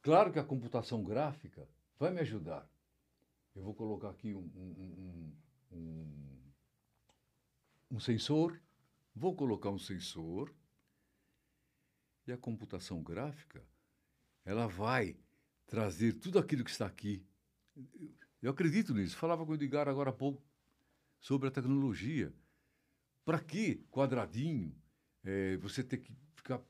Claro 0.03 0.33
que 0.33 0.39
a 0.39 0.45
computação 0.45 1.03
gráfica 1.03 1.69
vai 1.99 2.11
me 2.11 2.21
ajudar. 2.21 2.69
Eu 3.55 3.63
vou 3.63 3.75
colocar 3.75 4.11
aqui 4.11 4.35
um, 4.35 4.51
um, 4.57 5.35
um, 5.73 6.53
um, 7.91 8.01
sensor, 8.01 8.59
vou 9.15 9.35
colocar 9.35 9.69
um 9.71 9.79
sensor, 9.79 10.55
e 12.27 12.33
a 12.33 12.39
computação 12.39 13.03
gráfica, 13.03 13.63
ela 14.45 14.67
vai 14.67 15.17
trazer 15.67 16.15
tudo 16.15 16.39
aquilo 16.39 16.65
que 16.65 16.71
está 16.71 16.87
aqui. 16.87 17.25
Eu 18.41 18.51
acredito 18.53 18.95
nisso. 18.95 19.17
Falava 19.17 19.45
com 19.45 19.53
o 19.53 19.55
Edgar 19.55 19.89
agora 19.89 20.11
há 20.11 20.13
pouco 20.13 20.43
sobre 21.19 21.49
a 21.49 21.51
tecnologia. 21.51 22.33
Para 23.25 23.39
que 23.39 23.85
quadradinho? 23.91 24.75
É, 25.23 25.57
você 25.59 25.85
ter 25.85 25.99
que 25.99 26.17
ficar 26.35 26.63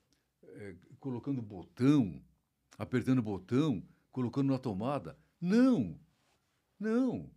é, 0.42 0.74
colocando 0.98 1.40
botão, 1.40 2.20
apertando 2.80 3.20
botão, 3.20 3.86
colocando 4.10 4.50
na 4.50 4.58
tomada. 4.58 5.14
Não! 5.38 6.00
Não! 6.78 7.30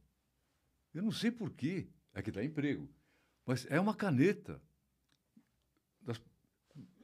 Eu 0.94 1.04
não 1.04 1.12
sei 1.12 1.32
por 1.32 1.52
quê. 1.52 1.90
É 2.14 2.22
que 2.22 2.32
dá 2.32 2.42
emprego. 2.42 2.90
Mas 3.46 3.70
é 3.70 3.78
uma 3.78 3.94
caneta. 3.94 4.62
Das 6.02 6.22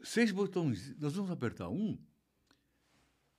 seis 0.01 0.31
botões. 0.31 0.95
Nós 0.97 1.15
vamos 1.15 1.31
apertar 1.31 1.67
um 1.67 1.99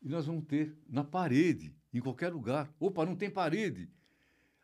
e 0.03 0.09
nós 0.09 0.27
vamos 0.27 0.45
ter 0.45 0.77
na 0.87 1.03
parede, 1.03 1.75
em 1.95 2.01
qualquer 2.01 2.31
lugar. 2.31 2.71
Opa, 2.79 3.07
não 3.07 3.17
tem 3.17 3.31
parede. 3.31 3.91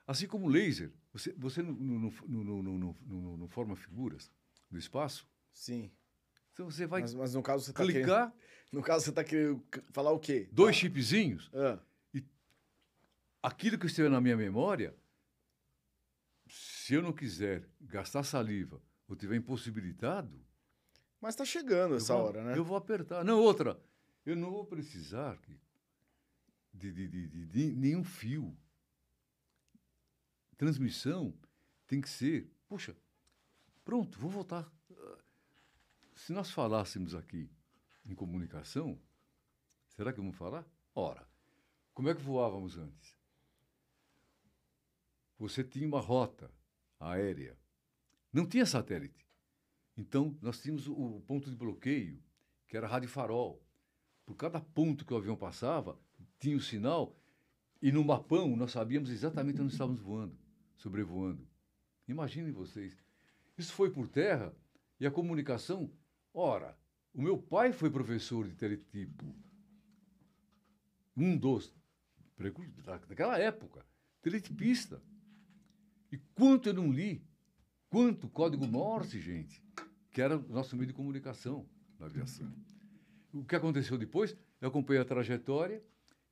Assim 0.07 0.26
como 0.26 0.49
laser. 0.49 0.93
Você, 1.14 1.32
você 1.32 1.62
não, 1.62 1.72
não, 1.72 2.62
não, 2.62 3.37
não 3.39 3.49
forma 3.49 3.74
figuras 3.74 4.30
do 4.70 4.76
espaço? 4.76 5.26
Sim. 5.51 5.91
Então 6.53 6.70
você 6.70 6.87
vai 6.87 7.01
mas, 7.01 7.14
mas 7.14 7.34
no 7.34 7.43
caso 7.43 7.64
você 7.64 7.72
tá 7.72 7.82
clicar. 7.82 8.30
Querendo, 8.30 8.47
no 8.73 8.83
caso 8.83 9.05
você 9.05 9.11
está 9.11 9.25
querendo 9.25 9.62
falar 9.91 10.11
o 10.11 10.19
quê? 10.19 10.49
Dois 10.53 10.77
ah. 10.77 10.79
chipzinhos. 10.79 11.51
Ah. 11.55 11.79
E 12.12 12.25
aquilo 13.43 13.79
que 13.79 13.87
estiver 13.87 14.11
na 14.11 14.21
minha 14.21 14.37
memória, 14.37 14.95
se 16.49 16.95
eu 16.95 17.03
não 17.03 17.12
quiser 17.12 17.69
gastar 17.81 18.23
saliva 18.23 18.81
ou 19.09 19.17
tiver 19.17 19.37
impossibilitado. 19.37 20.45
Mas 21.21 21.35
está 21.35 21.45
chegando 21.45 21.97
essa 21.97 22.14
vou, 22.14 22.25
hora, 22.25 22.45
né? 22.45 22.57
Eu 22.57 22.64
vou 22.64 22.77
apertar. 22.77 23.25
Não, 23.25 23.41
outra. 23.41 23.81
Eu 24.25 24.37
não 24.37 24.51
vou 24.51 24.64
precisar 24.64 25.39
de, 26.75 26.93
de, 26.93 27.09
de, 27.09 27.29
de, 27.29 27.47
de 27.47 27.77
nenhum 27.77 28.05
fio. 28.05 28.57
Transmissão 30.57 31.35
tem 31.87 32.01
que 32.01 32.09
ser. 32.09 32.51
Puxa, 32.69 32.97
pronto, 33.85 34.19
vou 34.19 34.31
voltar 34.31 34.71
se 36.17 36.33
nós 36.33 36.51
falássemos 36.51 37.14
aqui 37.14 37.49
em 38.07 38.14
comunicação, 38.14 38.98
será 39.88 40.12
que 40.12 40.20
vamos 40.20 40.36
falar? 40.36 40.66
Ora, 40.94 41.28
como 41.92 42.09
é 42.09 42.14
que 42.14 42.22
voávamos 42.22 42.78
antes? 42.78 43.16
Você 45.38 45.62
tinha 45.62 45.86
uma 45.86 46.00
rota 46.00 46.50
aérea, 46.98 47.59
não 48.32 48.46
tinha 48.46 48.64
satélite. 48.64 49.26
Então, 49.96 50.36
nós 50.40 50.61
tínhamos 50.61 50.86
o 50.88 51.20
ponto 51.26 51.50
de 51.50 51.57
bloqueio, 51.57 52.22
que 52.68 52.76
era 52.76 52.86
rádio 52.86 53.09
farol. 53.09 53.62
Por 54.24 54.34
cada 54.34 54.61
ponto 54.61 55.04
que 55.04 55.14
o 55.14 55.16
avião 55.16 55.36
passava, 55.36 55.98
tinha 56.38 56.57
o 56.57 56.61
sinal, 56.61 57.16
e 57.80 57.92
no 57.92 58.04
mapão 58.04 58.57
nós 58.57 58.72
sabíamos 58.72 59.11
exatamente 59.11 59.61
onde 59.61 59.72
estávamos 59.72 60.00
voando, 60.00 60.38
sobrevoando. 60.76 61.46
Imaginem 62.09 62.52
vocês. 62.52 63.04
Isso 63.57 63.72
foi 63.72 63.90
por 63.90 64.09
terra 64.09 64.54
e 64.98 65.07
a 65.07 65.11
comunicação 65.11 65.90
Ora, 66.38 66.76
o 67.17 67.23
meu 67.23 67.39
pai 67.39 67.73
foi 67.73 67.91
professor 67.91 68.47
de 68.47 68.55
teletipo. 68.55 69.25
Um 71.17 71.35
dos, 71.35 71.75
daquela 73.09 73.39
época, 73.39 73.87
teletipista. 74.21 75.03
E 76.12 76.19
quanto 76.35 76.69
eu 76.69 76.75
não 76.75 76.93
li, 76.93 77.27
quanto 77.89 78.29
código 78.29 78.67
Morse, 78.67 79.19
gente, 79.19 79.62
que 80.11 80.21
era 80.21 80.37
o 80.37 80.49
nosso 80.51 80.77
meio 80.77 80.89
de 80.89 80.93
comunicação 80.93 81.67
na 81.99 82.05
aviação. 82.05 82.53
O 83.33 83.47
que 83.47 83.57
aconteceu 83.57 83.97
depois? 83.97 84.37
Eu 84.61 84.69
acompanhei 84.69 85.01
a 85.01 85.07
trajetória 85.07 85.83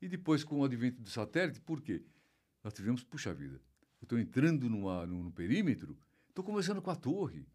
e 0.03 0.07
depois, 0.07 0.45
com 0.45 0.61
o 0.61 0.64
advento 0.64 1.01
do 1.01 1.09
satélite, 1.09 1.62
por 1.62 1.80
quê? 1.80 2.05
Nós 2.62 2.74
tivemos, 2.74 3.03
puxa 3.03 3.32
vida, 3.32 3.59
eu 4.03 4.05
estou 4.05 4.18
entrando 4.18 4.68
numa, 4.68 5.07
num, 5.07 5.22
num 5.22 5.30
perímetro, 5.30 5.99
estou 6.28 6.45
conversando 6.45 6.82
com 6.82 6.91
a 6.91 6.97
torre, 6.97 7.47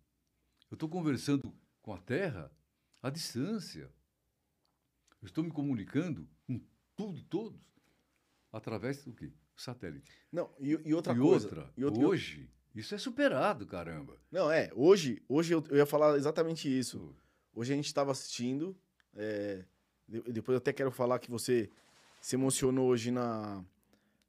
eu 0.71 0.73
estou 0.73 0.89
conversando 0.89 1.53
com 1.79 1.93
a 1.93 1.99
Terra 1.99 2.51
à 3.01 3.09
distância. 3.09 3.91
Eu 5.21 5.25
estou 5.25 5.43
me 5.43 5.51
comunicando 5.51 6.27
com 6.47 6.61
tudo 6.95 7.17
e 7.17 7.23
todos 7.23 7.59
através 8.51 9.03
do 9.03 9.13
quê? 9.13 9.31
Satélite. 9.55 10.11
Não, 10.31 10.49
e, 10.59 10.79
e 10.85 10.93
outra 10.93 11.13
e 11.13 11.17
coisa. 11.17 11.47
Outra, 11.47 11.73
e 11.75 11.83
outra, 11.83 12.07
hoje, 12.07 12.49
isso 12.73 12.95
é 12.95 12.97
superado, 12.97 13.65
caramba. 13.65 14.15
Não, 14.31 14.49
é. 14.49 14.71
Hoje, 14.73 15.21
hoje 15.27 15.53
eu, 15.53 15.63
eu 15.69 15.77
ia 15.77 15.85
falar 15.85 16.15
exatamente 16.17 16.67
isso. 16.69 17.13
Hoje 17.53 17.73
a 17.73 17.75
gente 17.75 17.87
estava 17.87 18.11
assistindo. 18.11 18.77
É, 19.15 19.65
depois 20.07 20.53
eu 20.53 20.57
até 20.57 20.71
quero 20.71 20.91
falar 20.91 21.19
que 21.19 21.29
você 21.29 21.69
se 22.21 22.35
emocionou 22.35 22.87
hoje 22.87 23.11
na, 23.11 23.63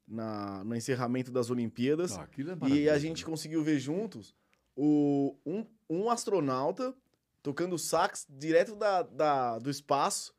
na, 0.07 0.64
no 0.64 0.75
encerramento 0.75 1.31
das 1.31 1.49
Olimpíadas. 1.51 2.18
Ah, 2.18 2.29
é 2.37 2.68
e 2.68 2.89
a 2.89 2.99
gente 2.99 3.25
né? 3.25 3.31
conseguiu 3.31 3.62
ver 3.62 3.79
juntos 3.79 4.35
o, 4.75 5.37
um, 5.47 5.64
um 5.89 6.11
astronauta 6.11 6.95
tocando 7.43 7.78
sax 7.78 8.26
direto 8.28 8.74
da, 8.76 9.03
da, 9.03 9.59
do 9.59 9.70
espaço, 9.70 10.34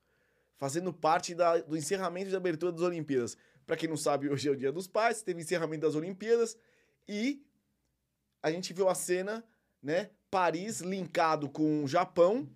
fazendo 0.57 0.93
parte 0.93 1.33
da, 1.33 1.57
do 1.57 1.75
encerramento 1.75 2.29
de 2.29 2.35
abertura 2.35 2.71
das 2.71 2.81
Olimpíadas. 2.81 3.37
Para 3.65 3.75
quem 3.75 3.89
não 3.89 3.97
sabe, 3.97 4.29
hoje 4.29 4.47
é 4.47 4.51
o 4.51 4.55
Dia 4.55 4.71
dos 4.71 4.87
Pais, 4.87 5.21
teve 5.23 5.41
encerramento 5.41 5.81
das 5.81 5.95
Olimpíadas 5.95 6.57
e 7.07 7.43
a 8.41 8.51
gente 8.51 8.73
viu 8.73 8.89
a 8.89 8.95
cena, 8.95 9.43
né? 9.81 10.09
Paris 10.29 10.81
linkado 10.81 11.49
com 11.49 11.83
o 11.83 11.87
Japão 11.87 12.49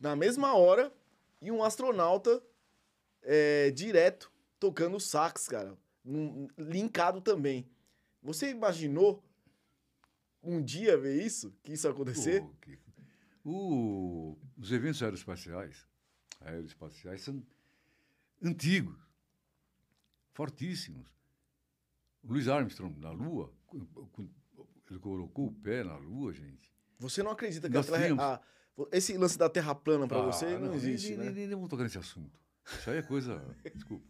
na 0.00 0.16
mesma 0.16 0.56
hora 0.56 0.92
e 1.40 1.50
um 1.50 1.62
astronauta 1.62 2.42
é, 3.22 3.70
direto 3.70 4.32
tocando 4.58 4.98
sax, 4.98 5.48
cara. 5.48 5.76
Um, 6.04 6.48
linkado 6.58 7.20
também. 7.20 7.68
Você 8.22 8.50
imaginou 8.50 9.22
um 10.42 10.62
dia 10.62 10.96
ver 10.96 11.22
isso? 11.22 11.54
Que 11.62 11.72
isso 11.72 11.88
acontecer? 11.88 12.42
Oh, 12.42 12.54
que 12.60 12.78
o, 13.44 14.38
os 14.56 14.72
eventos 14.72 15.02
aeroespaciais, 15.02 15.86
aeroespaciais 16.40 17.20
são 17.20 17.44
antigos, 18.42 18.98
fortíssimos. 20.32 21.06
O 22.22 22.28
Louis 22.28 22.48
Armstrong 22.48 22.98
na 22.98 23.10
Lua, 23.10 23.52
ele 24.90 24.98
colocou 24.98 25.48
o 25.48 25.52
pé 25.52 25.84
na 25.84 25.96
Lua, 25.96 26.32
gente. 26.32 26.72
Você 26.98 27.22
não 27.22 27.30
acredita 27.32 27.68
que 27.68 27.76
a, 27.76 27.82
tínhamos... 27.82 28.24
a, 28.24 28.40
esse 28.92 29.16
lance 29.18 29.36
da 29.36 29.50
Terra 29.50 29.74
plana 29.74 30.08
para 30.08 30.20
ah, 30.20 30.26
você 30.26 30.58
não, 30.58 30.68
não 30.68 30.74
existe, 30.74 31.10
nem, 31.10 31.18
né? 31.18 31.24
Nem, 31.24 31.34
nem, 31.34 31.46
nem 31.48 31.54
vamos 31.54 31.68
tocar 31.68 31.82
nesse 31.82 31.98
assunto. 31.98 32.40
Isso 32.64 32.90
aí 32.90 32.98
é 32.98 33.02
coisa, 33.02 33.44
desculpa, 33.74 34.06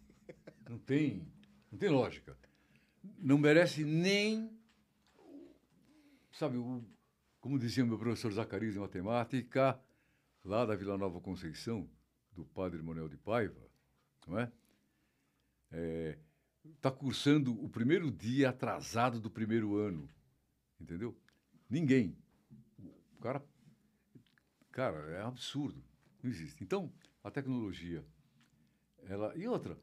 não 0.68 0.78
tem, 0.78 1.26
não 1.72 1.78
tem 1.78 1.88
lógica. 1.88 2.38
Não 3.18 3.36
merece 3.36 3.84
nem, 3.84 4.56
sabe, 6.32 6.56
o, 6.56 6.84
como 7.44 7.58
dizia 7.58 7.84
meu 7.84 7.98
professor 7.98 8.32
Zacarias 8.32 8.72
de 8.72 8.80
matemática, 8.80 9.78
lá 10.42 10.64
da 10.64 10.74
Vila 10.74 10.96
Nova 10.96 11.20
Conceição, 11.20 11.86
do 12.32 12.42
padre 12.42 12.82
Manuel 12.82 13.06
de 13.06 13.18
Paiva, 13.18 13.60
não 14.26 14.38
é? 14.38 14.50
é 15.70 16.18
está 16.74 16.90
cursando 16.90 17.52
o 17.62 17.68
primeiro 17.68 18.10
dia 18.10 18.48
atrasado 18.48 19.20
do 19.20 19.30
primeiro 19.30 19.76
ano. 19.76 20.08
Entendeu? 20.80 21.14
Ninguém. 21.68 22.16
O 22.78 23.20
cara. 23.20 23.44
Cara, 24.72 24.96
é 25.10 25.20
absurdo. 25.20 25.84
Não 26.22 26.30
existe. 26.30 26.64
Então, 26.64 26.90
a 27.22 27.30
tecnologia. 27.30 28.02
Ela, 29.02 29.36
e 29.36 29.46
outra, 29.46 29.78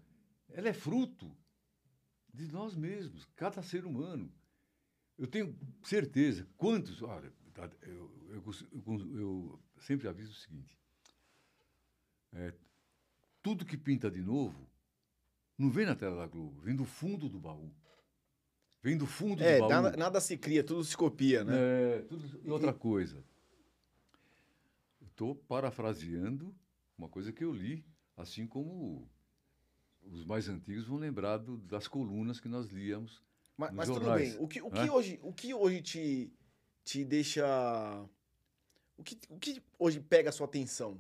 ela 0.49 0.68
é 0.68 0.74
fruto 0.74 1.32
de 2.34 2.51
nós 2.51 2.76
mesmos, 2.76 3.24
cada 3.36 3.62
ser 3.62 3.86
humano. 3.86 4.34
Eu 5.16 5.28
tenho 5.28 5.55
certeza, 5.84 6.47
quantos. 6.57 7.03
Olha, 7.03 7.30
tá, 7.30 7.40
eu, 7.81 8.11
eu, 8.29 8.43
eu, 8.87 9.19
eu 9.19 9.59
sempre 9.79 10.07
aviso 10.07 10.31
o 10.31 10.35
seguinte: 10.35 10.77
é, 12.33 12.53
tudo 13.41 13.65
que 13.65 13.77
pinta 13.77 14.09
de 14.09 14.21
novo 14.21 14.69
não 15.57 15.69
vem 15.69 15.85
na 15.85 15.95
tela 15.95 16.15
da 16.17 16.27
Globo, 16.27 16.59
vem 16.61 16.75
do 16.75 16.85
fundo 16.85 17.29
do 17.29 17.39
baú. 17.39 17.71
Vem 18.83 18.97
do 18.97 19.05
fundo 19.05 19.43
é, 19.43 19.57
do 19.57 19.59
baú. 19.61 19.69
Nada, 19.69 19.97
nada 19.97 20.19
se 20.19 20.35
cria, 20.37 20.63
tudo 20.63 20.83
se 20.83 20.97
copia, 20.97 21.43
né? 21.43 21.53
É, 21.55 22.01
tudo, 22.01 22.41
e 22.43 22.49
outra 22.49 22.73
coisa. 22.73 23.23
Estou 25.01 25.35
parafraseando 25.35 26.55
uma 26.97 27.07
coisa 27.07 27.31
que 27.31 27.43
eu 27.43 27.53
li, 27.53 27.85
assim 28.17 28.47
como 28.47 29.07
os 30.03 30.25
mais 30.25 30.49
antigos 30.49 30.87
vão 30.87 30.97
lembrar 30.97 31.37
do, 31.37 31.57
das 31.57 31.87
colunas 31.87 32.39
que 32.39 32.47
nós 32.47 32.67
líamos. 32.67 33.21
Mas, 33.55 33.71
mas 33.71 33.87
tudo 33.87 34.11
bem. 34.13 34.35
O 34.39 34.47
que, 34.47 34.61
o 34.61 34.71
que, 34.71 34.89
hoje, 34.89 35.19
o 35.21 35.33
que 35.33 35.53
hoje 35.53 35.81
te, 35.81 36.33
te 36.84 37.03
deixa. 37.03 37.45
O 38.97 39.03
que, 39.03 39.17
o 39.29 39.38
que 39.39 39.61
hoje 39.79 39.99
pega 39.99 40.29
a 40.29 40.32
sua 40.32 40.45
atenção? 40.45 40.99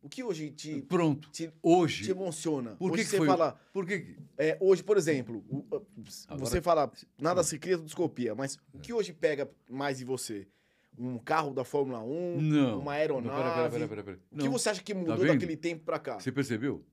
O 0.00 0.08
que 0.08 0.22
hoje 0.22 0.50
te. 0.50 0.82
Pronto. 0.82 1.30
Te, 1.30 1.52
hoje. 1.62 2.04
Te 2.04 2.10
emociona? 2.10 2.76
Por 2.76 2.90
que 2.90 2.94
hoje 3.00 3.04
que 3.04 3.10
você 3.10 3.16
foi? 3.18 3.26
fala. 3.26 3.60
Por 3.72 3.86
que. 3.86 4.16
É, 4.36 4.56
hoje, 4.60 4.82
por 4.82 4.96
exemplo, 4.96 5.44
o, 5.48 5.64
Agora- 6.28 6.38
você 6.38 6.60
fala, 6.60 6.90
nada 7.18 7.42
se 7.44 7.58
cria, 7.58 7.76
tudo 7.76 7.88
se 7.88 7.94
copia, 7.96 8.34
mas 8.34 8.58
o 8.72 8.78
que 8.78 8.92
hoje 8.92 9.12
pega 9.12 9.50
mais 9.70 10.00
em 10.00 10.04
você? 10.04 10.46
Um 10.98 11.18
carro 11.18 11.54
da 11.54 11.64
Fórmula 11.64 12.00
1? 12.02 12.40
Não. 12.42 12.74
Uma 12.80 12.84
Não, 12.84 12.90
aeronave? 12.90 13.36
pera, 13.38 13.70
pera, 13.70 13.88
pera, 13.88 14.04
pera. 14.04 14.20
O 14.30 14.36
que 14.38 14.44
Não. 14.44 14.52
você 14.52 14.68
acha 14.68 14.82
que 14.82 14.92
mudou 14.92 15.16
vendo? 15.16 15.32
daquele 15.32 15.56
tempo 15.56 15.84
pra 15.84 15.98
cá? 15.98 16.20
Você 16.20 16.30
percebeu? 16.30 16.84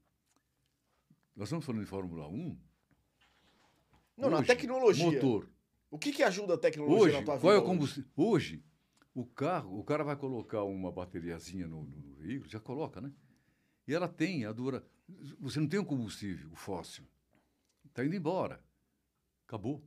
Nós 1.36 1.48
estamos 1.50 1.66
falando 1.66 1.82
de 1.82 1.88
Fórmula 1.88 2.28
1. 2.28 2.58
Não, 4.18 4.30
na 4.30 4.38
Hoje, 4.38 4.48
tecnologia. 4.48 5.06
Motor. 5.06 5.48
O 5.92 5.98
que, 5.98 6.12
que 6.12 6.22
ajuda 6.24 6.54
a 6.54 6.58
tecnologia 6.58 6.98
Hoje, 7.06 7.18
na 7.20 7.24
tua 7.24 7.36
vida? 7.36 7.42
qual 7.42 7.54
é 7.54 7.58
o 7.58 7.60
hoje? 7.62 7.68
combustível? 7.72 8.12
Hoje, 8.16 8.64
o 9.14 9.26
carro, 9.26 9.80
o 9.80 9.84
cara 9.84 10.04
vai 10.04 10.16
colocar 10.16 10.64
uma 10.64 10.92
bateriazinha 10.92 11.68
no, 11.68 11.84
no- 11.84 11.98
no 12.02 12.14
veículo, 12.16 12.50
já 12.50 12.60
coloca, 12.60 13.02
né? 13.02 13.12
E 13.88 13.94
ela 13.94 14.08
tem 14.08 14.46
a 14.46 14.52
dura. 14.52 14.86
Você 15.40 15.60
não 15.60 15.68
tem 15.68 15.80
um 15.80 15.86
combustível, 15.86 16.52
o 16.52 16.56
fóssil. 16.56 17.06
Está 17.86 18.06
indo 18.06 18.16
embora. 18.16 18.64
Acabou. 19.48 19.84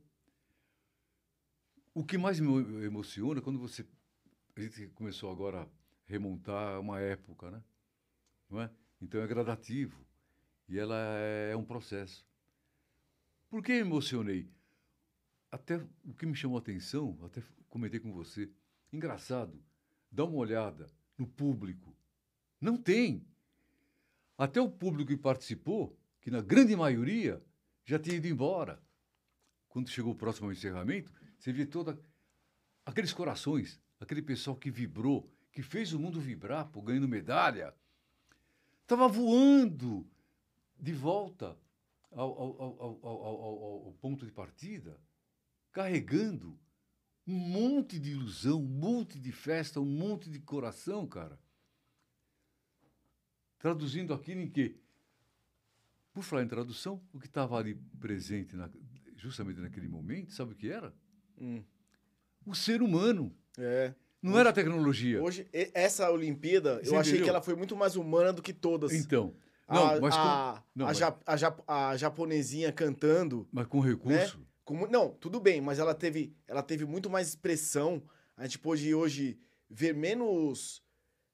O 1.93 2.03
que 2.03 2.17
mais 2.17 2.39
me 2.39 2.83
emociona 2.85 3.39
é 3.39 3.41
quando 3.43 3.59
você. 3.59 3.85
A 4.55 4.61
gente 4.61 4.87
começou 4.89 5.31
agora 5.31 5.61
a 5.61 5.67
remontar 6.05 6.79
uma 6.81 6.99
época, 6.99 7.49
né? 7.49 7.63
Não 8.49 8.61
é? 8.61 8.69
Então 9.01 9.21
é 9.21 9.27
gradativo. 9.27 10.05
E 10.67 10.77
ela 10.77 10.95
é 11.49 11.55
um 11.55 11.63
processo. 11.63 12.25
Por 13.49 13.63
que 13.63 13.71
emocionei? 13.73 14.49
Até 15.53 15.77
o 16.03 16.15
que 16.15 16.25
me 16.25 16.33
chamou 16.33 16.57
a 16.57 16.61
atenção, 16.61 17.15
até 17.23 17.39
comentei 17.69 17.99
com 17.99 18.11
você. 18.11 18.49
Engraçado, 18.91 19.63
dá 20.11 20.25
uma 20.25 20.37
olhada 20.37 20.89
no 21.15 21.27
público. 21.27 21.95
Não 22.59 22.75
tem. 22.75 23.23
Até 24.35 24.59
o 24.59 24.67
público 24.67 25.09
que 25.11 25.15
participou, 25.17 25.95
que 26.19 26.31
na 26.31 26.41
grande 26.41 26.75
maioria 26.75 27.39
já 27.85 27.99
tinha 27.99 28.15
ido 28.15 28.27
embora. 28.27 28.81
Quando 29.69 29.91
chegou 29.91 30.13
o 30.13 30.15
próximo 30.15 30.51
encerramento, 30.51 31.13
você 31.37 31.53
vê 31.53 31.67
toda 31.67 32.01
aqueles 32.83 33.13
corações, 33.13 33.79
aquele 33.99 34.23
pessoal 34.23 34.57
que 34.57 34.71
vibrou, 34.71 35.31
que 35.51 35.61
fez 35.61 35.93
o 35.93 35.99
mundo 35.99 36.19
vibrar, 36.19 36.67
pô, 36.69 36.81
ganhando 36.81 37.07
medalha. 37.07 37.75
Estava 38.81 39.07
voando 39.07 40.03
de 40.79 40.93
volta 40.93 41.55
ao- 42.09 42.41
ao- 42.41 42.61
ao- 42.71 43.05
ao- 43.05 43.85
ao 43.85 43.93
ponto 44.01 44.25
de 44.25 44.31
partida, 44.31 44.99
carregando 45.73 46.57
um 47.27 47.33
monte 47.33 47.97
de 47.99 48.11
ilusão, 48.11 48.61
um 48.61 48.65
monte 48.67 49.19
de 49.19 49.31
festa, 49.31 49.79
um 49.81 49.85
monte 49.85 50.29
de 50.29 50.39
coração, 50.39 51.05
cara. 51.07 51.39
Traduzindo 53.59 54.13
aquilo 54.13 54.41
em 54.41 54.49
quê? 54.49 54.75
Por 56.13 56.21
falar 56.23 56.43
em 56.43 56.47
tradução, 56.47 57.01
o 57.13 57.19
que 57.19 57.25
estava 57.27 57.57
ali 57.57 57.75
presente 57.99 58.55
na- 58.55 58.69
justamente 59.15 59.59
naquele 59.59 59.87
momento, 59.87 60.31
sabe 60.33 60.51
o 60.53 60.55
que 60.55 60.69
era? 60.69 60.93
Hum, 61.39 61.63
O 62.45 62.53
ser 62.53 62.81
humano. 62.81 63.35
é. 63.57 63.93
Não 64.21 64.39
era 64.39 64.51
a 64.51 64.53
tecnologia. 64.53 65.21
Hoje, 65.21 65.49
essa 65.73 66.09
Olimpíada, 66.09 66.79
Você 66.81 66.91
eu 66.95 66.97
achei 66.99 67.11
entendeu? 67.11 67.25
que 67.25 67.29
ela 67.29 67.41
foi 67.41 67.55
muito 67.57 67.75
mais 67.75 67.97
humana 67.97 68.31
do 68.31 68.41
que 68.41 68.53
todas. 68.53 68.93
Então. 68.93 69.35
Não, 69.67 69.85
a, 69.85 69.99
mas, 69.99 70.13
a, 70.15 70.17
com, 70.17 70.79
não, 70.79 70.85
a, 70.85 70.89
mas, 70.89 70.97
ja- 70.97 71.19
a 71.25 71.35
ja- 71.37 71.57
a 71.67 71.97
japonesinha 71.97 72.71
cantando. 72.71 73.45
mas 73.51 73.67
com 73.67 73.81
recurso. 73.81 74.37
com 74.37 74.45
mu- 74.71 74.87
não, 74.87 75.09
tudo 75.09 75.39
bem, 75.39 75.59
mas 75.59 75.79
ela 75.79 75.93
teve, 75.93 76.33
ela 76.47 76.63
teve 76.63 76.85
muito 76.85 77.09
mais 77.09 77.27
expressão. 77.27 78.01
A 78.37 78.43
gente 78.43 78.59
pôde 78.59 78.93
hoje 78.95 79.37
ver 79.69 79.93
menos 79.93 80.81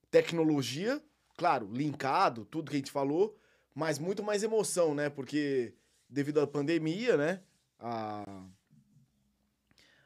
tecnologia, 0.10 1.04
claro, 1.38 1.70
linkado, 1.72 2.46
tudo 2.46 2.72
que 2.72 2.78
a 2.78 2.80
gente 2.80 2.92
falou, 2.92 3.38
mas 3.76 4.00
muito 4.00 4.24
mais 4.24 4.42
emoção, 4.42 4.96
né? 4.96 5.10
Porque 5.10 5.76
devido 6.10 6.42
à 6.42 6.48
pandemia, 6.48 7.16
né? 7.16 7.42
A, 7.78 8.46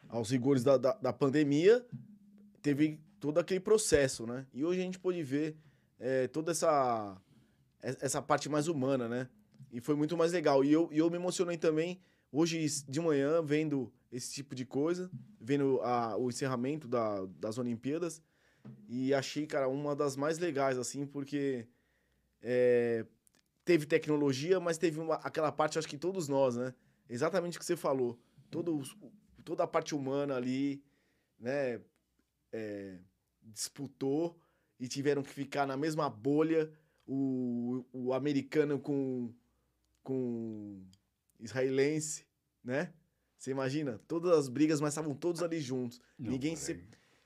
aos 0.09 0.29
rigores 0.29 0.63
da, 0.63 0.77
da, 0.77 0.93
da 0.93 1.13
pandemia, 1.13 1.85
teve 2.61 2.99
todo 3.19 3.39
aquele 3.39 3.59
processo, 3.59 4.27
né? 4.27 4.45
E 4.53 4.63
hoje 4.65 4.81
a 4.81 4.83
gente 4.83 4.99
pôde 4.99 5.23
ver 5.23 5.55
é, 5.99 6.27
toda 6.27 6.51
essa, 6.51 7.17
essa 7.81 8.21
parte 8.21 8.49
mais 8.49 8.67
humana, 8.67 9.07
né? 9.07 9.29
E 9.71 9.79
foi 9.79 9.95
muito 9.95 10.15
mais 10.17 10.33
legal. 10.33 10.63
E 10.63 10.71
eu, 10.71 10.89
e 10.91 10.97
eu 10.99 11.09
me 11.09 11.15
emocionei 11.15 11.57
também 11.57 11.99
hoje 12.33 12.65
de 12.89 12.99
manhã 12.99 13.41
vendo 13.41 13.93
esse 14.11 14.33
tipo 14.33 14.53
de 14.53 14.65
coisa, 14.65 15.09
vendo 15.39 15.79
a, 15.81 16.17
o 16.17 16.29
encerramento 16.29 16.87
da, 16.87 17.25
das 17.39 17.57
Olimpíadas. 17.57 18.21
E 18.89 19.13
achei, 19.13 19.47
cara, 19.47 19.69
uma 19.69 19.95
das 19.95 20.17
mais 20.17 20.37
legais, 20.39 20.77
assim, 20.77 21.05
porque 21.05 21.65
é, 22.41 23.05
teve 23.63 23.85
tecnologia, 23.85 24.59
mas 24.59 24.77
teve 24.77 24.99
uma- 24.99 25.15
aquela 25.15 25.51
parte, 25.51 25.79
acho 25.79 25.87
que 25.87 25.97
todos 25.97 26.27
nós, 26.27 26.57
né? 26.57 26.73
Exatamente 27.09 27.57
o 27.57 27.59
que 27.59 27.65
você 27.65 27.77
falou. 27.77 28.19
Todo, 28.49 28.81
toda 29.45 29.63
a 29.63 29.67
parte 29.67 29.95
humana 29.95 30.35
ali, 30.35 30.83
né? 31.39 31.79
é, 32.53 32.99
disputou 33.41 34.39
e 34.79 34.87
tiveram 34.87 35.23
que 35.23 35.29
ficar 35.31 35.65
na 35.65 35.75
mesma 35.75 36.09
bolha 36.09 36.71
o, 37.05 37.83
o 37.91 38.13
americano 38.13 38.79
com, 38.79 39.33
com 40.03 40.85
israelense, 41.43 42.25
né? 42.63 42.93
Você 43.37 43.51
imagina? 43.51 43.99
Todas 44.07 44.31
as 44.37 44.47
brigas, 44.47 44.79
mas 44.79 44.93
estavam 44.93 45.13
todos 45.13 45.43
ali 45.43 45.59
juntos. 45.59 46.01
Não, 46.17 46.31
Ninguém 46.31 46.55
se. 46.55 46.81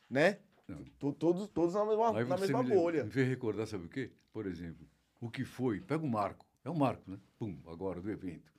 Né? 0.09 0.39
Não. 0.67 0.83
Todos, 1.13 1.47
todos 1.49 1.75
na 1.75 1.85
mesma, 1.85 2.17
Aí 2.17 2.25
na 2.25 2.37
mesma 2.37 2.63
me, 2.63 2.69
bolha. 2.73 3.03
me 3.05 3.11
fez 3.11 3.27
recordar, 3.27 3.67
sabe 3.67 3.85
o 3.85 3.89
quê? 3.89 4.11
Por 4.33 4.47
exemplo, 4.47 4.87
o 5.21 5.29
que 5.29 5.45
foi. 5.45 5.79
Pega 5.79 6.03
o 6.03 6.09
marco. 6.09 6.45
É 6.65 6.69
um 6.69 6.75
marco, 6.75 7.09
né? 7.09 7.19
Pum, 7.37 7.57
agora 7.67 8.01
do 8.01 8.09
evento. 8.09 8.51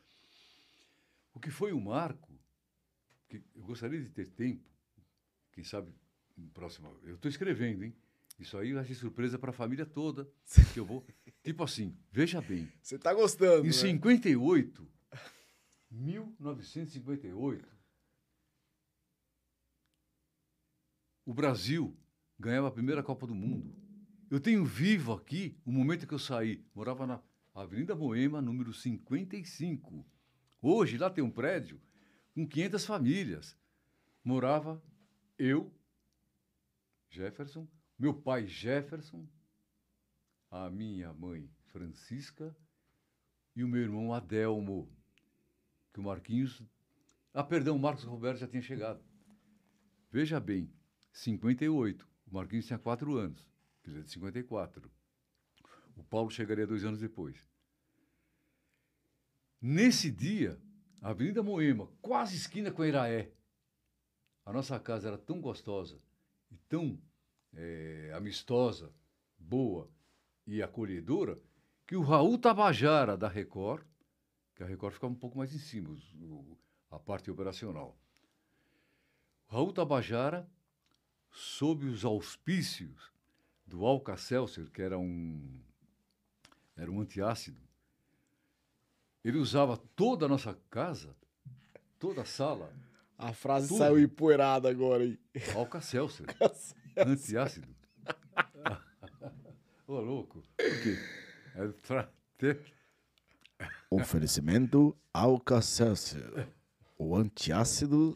O 1.35 1.41
que 1.41 1.51
foi 1.51 1.73
o 1.73 1.81
marco, 1.81 2.33
que 3.29 3.43
eu 3.55 3.63
gostaria 3.63 4.01
de 4.01 4.09
ter 4.11 4.29
tempo, 4.29 4.65
quem 5.53 5.63
sabe, 5.65 5.93
próximo. 6.55 6.97
Eu 7.03 7.17
estou 7.17 7.29
escrevendo, 7.29 7.85
hein? 7.85 7.95
Isso 8.39 8.57
aí 8.57 8.73
vai 8.73 8.85
ser 8.85 8.95
surpresa 8.95 9.39
para 9.39 9.51
a 9.51 9.53
família 9.53 9.85
toda. 9.85 10.29
Que 10.73 10.81
eu 10.81 10.85
vou. 10.85 11.05
tipo 11.43 11.63
assim, 11.65 11.97
veja 12.11 12.41
bem. 12.41 12.69
Você 12.81 12.97
tá 12.99 13.13
gostando, 13.13 13.65
Em 13.65 13.69
né? 13.69 13.73
58, 13.73 14.89
1958, 15.91 17.76
o 21.24 21.34
Brasil 21.34 21.97
ganhava 22.39 22.68
a 22.68 22.72
primeira 22.72 23.03
Copa 23.03 23.26
do 23.26 23.34
Mundo. 23.34 23.74
Eu 24.30 24.41
tenho 24.41 24.64
vivo 24.64 25.12
aqui 25.12 25.59
o 25.64 25.72
momento 25.72 26.07
que 26.07 26.14
eu 26.14 26.18
saí. 26.18 26.64
Morava 26.74 27.07
na 27.07 27.22
Avenida 27.55 27.95
Moema, 27.95 28.41
número 28.41 28.72
55. 28.72 30.07
Hoje 30.61 30.99
lá 30.99 31.11
tem 31.11 31.24
um 31.24 31.30
prédio 31.30 31.80
com 32.34 32.47
500 32.47 32.84
famílias. 32.84 33.57
Morava 34.22 34.82
eu, 35.39 35.72
Jefferson, 37.11 37.66
meu 37.99 38.12
pai 38.14 38.47
Jefferson, 38.47 39.26
a 40.51 40.68
minha 40.70 41.12
mãe 41.12 41.51
Francisca 41.68 42.57
e 43.55 43.64
o 43.64 43.68
meu 43.68 43.82
irmão 43.82 44.12
Adelmo, 44.12 44.91
que 45.93 46.01
o 46.01 46.03
Marquinhos. 46.03 46.62
Ah, 47.32 47.45
perdão, 47.45 47.76
o 47.76 47.78
Marcos 47.78 48.05
Roberto 48.05 48.39
já 48.39 48.47
tinha 48.47 48.62
chegado. 48.62 49.03
Veja 50.11 50.41
bem, 50.41 50.72
58. 51.12 52.09
O 52.26 52.34
Marquinhos 52.34 52.66
tinha 52.66 52.78
quatro 52.78 53.16
anos, 53.16 53.49
quer 53.82 53.91
dizer, 53.91 54.05
de 54.05 54.11
54. 54.11 54.91
O 55.97 56.05
Paulo 56.05 56.30
chegaria 56.30 56.66
dois 56.66 56.84
anos 56.84 57.01
depois. 57.01 57.47
Nesse 59.61 60.11
dia, 60.11 60.61
Avenida 61.01 61.43
Moema, 61.43 61.89
quase 62.01 62.36
esquina 62.36 62.70
com 62.70 62.82
a 62.82 62.89
Iraé. 62.89 63.32
A 64.45 64.53
nossa 64.53 64.78
casa 64.78 65.09
era 65.09 65.18
tão 65.18 65.41
gostosa 65.41 66.01
e 66.51 66.57
tão 66.57 67.01
eh, 67.55 68.12
amistosa, 68.14 68.93
boa 69.36 69.91
e 70.47 70.62
acolhedora, 70.62 71.39
que 71.86 71.97
o 71.97 72.03
Raul 72.03 72.39
Tabajara, 72.39 73.16
da 73.16 73.28
Record, 73.28 73.84
que 74.59 74.65
a 74.65 74.67
Record 74.67 74.93
ficava 74.93 75.13
um 75.13 75.17
pouco 75.17 75.39
mais 75.39 75.55
em 75.55 75.59
cima, 75.59 75.89
o- 76.21 76.59
a 76.91 76.99
parte 76.99 77.31
operacional. 77.31 77.97
Raul 79.47 79.73
Tabajara, 79.73 80.51
sob 81.31 81.87
os 81.87 82.05
auspícios 82.05 83.13
do 83.65 83.87
Alka-Seltzer, 83.87 84.69
que 84.73 84.83
era 84.83 84.99
um, 84.99 85.61
era 86.77 86.91
um 86.91 87.01
antiácido, 87.01 87.61
ele 89.25 89.39
usava 89.39 89.77
toda 89.77 90.27
a 90.27 90.29
nossa 90.29 90.59
casa, 90.69 91.15
toda 92.01 92.23
a 92.23 92.25
sala, 92.25 92.75
A 93.17 93.33
frase 93.33 93.69
Tudo. 93.69 93.79
saiu 93.79 93.99
empoeirada 94.01 94.69
agora 94.69 95.05
aí. 95.05 95.19
Alka-Seltzer, 95.55 96.27
antiácido. 96.99 97.69
Ô, 99.87 100.01
louco, 100.01 100.43
por 100.57 100.83
quê? 100.83 100.97
É 101.55 101.69
pra 101.87 102.11
ter... 102.37 102.61
Oferecimento 103.91 104.97
Alka-Seltzer, 105.12 106.49
o 106.99 107.16
antiácido 107.16 108.14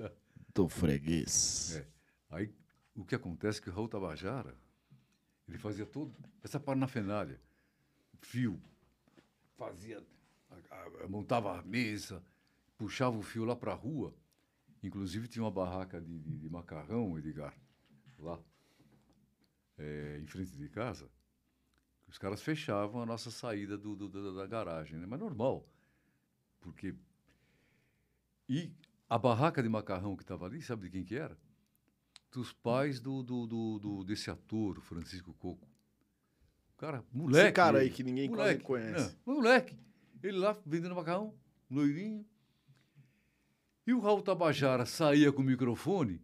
do 0.54 0.68
freguês. 0.68 1.76
É. 1.76 1.86
Aí, 2.30 2.54
o 2.94 3.04
que 3.04 3.14
acontece 3.14 3.58
é 3.58 3.62
que 3.62 3.70
o 3.70 3.72
Raul 3.72 3.88
Tabajara, 3.88 4.54
ele 5.48 5.56
fazia 5.58 5.86
todo 5.86 6.14
essa 6.42 6.60
parnafenália, 6.60 7.40
fio, 8.20 8.60
fazia, 9.56 10.02
montava 11.08 11.58
a 11.58 11.62
mesa, 11.62 12.22
puxava 12.76 13.16
o 13.16 13.22
fio 13.22 13.44
lá 13.44 13.56
para 13.56 13.72
a 13.72 13.76
rua, 13.76 14.14
inclusive 14.82 15.26
tinha 15.26 15.42
uma 15.42 15.50
barraca 15.50 16.00
de, 16.00 16.18
de- 16.18 16.36
de 16.38 16.50
macarrão, 16.50 17.18
Edgar, 17.18 17.56
lá, 18.18 18.38
é, 19.78 20.20
em 20.22 20.26
frente 20.26 20.52
de 20.56 20.68
casa, 20.68 21.08
os 22.12 22.18
caras 22.18 22.42
fechavam 22.42 23.00
a 23.00 23.06
nossa 23.06 23.30
saída 23.30 23.76
do, 23.78 23.96
do- 23.96 24.08
da, 24.08 24.42
da 24.42 24.46
garagem, 24.46 24.98
né? 24.98 25.06
mas 25.06 25.18
normal, 25.18 25.66
porque... 26.60 26.94
E 28.46 28.70
a 29.08 29.16
barraca 29.16 29.62
de 29.62 29.68
macarrão 29.68 30.14
que 30.14 30.22
estava 30.22 30.44
ali, 30.44 30.60
sabe 30.60 30.82
de 30.84 30.90
quem 30.90 31.04
que 31.04 31.16
era? 31.16 31.38
Dos 32.30 32.52
pais 32.52 33.00
do, 33.00 33.22
do, 33.22 33.46
do, 33.46 33.78
do- 33.78 34.04
desse 34.04 34.30
ator, 34.30 34.78
Francisco 34.82 35.32
Coco. 35.34 35.66
Cara, 36.76 37.02
moleque. 37.12 37.44
Esse 37.46 37.52
cara 37.52 37.78
aí 37.78 37.88
que 37.90 38.02
ninguém 38.02 38.28
moleque, 38.28 38.62
conhece. 38.62 39.14
é, 39.14 39.16
moleque. 39.30 39.78
Ele 40.22 40.36
lá 40.38 40.54
vendendo 40.66 40.94
macarrão, 40.94 41.34
loirinho. 41.70 42.26
E 43.86 43.94
o 43.94 44.00
Raul 44.00 44.20
Tabajara 44.22 44.84
saía 44.84 45.32
com 45.32 45.40
o 45.40 45.44
microfone, 45.44 46.22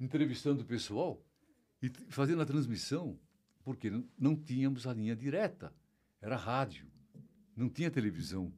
entrevistando 0.00 0.62
o 0.62 0.66
pessoal 0.66 1.24
e 1.80 1.88
fazendo 2.08 2.42
a 2.42 2.46
transmissão, 2.46 3.16
porque 3.64 3.90
não, 4.18 4.36
tínhamos 4.36 4.86
a 4.86 4.92
linha 4.92 5.14
direta, 5.14 5.72
era 6.20 6.36
rádio, 6.36 6.86
não 7.56 7.68
tinha 7.68 7.90
televisão 7.90 8.52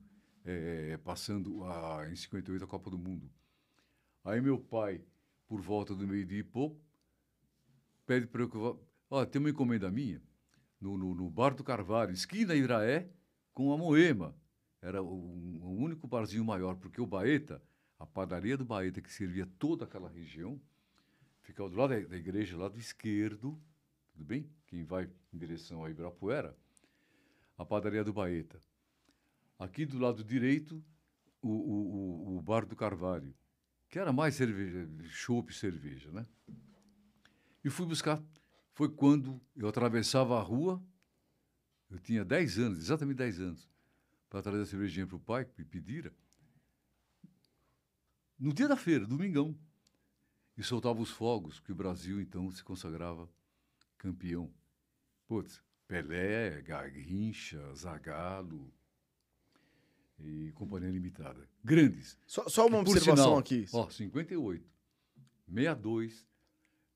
eh, 0.44 0.98
passando 1.04 1.64
a, 1.64 2.08
em 2.10 2.16
58 2.16 2.64
a 2.64 2.66
Copa 2.66 2.90
do 2.90 2.98
Mundo. 2.98 3.30
Aí 4.24 4.40
meu 4.40 4.58
pai, 4.58 5.02
por 5.46 5.60
volta 5.60 5.94
do 5.94 6.06
meio-dia 6.06 6.38
e 6.38 6.44
pouco, 6.44 6.80
pede 8.06 8.26
para 8.26 8.42
eu. 8.42 8.86
Olha, 9.10 9.26
tem 9.26 9.40
uma 9.40 9.50
encomenda 9.50 9.90
minha 9.90 10.22
no, 10.80 10.96
no, 10.96 11.14
no 11.14 11.30
Bar 11.30 11.54
do 11.54 11.64
Carvalho, 11.64 12.12
esquina 12.12 12.54
Iraé, 12.54 13.08
com 13.52 13.72
a 13.72 13.78
Moema. 13.78 14.34
Era 14.80 15.02
o, 15.02 15.06
o 15.06 15.76
único 15.76 16.06
barzinho 16.06 16.44
maior, 16.44 16.76
porque 16.76 17.00
o 17.00 17.06
Baeta, 17.06 17.62
a 17.98 18.06
padaria 18.06 18.56
do 18.56 18.64
Baeta, 18.64 19.00
que 19.00 19.10
servia 19.10 19.48
toda 19.58 19.84
aquela 19.84 20.10
região, 20.10 20.60
ficava 21.40 21.70
do 21.70 21.76
lado 21.76 21.90
da, 21.90 22.08
da 22.08 22.16
igreja, 22.16 22.56
lado 22.56 22.78
esquerdo, 22.78 23.58
tudo 24.12 24.24
bem? 24.24 24.46
Vai 24.82 25.10
em 25.32 25.38
direção 25.38 25.84
a 25.84 25.90
Ibirapuera, 25.90 26.56
a 27.56 27.64
padaria 27.64 28.02
do 28.02 28.12
Baeta. 28.12 28.58
Aqui 29.58 29.86
do 29.86 29.98
lado 29.98 30.24
direito, 30.24 30.82
o, 31.40 31.48
o, 31.48 32.36
o, 32.36 32.42
Bar 32.42 32.66
do 32.66 32.74
Carvalho, 32.74 33.34
que 33.88 33.98
era 33.98 34.12
mais 34.12 34.34
cerveja, 34.34 34.88
chopp 35.08 35.54
cerveja, 35.54 36.10
né? 36.10 36.26
E 37.62 37.70
fui 37.70 37.86
buscar. 37.86 38.22
Foi 38.72 38.88
quando 38.88 39.40
eu 39.54 39.68
atravessava 39.68 40.36
a 40.38 40.42
rua, 40.42 40.82
eu 41.90 41.98
tinha 42.00 42.24
10 42.24 42.58
anos, 42.58 42.78
exatamente 42.78 43.18
10 43.18 43.40
anos, 43.40 43.70
para 44.28 44.42
trazer 44.42 44.62
a 44.62 44.66
cervejinha 44.66 45.06
para 45.06 45.16
o 45.16 45.20
pai, 45.20 45.44
que 45.44 45.52
me 45.56 45.64
pedira. 45.64 46.12
No 48.38 48.52
dia 48.52 48.66
da 48.66 48.76
feira, 48.76 49.06
domingão. 49.06 49.56
E 50.56 50.62
soltava 50.62 51.00
os 51.00 51.10
fogos, 51.10 51.58
que 51.58 51.72
o 51.72 51.74
Brasil 51.74 52.20
então 52.20 52.50
se 52.50 52.62
consagrava 52.62 53.28
campeão. 53.98 54.52
Putz, 55.34 55.60
Pelé, 55.88 56.62
Garrincha, 56.62 57.74
Zagallo 57.74 58.72
e 60.20 60.52
Companhia 60.52 60.92
Limitada. 60.92 61.48
Grandes. 61.64 62.16
Só, 62.24 62.48
só 62.48 62.68
uma 62.68 62.84
Que, 62.84 62.90
observação 62.92 63.24
sinal, 63.24 63.38
aqui. 63.38 63.66
Ó, 63.72 63.90
58, 63.90 64.64
62, 65.48 66.24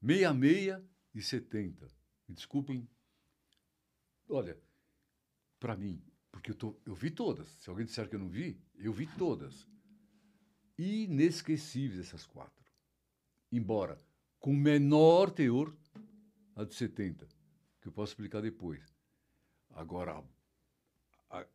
66 0.01 0.83
e 1.17 1.21
70. 1.21 1.89
Me 2.29 2.35
desculpem. 2.37 2.89
Olha, 4.29 4.57
para 5.59 5.77
mim, 5.77 6.01
porque 6.31 6.53
eu, 6.53 6.55
tô, 6.55 6.81
eu 6.87 6.95
vi 6.95 7.11
todas. 7.11 7.49
Se 7.59 7.69
alguém 7.69 7.87
disser 7.87 8.09
que 8.09 8.15
eu 8.15 8.21
não 8.21 8.29
vi, 8.29 8.57
eu 8.77 8.93
vi 8.93 9.09
todas. 9.19 9.67
Inesquecíveis 10.79 11.99
essas 12.07 12.25
quatro. 12.25 12.71
Embora 13.51 13.99
com 14.39 14.55
menor 14.55 15.29
teor 15.33 15.77
a 16.55 16.63
de 16.63 16.77
70, 16.77 17.27
que 17.89 17.91
eu 17.91 17.93
posso 17.93 18.13
explicar 18.13 18.43
depois. 18.43 18.95
Agora, 19.75 20.23
a, 21.31 21.47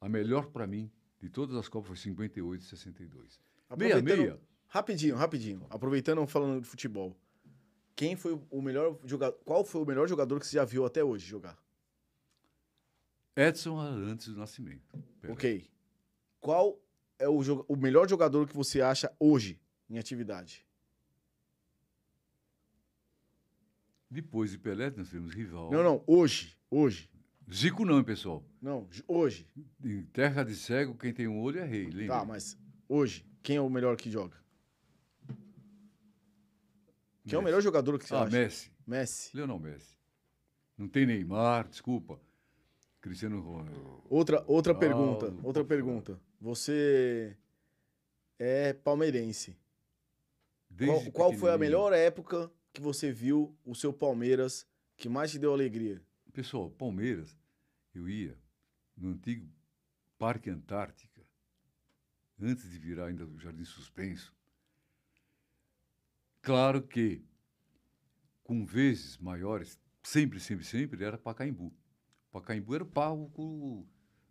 a 0.00 0.08
melhor 0.08 0.46
para 0.46 0.66
mim 0.66 0.90
de 1.20 1.28
todas 1.28 1.56
as 1.56 1.68
Copas 1.68 1.88
foi 1.88 1.96
58 1.96 2.62
e 2.62 2.64
62. 2.64 3.40
Meia, 3.76 4.00
meia. 4.00 4.40
Rapidinho, 4.68 5.16
rapidinho. 5.16 5.66
Aproveitando 5.70 6.26
falando 6.26 6.60
de 6.60 6.68
futebol. 6.68 7.16
Quem 7.94 8.16
foi 8.16 8.40
o 8.50 8.62
melhor 8.62 8.98
jogador? 9.04 9.38
Qual 9.44 9.64
foi 9.64 9.82
o 9.82 9.86
melhor 9.86 10.08
jogador 10.08 10.40
que 10.40 10.46
você 10.46 10.56
já 10.56 10.64
viu 10.64 10.84
até 10.84 11.04
hoje 11.04 11.26
jogar? 11.26 11.58
Edson 13.36 13.78
antes 13.78 14.28
do 14.28 14.38
nascimento. 14.38 14.82
Pelé. 15.20 15.32
Ok. 15.32 15.70
Qual 16.40 16.80
é 17.18 17.28
o, 17.28 17.40
o 17.68 17.76
melhor 17.76 18.08
jogador 18.08 18.46
que 18.46 18.56
você 18.56 18.80
acha 18.80 19.14
hoje 19.18 19.60
em 19.88 19.98
atividade? 19.98 20.66
Depois 24.12 24.50
de 24.50 24.58
Pelé, 24.58 24.92
nós 24.94 25.08
temos 25.08 25.32
rival. 25.32 25.70
Não, 25.70 25.82
não, 25.82 26.04
hoje. 26.06 26.54
Hoje. 26.70 27.10
Zico 27.50 27.82
não, 27.82 27.96
hein, 27.96 28.04
pessoal. 28.04 28.44
Não, 28.60 28.86
hoje. 29.08 29.48
Em 29.82 30.02
terra 30.02 30.42
de 30.44 30.54
cego, 30.54 30.94
quem 30.94 31.14
tem 31.14 31.26
um 31.26 31.40
olho 31.40 31.60
é 31.60 31.64
rei. 31.64 31.86
Lembra? 31.86 32.18
Tá, 32.18 32.24
mas 32.26 32.58
hoje, 32.86 33.24
quem 33.42 33.56
é 33.56 33.60
o 33.62 33.70
melhor 33.70 33.96
que 33.96 34.10
joga? 34.10 34.36
Quem 37.24 37.34
é 37.34 37.38
o 37.38 37.40
Messi. 37.40 37.44
melhor 37.44 37.62
jogador 37.62 37.98
que 37.98 38.04
você 38.04 38.14
Ah, 38.14 38.24
acha? 38.24 38.36
Messi. 38.36 38.70
Messi. 38.86 39.34
Leonel 39.34 39.58
Messi. 39.58 39.96
Não 40.76 40.88
tem 40.88 41.06
Neymar, 41.06 41.66
desculpa. 41.68 42.20
Cristiano 43.00 43.40
Ronaldo. 43.40 44.02
Outra, 44.10 44.44
outra 44.46 44.74
Ronaldo, 44.74 45.18
pergunta, 45.18 45.46
outra 45.46 45.64
pergunta. 45.64 46.20
Você 46.38 47.34
é 48.38 48.74
palmeirense. 48.74 49.56
Desde 50.68 51.10
Qual, 51.10 51.30
qual 51.30 51.38
foi 51.38 51.50
a 51.50 51.56
melhor 51.56 51.94
época 51.94 52.50
que 52.72 52.80
você 52.80 53.12
viu 53.12 53.56
o 53.64 53.74
seu 53.74 53.92
Palmeiras 53.92 54.66
que 54.96 55.08
mais 55.08 55.30
te 55.30 55.38
deu 55.38 55.52
alegria? 55.52 56.02
Pessoal, 56.32 56.70
Palmeiras, 56.70 57.36
eu 57.94 58.08
ia 58.08 58.38
no 58.96 59.10
antigo 59.10 59.48
Parque 60.18 60.48
Antártica, 60.48 61.20
antes 62.40 62.70
de 62.70 62.78
virar 62.78 63.06
ainda 63.06 63.26
o 63.26 63.38
Jardim 63.38 63.64
Suspenso. 63.64 64.34
Claro 66.40 66.82
que, 66.82 67.22
com 68.42 68.64
vezes 68.64 69.18
maiores, 69.18 69.78
sempre, 70.02 70.40
sempre, 70.40 70.64
sempre, 70.64 71.04
era 71.04 71.18
Pacaembu. 71.18 71.72
Pacaembu 72.30 72.74
era 72.74 72.84
o 72.84 72.86
palco 72.86 73.86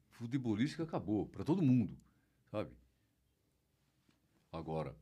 futebolístico 0.10 0.84
acabou, 0.84 1.28
para 1.28 1.44
todo 1.44 1.62
mundo, 1.62 1.98
sabe? 2.50 2.72
Agora, 4.52 4.96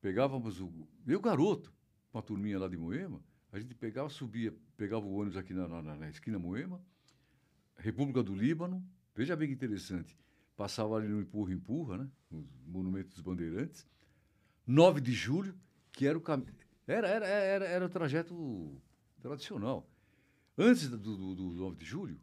pegávamos 0.00 0.60
o. 0.60 0.88
Eu, 1.06 1.20
garoto, 1.20 1.73
uma 2.14 2.22
turminha 2.22 2.58
lá 2.58 2.68
de 2.68 2.76
Moema, 2.76 3.20
a 3.52 3.58
gente 3.58 3.74
pegava, 3.74 4.08
subia, 4.08 4.54
pegava 4.76 5.04
o 5.04 5.14
ônibus 5.14 5.36
aqui 5.36 5.52
na, 5.52 5.66
na- 5.68 5.96
na 5.96 6.08
esquina 6.08 6.38
Moema, 6.38 6.80
República 7.76 8.22
do 8.22 8.34
Líbano, 8.34 8.84
veja 9.14 9.34
bem 9.36 9.48
que 9.48 9.54
interessante, 9.54 10.16
passava 10.56 10.96
ali 10.96 11.08
no 11.08 11.20
Empurra 11.20 11.52
Empurra, 11.52 11.98
né? 11.98 12.10
Os 12.30 12.44
Monumentos 12.66 13.14
dos 13.14 13.20
Bandeirantes, 13.22 13.86
9 14.66 15.00
de 15.00 15.12
julho, 15.12 15.54
que 15.92 16.06
era 16.06 16.16
o 16.16 16.20
caminho. 16.20 16.54
Era, 16.86 17.08
era, 17.08 17.26
era, 17.26 17.64
era 17.66 17.86
o 17.86 17.88
trajeto 17.88 18.80
tradicional. 19.20 19.88
Antes 20.56 20.88
do, 20.88 20.96
do, 20.98 21.34
do 21.34 21.50
9 21.54 21.76
de 21.76 21.84
julho, 21.84 22.20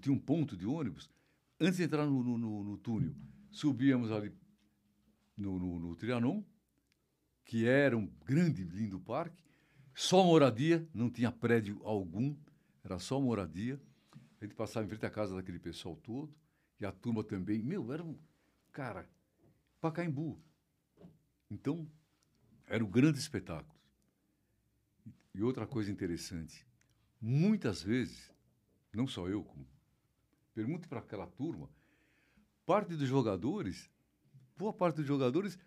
tinha 0.00 0.14
um 0.14 0.18
ponto 0.18 0.56
de 0.56 0.66
ônibus, 0.66 1.10
antes 1.58 1.76
de 1.76 1.82
entrar 1.84 2.06
no, 2.06 2.22
no, 2.22 2.38
no- 2.38 2.64
no 2.64 2.78
túnel, 2.78 3.14
subíamos 3.50 4.10
ali 4.10 4.32
no, 5.36 5.58
no, 5.58 5.78
no 5.78 5.96
Trianon, 5.96 6.42
que 7.50 7.66
era 7.66 7.98
um 7.98 8.06
grande, 8.24 8.62
lindo 8.62 9.00
parque, 9.00 9.42
só 9.92 10.22
moradia, 10.22 10.88
não 10.94 11.10
tinha 11.10 11.32
prédio 11.32 11.80
algum, 11.82 12.36
era 12.84 12.96
só 13.00 13.20
moradia. 13.20 13.82
A 14.40 14.44
gente 14.44 14.54
passava 14.54 14.86
em 14.86 14.88
frente 14.88 15.04
à 15.04 15.10
casa 15.10 15.34
daquele 15.34 15.58
pessoal 15.58 15.96
todo, 15.96 16.32
e 16.78 16.86
a 16.86 16.92
turma 16.92 17.24
também. 17.24 17.60
Meu, 17.60 17.92
era 17.92 18.04
um. 18.04 18.16
Cara, 18.70 19.04
Pacaembu. 19.80 20.40
Então, 21.50 21.90
era 22.68 22.84
um 22.84 22.88
grande 22.88 23.18
espetáculo. 23.18 23.76
E 25.34 25.42
outra 25.42 25.66
coisa 25.66 25.90
interessante, 25.90 26.64
muitas 27.20 27.82
vezes, 27.82 28.32
não 28.94 29.08
só 29.08 29.28
eu, 29.28 29.42
como, 29.42 29.66
pergunte 30.54 30.86
para 30.86 31.00
aquela 31.00 31.26
turma, 31.26 31.68
parte 32.64 32.94
dos 32.94 33.08
jogadores, 33.08 33.90
boa 34.56 34.72
parte 34.72 34.98
dos 34.98 35.06
jogadores, 35.06 35.58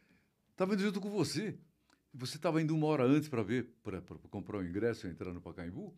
estava 0.51 0.75
indo 0.75 0.84
junto 0.84 1.01
com 1.01 1.09
você. 1.09 1.59
Você 2.14 2.38
estava 2.38 2.61
indo 2.61 2.76
uma 2.76 2.88
hora 2.88 3.03
antes 3.03 3.28
para 3.28 3.41
ver, 3.41 3.74
para 3.82 4.01
comprar 4.30 4.57
o 4.59 4.66
ingresso 4.66 5.07
e 5.07 5.09
entrar 5.09 5.34
no 5.34 5.41
Pacaembu. 5.41 5.97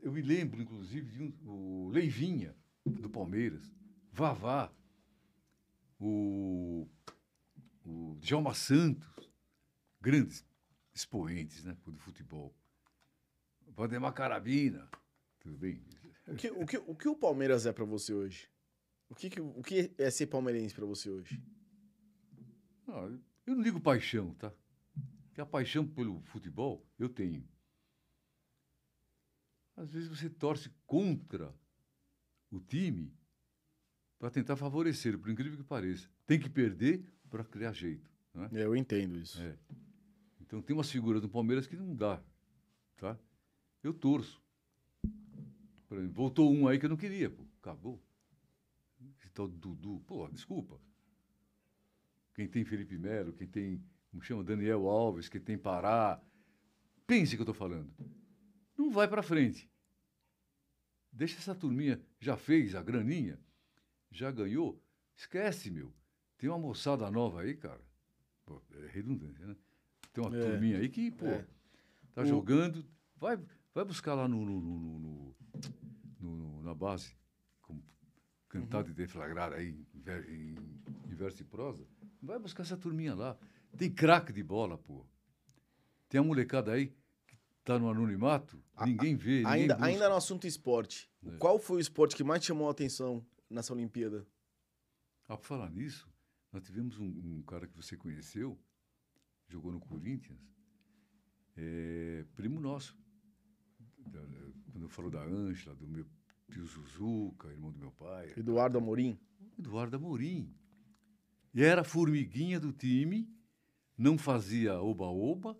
Eu 0.00 0.12
me 0.12 0.22
lembro, 0.22 0.62
inclusive, 0.62 1.10
de 1.10 1.22
um, 1.22 1.34
o 1.44 1.88
Leivinha, 1.88 2.54
do 2.86 3.10
Palmeiras, 3.10 3.70
Vavá, 4.12 4.72
o, 5.98 6.88
o 7.84 8.16
Djalma 8.20 8.54
Santos, 8.54 9.08
grandes 10.00 10.44
expoentes 10.94 11.64
né, 11.64 11.76
do 11.84 11.98
futebol. 11.98 12.54
Valdemar 13.68 14.12
Carabina, 14.12 14.88
tudo 15.40 15.56
bem? 15.56 15.82
O 16.26 16.34
que 16.36 16.50
o, 16.50 16.66
que, 16.66 16.78
o, 16.78 16.94
que 16.94 17.08
o 17.08 17.16
Palmeiras 17.16 17.66
é 17.66 17.72
para 17.72 17.84
você 17.84 18.12
hoje? 18.14 18.48
O 19.08 19.14
que, 19.14 19.40
o 19.40 19.62
que 19.62 19.92
é 19.98 20.10
ser 20.10 20.28
palmeirense 20.28 20.74
para 20.74 20.86
você 20.86 21.10
hoje? 21.10 21.42
Ah, 22.86 23.10
eu 23.46 23.56
não 23.56 23.62
digo 23.62 23.80
paixão, 23.80 24.34
tá? 24.34 24.52
Porque 25.40 25.42
a 25.42 25.46
paixão 25.46 25.86
pelo 25.86 26.20
futebol 26.22 26.86
eu 26.98 27.08
tenho. 27.08 27.48
Às 29.76 29.90
vezes 29.90 30.08
você 30.08 30.28
torce 30.28 30.70
contra 30.86 31.54
o 32.50 32.60
time 32.60 33.10
para 34.18 34.30
tentar 34.30 34.56
favorecer, 34.56 35.18
por 35.18 35.30
incrível 35.30 35.56
que 35.56 35.64
pareça. 35.64 36.10
Tem 36.26 36.38
que 36.38 36.50
perder 36.50 37.02
para 37.30 37.42
criar 37.42 37.72
jeito. 37.72 38.10
Não 38.34 38.44
é? 38.44 38.48
é? 38.52 38.64
Eu 38.66 38.76
entendo 38.76 39.18
isso. 39.18 39.40
É. 39.40 39.56
Então 40.40 40.60
tem 40.60 40.76
umas 40.76 40.90
figuras 40.90 41.22
do 41.22 41.28
Palmeiras 41.28 41.66
que 41.66 41.76
não 41.76 41.94
dá. 41.94 42.22
Tá? 42.98 43.18
Eu 43.82 43.94
torço. 43.94 44.42
Por 45.88 45.96
exemplo, 45.96 46.14
voltou 46.14 46.52
um 46.52 46.68
aí 46.68 46.78
que 46.78 46.84
eu 46.84 46.90
não 46.90 46.98
queria, 46.98 47.30
pô. 47.30 47.46
Acabou. 47.60 47.98
Esse 49.18 49.30
tal 49.30 49.48
Dudu. 49.48 50.02
Pô, 50.06 50.28
desculpa. 50.28 50.78
Quem 52.34 52.46
tem 52.46 52.64
Felipe 52.64 52.98
Melo, 52.98 53.32
quem 53.32 53.46
tem, 53.46 53.82
como 54.10 54.22
chama, 54.22 54.42
Daniel 54.42 54.88
Alves, 54.88 55.28
quem 55.28 55.40
tem 55.40 55.56
Pará. 55.56 56.20
Pense 57.06 57.34
o 57.34 57.38
que 57.38 57.42
eu 57.42 57.50
estou 57.50 57.54
falando. 57.54 57.90
Não 58.76 58.90
vai 58.90 59.06
para 59.06 59.22
frente. 59.22 59.70
Deixa 61.12 61.38
essa 61.38 61.54
turminha, 61.54 62.00
já 62.20 62.36
fez 62.36 62.74
a 62.74 62.82
graninha, 62.82 63.38
já 64.10 64.30
ganhou. 64.30 64.80
Esquece, 65.16 65.70
meu. 65.70 65.92
Tem 66.38 66.48
uma 66.48 66.58
moçada 66.58 67.10
nova 67.10 67.42
aí, 67.42 67.56
cara. 67.56 67.80
Pô, 68.46 68.62
é 68.72 68.86
redundante, 68.88 69.40
né? 69.42 69.56
Tem 70.12 70.24
uma 70.24 70.36
é. 70.36 70.40
turminha 70.40 70.78
aí 70.78 70.88
que, 70.88 71.10
pô, 71.10 71.26
é. 71.26 71.46
tá 72.14 72.22
o... 72.22 72.26
jogando. 72.26 72.84
Vai, 73.16 73.38
vai 73.74 73.84
buscar 73.84 74.14
lá 74.14 74.26
no, 74.26 74.44
no, 74.44 74.60
no, 74.60 74.98
no 74.98 76.62
na 76.62 76.74
base, 76.74 77.16
como 77.60 77.82
cantado 78.48 78.86
uhum. 78.86 78.92
e 78.92 78.94
deflagrado 78.94 79.54
aí, 79.56 79.76
em, 79.94 80.56
em 81.10 81.14
verso 81.14 81.42
e 81.42 81.44
prosa. 81.44 81.84
Vai 82.22 82.38
buscar 82.38 82.62
essa 82.62 82.76
turminha 82.76 83.14
lá. 83.14 83.36
Tem 83.76 83.90
craque 83.90 84.32
de 84.32 84.42
bola, 84.42 84.76
pô. 84.76 85.04
Tem 86.08 86.20
a 86.20 86.24
molecada 86.24 86.72
aí 86.72 86.88
que 87.26 87.36
tá 87.64 87.78
no 87.78 87.88
anonimato, 87.88 88.62
a, 88.74 88.86
ninguém 88.86 89.16
vê, 89.16 89.38
ninguém 89.38 89.46
ainda, 89.46 89.74
busca. 89.74 89.88
ainda 89.88 90.08
no 90.08 90.16
assunto 90.16 90.46
esporte, 90.46 91.10
é. 91.24 91.36
qual 91.36 91.58
foi 91.58 91.76
o 91.76 91.80
esporte 91.80 92.16
que 92.16 92.24
mais 92.24 92.44
chamou 92.44 92.68
a 92.68 92.72
atenção 92.72 93.24
nessa 93.48 93.72
Olimpíada? 93.72 94.26
Ah, 95.28 95.36
por 95.36 95.46
falar 95.46 95.70
nisso, 95.70 96.08
nós 96.52 96.64
tivemos 96.64 96.98
um, 96.98 97.06
um 97.06 97.42
cara 97.42 97.66
que 97.68 97.76
você 97.76 97.96
conheceu, 97.96 98.58
jogou 99.46 99.70
no 99.70 99.78
Corinthians, 99.78 100.40
é, 101.56 102.24
primo 102.34 102.60
nosso. 102.60 102.98
quando 104.72 104.82
eu 104.82 104.88
falo 104.88 105.10
da 105.10 105.22
Ângela, 105.22 105.76
do 105.76 105.86
meu 105.86 106.04
tio 106.50 106.66
Zuzuca, 106.66 107.48
irmão 107.48 107.70
do 107.70 107.78
meu 107.78 107.92
pai. 107.92 108.32
Eduardo 108.36 108.78
Amorim? 108.78 109.18
Eduardo 109.58 109.96
Amorim. 109.96 110.52
E 111.54 111.62
era 111.62 111.84
formiguinha 111.84 112.58
do 112.58 112.72
time, 112.72 113.28
não 114.00 114.16
fazia 114.16 114.80
oba-oba, 114.80 115.54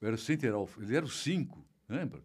era 0.00 0.14
o 0.14 0.18
central, 0.18 0.70
ele 0.78 0.96
era 0.96 1.04
o 1.04 1.10
cinco, 1.10 1.66
lembra? 1.88 2.22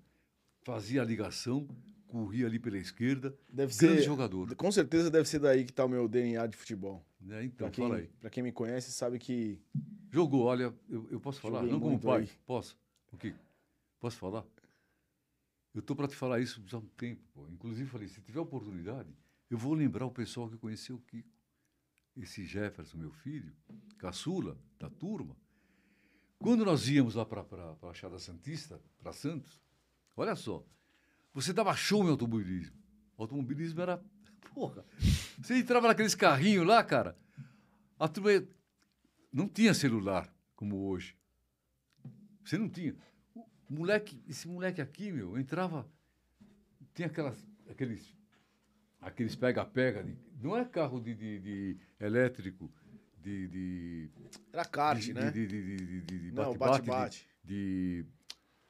Fazia 0.61 1.01
a 1.01 1.05
ligação, 1.05 1.67
corria 2.07 2.45
ali 2.45 2.59
pela 2.59 2.77
esquerda. 2.77 3.35
Deve 3.49 3.75
grande 3.75 4.01
ser, 4.01 4.03
jogador. 4.03 4.55
Com 4.55 4.71
certeza 4.71 5.09
deve 5.09 5.27
ser 5.27 5.39
daí 5.39 5.65
que 5.65 5.71
está 5.71 5.83
o 5.85 5.89
meu 5.89 6.07
DNA 6.07 6.45
de 6.45 6.55
futebol. 6.55 7.03
É, 7.29 7.43
então, 7.43 7.67
pra 7.67 7.71
quem, 7.71 7.83
fala 7.83 7.97
aí. 7.97 8.07
Pra 8.19 8.29
quem 8.29 8.43
me 8.43 8.51
conhece, 8.51 8.91
sabe 8.91 9.17
que. 9.17 9.59
Jogou, 10.11 10.43
olha, 10.43 10.73
eu, 10.87 11.07
eu 11.09 11.19
posso 11.19 11.41
falar? 11.41 11.63
Não 11.63 11.79
como 11.79 11.99
pai. 11.99 12.21
Aí. 12.21 12.29
Posso? 12.45 12.77
O 13.11 13.17
quê? 13.17 13.33
Posso 13.99 14.17
falar? 14.17 14.45
Eu 15.73 15.81
tô 15.81 15.95
para 15.95 16.07
te 16.07 16.15
falar 16.15 16.39
isso 16.39 16.61
já 16.67 16.77
há 16.77 16.79
um 16.79 16.87
tempo. 16.95 17.23
Pô. 17.33 17.47
Inclusive, 17.49 17.89
falei: 17.89 18.07
se 18.07 18.21
tiver 18.21 18.39
oportunidade, 18.39 19.09
eu 19.49 19.57
vou 19.57 19.73
lembrar 19.73 20.05
o 20.05 20.11
pessoal 20.11 20.47
que 20.47 20.57
conheceu 20.57 20.95
o 20.95 20.99
Kiko. 20.99 21.34
Esse 22.15 22.45
Jefferson, 22.45 22.97
meu 22.97 23.11
filho, 23.11 23.53
caçula 23.97 24.57
da 24.79 24.89
turma. 24.89 25.35
Quando 26.39 26.63
nós 26.63 26.87
íamos 26.87 27.15
lá 27.15 27.25
para 27.25 27.41
a 27.41 27.73
Baixada 27.75 28.19
Santista, 28.19 28.81
para 28.99 29.11
Santos, 29.11 29.61
olha 30.15 30.35
só, 30.35 30.65
você 31.33 31.51
dava 31.51 31.75
show 31.75 32.05
em 32.05 32.09
automobilismo. 32.09 32.77
O 33.17 33.23
automobilismo 33.23 33.81
era. 33.81 34.01
Porra. 34.53 34.85
Você 35.37 35.57
entrava 35.57 35.87
naqueles 35.87 36.15
carrinhos 36.15 36.65
lá, 36.65 36.81
cara. 36.83 37.17
A 37.99 38.07
turma 38.07 38.29
não 39.31 39.47
tinha 39.49 39.73
celular 39.73 40.33
como 40.55 40.87
hoje. 40.87 41.17
Você 42.43 42.57
não 42.57 42.69
tinha. 42.69 42.95
O 43.35 43.73
moleque, 43.73 44.23
esse 44.27 44.47
moleque 44.47 44.81
aqui, 44.81 45.11
meu, 45.11 45.37
entrava. 45.37 45.85
Tinha 46.93 47.07
aquelas, 47.07 47.45
aqueles. 47.69 48.15
Aqueles 49.01 49.35
pega-pega. 49.35 50.05
Não 50.45 50.55
é 50.55 50.63
carro 50.63 51.01
de, 51.01 51.15
de, 51.15 51.39
de 51.39 51.77
elétrico, 51.99 52.71
de, 53.19 53.47
de. 53.47 54.09
Era 54.53 54.63
kart, 54.63 54.99
de, 54.99 55.11
né? 55.11 55.31
De, 55.31 55.47
de, 55.47 56.01
de 56.01 56.31
bate-bate. 56.31 57.27
De, 57.43 58.05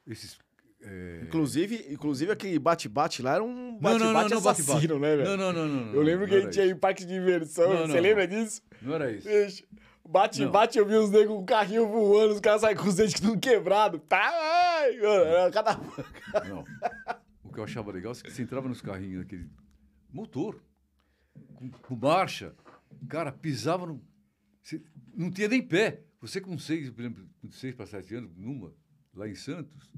esses 0.06 0.38
é... 0.82 1.20
Inclusive, 1.22 1.86
inclusive, 1.90 2.32
aquele 2.32 2.58
bate-bate 2.58 3.20
lá 3.20 3.34
era 3.34 3.44
um 3.44 3.78
bate-bate 3.78 4.32
assassino, 4.32 4.98
né, 4.98 5.16
velho? 5.16 5.36
Não, 5.36 5.36
não, 5.36 5.52
não, 5.52 5.68
não. 5.68 5.92
Eu 5.92 6.00
lembro 6.00 6.26
que 6.26 6.34
a 6.34 6.40
gente 6.40 6.56
ia 6.56 6.66
em 6.66 6.76
parque 6.76 7.04
de 7.04 7.12
diversão. 7.12 7.72
Não, 7.72 7.86
você 7.86 8.00
lembra 8.00 8.26
disso? 8.26 8.62
Não 8.80 8.94
era 8.94 9.12
isso. 9.12 9.62
Bate-bate, 10.08 10.78
eu 10.78 10.86
vi 10.86 10.94
os 10.94 11.10
negros 11.10 11.36
com 11.36 11.42
o 11.42 11.44
carrinho 11.44 11.88
voando, 11.88 12.32
os 12.34 12.40
caras 12.40 12.62
saem 12.62 12.76
com 12.76 12.88
os 12.88 12.94
dentes 12.94 13.20
tudo 13.20 13.38
quebrado. 13.38 13.98
Tá, 13.98 14.22
ai, 14.22 14.96
mano, 14.98 15.52
cada... 15.52 15.78
Não. 16.48 16.64
O 17.44 17.52
que 17.52 17.58
eu 17.58 17.64
achava 17.64 17.92
legal 17.92 18.12
é 18.12 18.14
que 18.14 18.30
você 18.30 18.42
entrava 18.42 18.68
nos 18.68 18.80
carrinhos, 18.80 19.22
aquele 19.22 19.50
motor, 20.12 20.62
com, 21.54 21.70
com 21.70 21.96
marcha, 21.96 22.54
cara, 23.08 23.32
pisava 23.32 23.86
no... 23.86 24.02
Não 25.14 25.30
tinha 25.30 25.48
nem 25.48 25.62
pé. 25.62 26.04
Você 26.20 26.40
com 26.40 26.58
seis, 26.58 26.90
por 26.90 27.00
exemplo, 27.00 27.28
com 27.40 27.50
seis 27.50 27.74
para 27.74 27.86
sete 27.86 28.14
anos, 28.14 28.34
numa, 28.36 28.74
lá 29.14 29.28
em 29.28 29.34
Santos, 29.34 29.90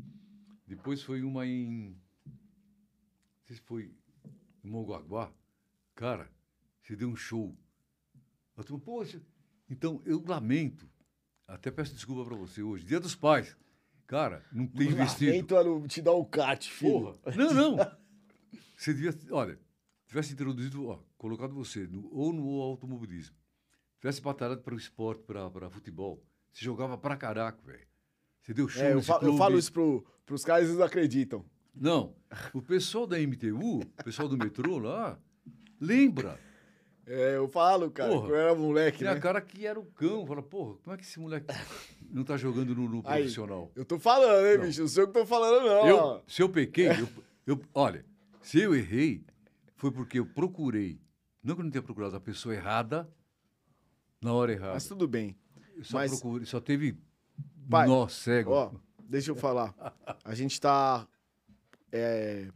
depois 0.67 1.03
foi 1.03 1.23
uma 1.23 1.47
em. 1.47 1.97
Não 2.27 3.47
sei 3.47 3.57
se 3.57 3.63
foi 3.63 3.95
em 4.63 4.69
Mongaguá. 4.69 5.33
Cara, 5.95 6.31
você 6.83 6.95
deu 6.95 7.09
um 7.09 7.17
show. 7.17 7.57
Eu 8.57 8.65
tô, 8.65 8.79
poxa. 8.79 9.23
Então, 9.71 10.03
eu 10.05 10.23
lamento. 10.27 10.89
Até 11.47 11.71
peço 11.71 11.95
desculpa 11.95 12.25
para 12.27 12.37
você 12.37 12.63
hoje. 12.63 12.85
Dia 12.85 13.01
dos 13.01 13.15
pais. 13.15 13.57
Cara, 14.07 14.45
não 14.53 14.67
tem 14.67 14.89
vestido. 14.89 15.55
Lamento 15.55 15.89
te 15.89 16.03
dar 16.03 16.13
o 16.13 16.27
cat, 16.27 16.71
filho. 16.71 17.15
Porra. 17.15 17.37
Não, 17.37 17.55
não. 17.55 17.77
Você 18.77 18.93
devia. 18.93 19.15
Olha, 19.31 19.59
tivesse 20.07 20.35
introduzido, 20.35 20.87
ó, 20.87 21.03
colocado 21.19 21.53
você 21.53 21.87
no, 21.87 22.09
ou 22.13 22.33
no 22.33 22.61
automobilismo, 22.63 23.37
tivesse 24.01 24.23
batalhado 24.23 24.63
para 24.63 24.75
o 24.75 24.79
esporte, 24.79 25.23
para 25.25 25.69
futebol, 25.69 26.23
você 26.53 26.65
jogava 26.65 26.97
pra 26.97 27.17
caraca, 27.17 27.61
velho. 27.67 27.87
Você 28.43 28.55
deu 28.55 28.69
show 28.69 28.83
é, 28.83 28.95
eu, 28.95 29.03
fa 29.03 29.19
eu 29.21 29.37
falo 29.37 29.59
isso 29.59 29.73
pro, 29.73 30.07
pros 30.25 30.45
caras 30.45 30.69
e 30.69 30.71
eles 30.71 30.81
acreditam. 30.81 31.45
Não. 31.75 32.15
O 32.55 32.63
pessoal 32.63 33.07
da 33.07 33.19
MTU, 33.19 33.81
o 33.81 34.05
pessoal 34.05 34.29
do 34.29 34.39
metrô 34.39 34.79
lá, 34.79 35.19
lembra. 35.81 36.39
É, 37.07 37.37
eu 37.37 37.49
falo, 37.49 37.91
cara, 37.91 38.11
porra, 38.11 38.29
eu 38.29 38.37
era 38.37 38.55
moleque, 38.55 38.99
Tem 38.99 39.09
né? 39.09 39.15
a 39.15 39.21
cara 39.21 39.41
que 39.41 39.67
era 39.67 39.79
o 39.81 39.85
cão. 39.85 40.27
Fala, 40.27 40.43
porra, 40.43 40.77
como 40.83 40.95
é 40.95 40.99
que 40.99 41.05
esse 41.05 41.19
moleque 41.19 41.47
não 42.11 42.23
tá 42.23 42.37
jogando 42.37 42.75
no, 42.75 42.89
no 42.89 43.03
Aí, 43.05 43.23
profissional? 43.23 43.73
Eu 43.75 43.85
tô 43.85 43.99
falando, 43.99 44.47
hein, 44.47 44.59
não. 44.59 44.67
bicho? 44.67 44.81
Não 44.83 44.89
sei 44.89 45.05
o 45.05 45.07
que 45.07 45.13
tô 45.15 45.25
falando, 45.25 45.65
não. 45.65 45.89
Eu, 45.89 46.23
se 46.27 46.43
eu 46.43 46.49
pequei, 46.51 46.89
eu, 46.89 47.09
eu, 47.47 47.61
olha, 47.73 48.05
se 48.43 48.61
eu 48.61 48.75
errei, 48.75 49.25
foi 49.77 49.91
porque 49.91 50.19
eu 50.19 50.27
procurei 50.27 51.01
Não 51.49 51.55
que 51.55 51.61
eu 51.63 51.65
não 51.65 51.71
tenha 51.71 51.83
procurado 51.83 52.15
a 52.15 52.21
pessoa 52.21 52.55
errada 52.55 53.09
na 54.21 54.35
hora 54.35 54.53
errada. 54.53 54.75
Mas 54.75 54.87
tudo 54.87 55.09
bem. 55.09 55.35
só, 55.83 55.97
mas- 55.97 56.11
procurei, 56.11 56.45
só 56.45 56.61
teve 56.61 56.95
Pai, 57.71 57.89
nó 57.89 58.07
cego. 58.07 58.51
Ó, 58.51 58.73
deixa 59.09 59.31
eu 59.31 59.35
falar. 59.35 59.75
A 60.23 60.35
gente 60.35 60.61
tá 60.61 61.09
é, 61.91 62.51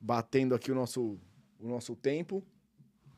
batendo 0.00 0.54
aqui 0.54 0.72
o 0.72 0.74
nosso, 0.74 1.18
o 1.58 1.68
nosso 1.68 1.94
tempo. 1.94 2.42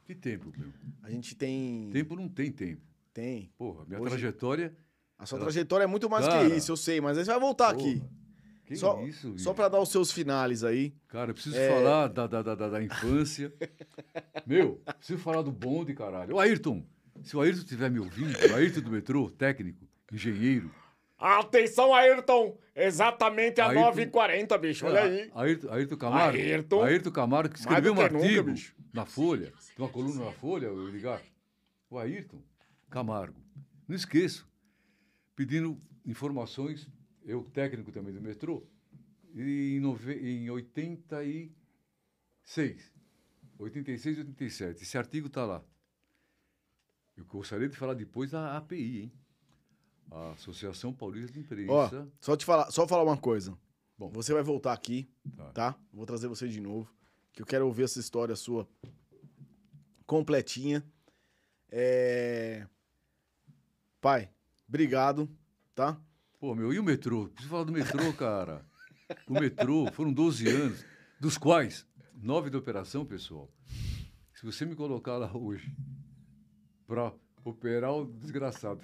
Que 0.05 0.17
tempo, 0.17 0.53
meu? 0.59 0.73
A 1.01 1.11
gente 1.11 1.37
tem. 1.37 1.89
Tempo 1.93 2.17
não 2.17 2.29
tem 2.29 2.51
tempo. 2.51 2.83
Tem. 3.15 3.53
Porra, 3.57 3.85
minha 3.85 4.01
Hoje- 4.01 4.11
trajetória. 4.11 4.77
A 5.17 5.27
sua 5.27 5.37
Ela- 5.39 5.45
trajetória 5.45 5.85
é 5.85 5.87
muito 5.87 6.11
mais 6.11 6.27
Cara. 6.27 6.49
que 6.51 6.57
isso, 6.57 6.73
eu 6.73 6.77
sei, 6.77 7.01
mas 7.01 7.17
aí 7.17 7.25
você 7.25 7.31
vai 7.31 7.39
voltar 7.39 7.71
aqui. 7.71 8.03
Que 8.73 8.79
Só, 8.79 9.03
isso, 9.03 9.29
só 9.39 9.51
bicho? 9.51 9.55
pra 9.55 9.69
dar 9.69 9.81
os 9.81 9.91
seus 9.91 10.11
finales 10.11 10.65
aí. 10.65 10.95
Cara, 11.09 11.31
eu 11.31 11.35
preciso 11.35 11.57
É. 11.57 11.69
falar 11.69 12.09
da, 12.09 12.27
da, 12.27 12.43
da, 12.43 12.55
da- 12.55 12.83
infância. 12.83 13.53
Meu, 14.47 14.81
preciso 14.99 15.19
falar 15.19 15.43
do 15.43 15.53
bonde, 15.53 15.95
caralho. 15.95 16.37
O 16.37 16.41
Ayrton, 16.41 16.85
se 17.23 17.37
o 17.37 17.41
Ayrton 17.41 17.61
estiver 17.61 17.91
me 17.91 17.99
ouvindo, 17.99 18.35
o 18.51 18.55
Ayrton 18.57 18.81
do 18.81 18.91
metrô, 18.91 19.31
técnico, 19.31 19.87
engenheiro. 20.13 20.71
Atenção, 21.19 21.95
Ayrton! 21.95 22.57
Exatamente 22.75 23.61
a 23.61 23.69
Ayrton- 23.69 23.93
9h40, 24.11 24.59
bicho. 24.59 24.87
Olha 24.87 25.03
aí. 25.03 25.31
Ayrton, 25.35 25.71
Ayrton 25.73 25.97
Camargo. 25.97 26.39
Ayrton. 26.39 26.83
Ayrton 26.83 27.11
Camargo, 27.11 27.55
que 27.55 27.61
escreveu 27.61 27.93
um 27.93 27.97
nunca, 27.97 28.17
artigo 28.17 28.51
bicho. 28.51 28.75
na 28.93 29.05
Folha. 29.05 29.53
Tem 29.77 29.85
uma 29.85 29.89
coluna 29.89 30.25
na 30.25 30.33
Folha, 30.33 30.67
eu 30.67 30.89
ligar. 30.89 31.21
O 31.91 31.99
Ayrton 31.99 32.39
Camargo. 32.91 33.39
Não 33.87 33.95
esqueço. 33.95 34.49
Pedindo 35.37 35.81
informações, 36.05 36.89
eu 37.25 37.45
técnico 37.45 37.93
também 37.93 38.13
do 38.13 38.21
metrô, 38.21 38.63
e 39.35 39.77
em, 39.77 39.81
nove, 39.81 40.15
em 40.15 40.51
86. 40.51 42.93
86 43.59 44.17
e 44.17 44.21
87. 44.21 44.83
Esse 44.83 44.99
artigo 44.99 45.29
está 45.29 45.45
lá. 45.45 45.65
Eu 47.17 47.25
gostaria 47.25 47.69
de 47.69 47.77
falar 47.77 47.95
depois 47.95 48.31
da 48.31 48.57
API, 48.57 49.03
hein? 49.03 49.13
A 50.11 50.33
Associação 50.33 50.93
Paulista 50.93 51.33
de 51.33 51.41
Imprensa. 51.41 51.73
Ó, 51.73 52.07
só 52.21 52.37
te 52.37 52.45
falar, 52.45 52.71
só 52.71 52.87
falar 52.87 53.05
uma 53.05 53.17
coisa. 53.17 53.57
Bom. 53.97 54.11
Você 54.11 54.35
vai 54.35 54.43
voltar 54.43 54.73
aqui, 54.73 55.09
Tá. 55.37 55.53
tá? 55.53 55.79
Vou 55.93 56.05
trazer 56.05 56.29
você 56.29 56.49
de 56.49 56.61
novo, 56.61 56.93
que 57.33 57.41
eu 57.41 57.47
quero 57.47 57.67
ouvir 57.67 57.85
essa 57.85 58.01
história 58.01 58.35
sua 58.35 58.69
completinha. 60.07 60.85
É... 61.71 62.67
Pai, 64.01 64.31
obrigado, 64.69 65.31
tá? 65.75 65.99
Pô, 66.43 66.57
meu, 66.57 66.73
e 66.73 66.79
o 66.81 66.83
metrô? 66.83 67.29
Preciso 67.29 67.49
falar 67.49 67.63
do 67.63 67.71
metrô, 67.71 68.13
cara. 68.15 68.67
O 69.29 69.33
metrô, 69.35 69.87
foram 69.93 70.13
12 70.13 70.49
anos, 70.49 70.85
dos 71.21 71.39
quais 71.39 71.87
nove 72.21 72.51
de 72.51 72.57
operação, 72.57 73.07
pessoal. 73.07 73.49
Se 74.35 74.45
você 74.45 74.67
me 74.67 74.75
colocar 74.75 75.19
lá 75.19 75.31
hoje 75.37 75.73
para 76.85 77.13
operar 77.45 77.95
o 77.95 78.07
desgraçado, 78.07 78.81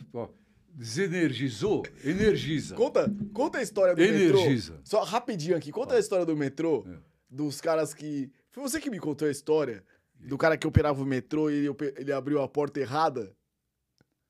desenergizou, 0.69 1.83
energiza. 2.05 2.77
Conta, 2.77 3.13
conta 3.35 3.59
a 3.59 3.63
história 3.63 3.93
do 3.97 4.03
Energiza. 4.03 4.75
metrô. 4.75 4.87
Só 4.89 5.03
rapidinho 5.03 5.57
aqui, 5.57 5.73
conta 5.73 5.97
a 5.97 5.99
história 5.99 6.25
do 6.25 6.37
metrô, 6.37 6.87
É. 6.89 6.97
dos 7.29 7.61
caras 7.61 7.93
que... 7.93 8.31
Foi 8.53 8.63
você 8.63 8.81
que 8.81 8.89
me 8.89 9.01
contou 9.01 9.27
a 9.27 9.33
história 9.33 9.85
do 10.15 10.39
cara 10.39 10.57
que 10.57 10.65
operava 10.65 11.03
o 11.03 11.05
metrô 11.05 11.51
e 11.51 11.55
ele, 11.55 11.69
ele 11.97 12.13
abriu 12.13 12.41
a 12.41 12.47
porta 12.49 12.79
errada? 12.79 13.37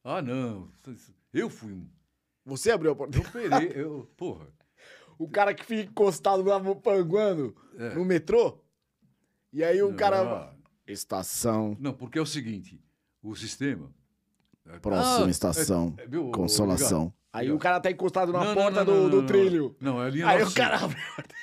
Ah, 0.02 0.22
não. 0.22 0.72
Eu 1.30 1.50
fui 1.50 1.74
um. 1.74 1.97
Você 2.48 2.70
abriu 2.70 2.92
a 2.92 2.96
porta 2.96 3.16
Eu 3.18 3.22
operei, 3.22 3.72
eu, 3.74 4.10
porra. 4.16 4.46
O 5.18 5.28
cara 5.28 5.52
que 5.52 5.64
fica 5.64 5.90
encostado 5.90 6.42
lá 6.42 6.58
no 6.58 6.74
panguando, 6.76 7.54
É. 7.76 7.94
no 7.94 8.04
metrô. 8.04 8.58
E 9.52 9.62
aí 9.64 9.82
o 9.82 9.90
Não, 9.90 9.96
cara... 9.96 10.54
Estação... 10.86 11.76
Não, 11.78 11.92
porque 11.92 12.18
é 12.18 12.22
o 12.22 12.26
seguinte, 12.26 12.80
o 13.22 13.34
sistema... 13.36 13.92
Próxima 14.82 15.26
Ah, 15.26 15.30
estação. 15.30 15.94
é, 15.98 16.02
é, 16.04 16.06
meu, 16.08 16.30
Consolação. 16.30 16.98
obrigado. 17.04 17.18
Aí 17.32 17.40
Obrigado. 17.50 17.56
o 17.56 17.58
cara 17.62 17.80
tá 17.80 17.90
encostado 17.90 18.32
na 18.32 18.44
Não, 18.44 18.54
porta 18.54 18.84
não, 18.84 19.08
do, 19.08 19.20
do 19.20 19.26
trilho. 19.26 19.76
Não, 19.80 20.02
é 20.02 20.10
linha 20.10 20.26
Aí 20.26 20.36
o 20.36 20.40
norte-sul. 20.40 20.62
cara 20.62 20.84
abre. 20.84 20.96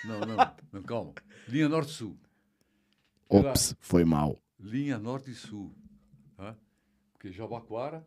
Não, 0.03 0.19
não, 0.21 0.37
não, 0.73 0.83
calma. 0.83 1.13
Linha 1.47 1.69
norte-sul. 1.69 2.17
Ops, 3.29 3.75
foi 3.79 4.03
mal. 4.05 4.37
Linha 4.59 4.97
norte 4.99 5.31
e 5.31 5.35
sul. 5.35 5.73
Tá? 6.37 6.55
Porque 7.13 7.31
Jabaquara 7.31 8.05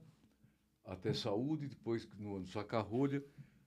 até 0.89 1.13
Saúde, 1.13 1.69
depois 1.69 2.09
no, 2.19 2.41
no 2.41 2.47
Sacarrolha, 2.47 3.23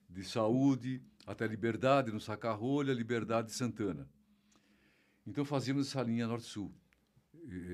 de 0.09 0.23
Saúde 0.23 1.01
até 1.25 1.45
Liberdade, 1.47 2.11
no 2.11 2.19
Sacarrolha, 2.19 2.93
Liberdade 2.93 3.51
Santana. 3.51 4.09
Então 5.25 5.45
fazíamos 5.45 5.87
essa 5.87 6.01
linha 6.01 6.27
norte-sul, 6.27 6.73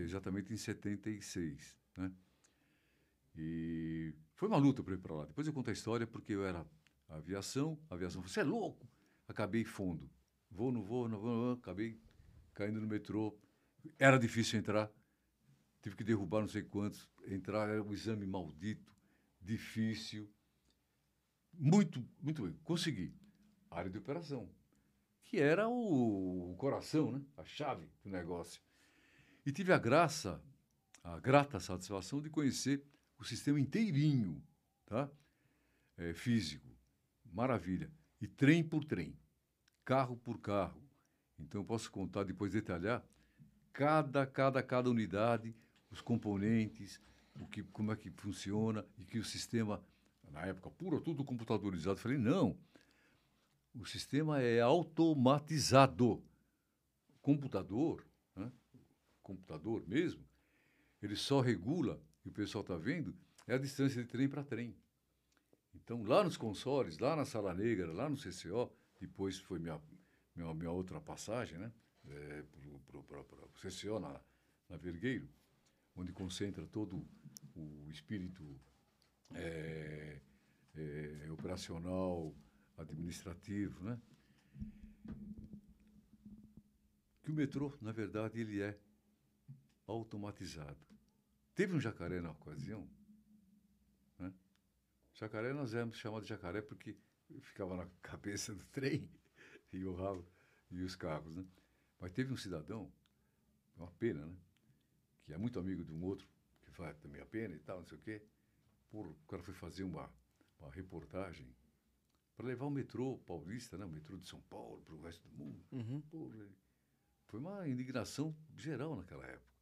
exatamente 0.03 0.53
em 0.53 0.57
76. 0.57 1.77
Né? 1.97 2.11
E 3.35 4.13
foi 4.35 4.49
uma 4.49 4.57
luta 4.57 4.83
para 4.83 4.93
ir 4.93 4.99
para 4.99 5.15
lá. 5.15 5.25
Depois 5.25 5.47
eu 5.47 5.53
conto 5.53 5.69
a 5.69 5.73
história, 5.73 6.05
porque 6.05 6.33
eu 6.33 6.45
era 6.45 6.65
aviação, 7.07 7.79
aviação, 7.89 8.21
você 8.21 8.41
é 8.41 8.43
louco! 8.43 8.87
Acabei 9.27 9.63
fundo. 9.63 10.09
Vou, 10.51 10.71
não 10.71 10.83
vou, 10.83 11.07
não 11.07 11.19
vou, 11.19 11.35
não 11.47 11.51
acabei 11.53 11.99
caindo 12.53 12.79
no 12.81 12.87
metrô. 12.87 13.37
Era 13.97 14.17
difícil 14.17 14.59
entrar, 14.59 14.91
tive 15.81 15.95
que 15.95 16.03
derrubar 16.03 16.41
não 16.41 16.47
sei 16.47 16.63
quantos. 16.63 17.09
Entrar 17.25 17.69
era 17.69 17.81
um 17.83 17.93
exame 17.93 18.25
maldito, 18.25 18.96
difícil. 19.47 20.29
Muito, 21.53 22.05
muito 22.21 22.43
bem. 22.43 22.53
Consegui. 22.63 23.13
Área 23.71 23.89
de 23.89 23.97
operação, 23.97 24.49
que 25.23 25.39
era 25.39 25.67
o, 25.67 26.55
coração, 26.57 27.11
né? 27.11 27.21
a 27.35 27.43
chave 27.43 27.87
do 28.03 28.09
negócio. 28.09 28.61
E 29.45 29.51
tive 29.51 29.73
a 29.73 29.77
graça, 29.77 30.41
a 31.03 31.19
grata 31.19 31.59
satisfação 31.59 32.21
de 32.21 32.29
conhecer 32.29 32.83
o 33.17 33.23
sistema 33.23 33.59
inteirinho, 33.59 34.43
tá? 34.85 35.09
É, 35.97 36.13
físico. 36.13 36.67
Maravilha. 37.25 37.91
E 38.21 38.27
trem 38.27 38.63
por 38.63 38.83
trem, 38.83 39.17
carro 39.83 40.15
por 40.17 40.39
carro. 40.39 40.81
Então 41.39 41.61
eu 41.61 41.65
posso 41.65 41.91
contar, 41.91 42.23
depois 42.23 42.53
detalhar, 42.53 43.03
cada, 43.73 44.25
cada, 44.25 44.63
cada 44.63 44.89
unidade, 44.89 45.55
os 45.91 46.01
componentes, 46.01 46.99
o 47.39 47.47
que, 47.47 47.63
como 47.63 47.91
é 47.91 47.95
que 47.95 48.09
funciona 48.11 48.85
e 48.97 49.05
que 49.05 49.19
o 49.19 49.23
sistema, 49.23 49.83
na 50.31 50.45
época, 50.45 50.69
puro, 50.71 51.01
tudo 51.01 51.23
computadorizado. 51.23 51.99
Falei, 51.99 52.17
não, 52.17 52.57
o 53.73 53.85
sistema 53.85 54.41
é 54.41 54.59
automatizado. 54.61 56.23
Computador, 57.21 58.05
né? 58.35 58.51
computador 59.21 59.83
mesmo, 59.87 60.23
ele 61.01 61.15
só 61.15 61.41
regula, 61.41 62.01
e 62.25 62.29
o 62.29 62.31
pessoal 62.31 62.61
está 62.61 62.77
vendo, 62.77 63.15
é 63.45 63.55
a 63.55 63.57
distância 63.57 64.01
de 64.01 64.09
trem 64.09 64.27
para 64.27 64.43
trem. 64.43 64.75
Então, 65.75 66.03
lá 66.03 66.23
nos 66.23 66.37
consoles, 66.37 66.97
lá 66.97 67.15
na 67.15 67.25
Sala 67.25 67.53
Negra, 67.53 67.91
lá 67.91 68.09
no 68.09 68.17
CCO, 68.17 68.71
depois 68.99 69.37
foi 69.39 69.59
minha, 69.59 69.79
minha, 70.35 70.53
minha 70.53 70.71
outra 70.71 70.99
passagem, 70.99 71.57
né? 71.57 71.71
É, 72.09 72.43
para 73.05 73.19
o 73.19 73.49
CCO 73.53 73.99
na, 73.99 74.19
na 74.69 74.77
Vergueiro, 74.77 75.29
onde 75.95 76.11
concentra 76.13 76.65
todo 76.67 77.05
o 77.61 77.89
espírito 77.89 78.59
é, 79.33 80.19
é, 80.75 81.31
operacional, 81.31 82.35
administrativo, 82.77 83.83
né? 83.83 83.99
Que 87.21 87.31
o 87.31 87.33
metrô, 87.33 87.75
na 87.81 87.91
verdade, 87.91 88.39
ele 88.39 88.61
é 88.61 88.79
automatizado. 89.85 90.77
Teve 91.55 91.75
um 91.75 91.79
jacaré 91.79 92.21
na 92.21 92.31
ocasião, 92.31 92.87
né? 94.19 94.33
Jacaré 95.13 95.53
nós 95.53 95.73
éramos 95.73 95.97
chamados 95.97 96.27
de 96.27 96.29
jacaré 96.29 96.61
porque 96.61 96.95
ficava 97.41 97.75
na 97.75 97.87
cabeça 98.01 98.53
do 98.53 98.63
trem 98.65 99.09
e 99.73 99.83
o 99.83 99.93
rabo 99.93 100.25
e 100.69 100.83
os 100.83 100.95
carros, 100.95 101.35
né? 101.35 101.45
Mas 101.99 102.11
teve 102.11 102.31
um 102.31 102.37
cidadão, 102.37 102.91
uma 103.75 103.91
pena, 103.93 104.25
né? 104.25 104.35
Que 105.23 105.33
é 105.33 105.37
muito 105.37 105.59
amigo 105.59 105.83
de 105.83 105.91
um 105.91 106.03
outro, 106.03 106.27
faz 106.77 106.97
também 106.99 107.19
a 107.21 107.25
pena 107.25 107.55
e 107.55 107.59
tal, 107.59 107.79
não 107.79 107.85
sei 107.87 107.97
o 107.97 108.01
quê. 108.01 108.21
Por, 108.89 109.07
o 109.07 109.15
cara 109.27 109.43
foi 109.43 109.53
fazer 109.55 109.83
uma, 109.83 110.09
uma 110.59 110.71
reportagem 110.71 111.53
para 112.35 112.45
levar 112.45 112.67
o 112.67 112.69
metrô 112.69 113.17
paulista, 113.25 113.77
né? 113.77 113.83
o 113.83 113.89
metrô 113.89 114.15
de 114.15 114.27
São 114.27 114.39
Paulo, 114.41 114.81
para 114.83 114.93
o 114.93 115.01
resto 115.01 115.27
do 115.27 115.35
mundo. 115.35 115.65
Uhum. 115.71 116.01
Pô, 116.01 116.31
foi 117.25 117.39
uma 117.39 117.67
indignação 117.67 118.33
geral 118.55 118.95
naquela 118.95 119.25
época. 119.25 119.57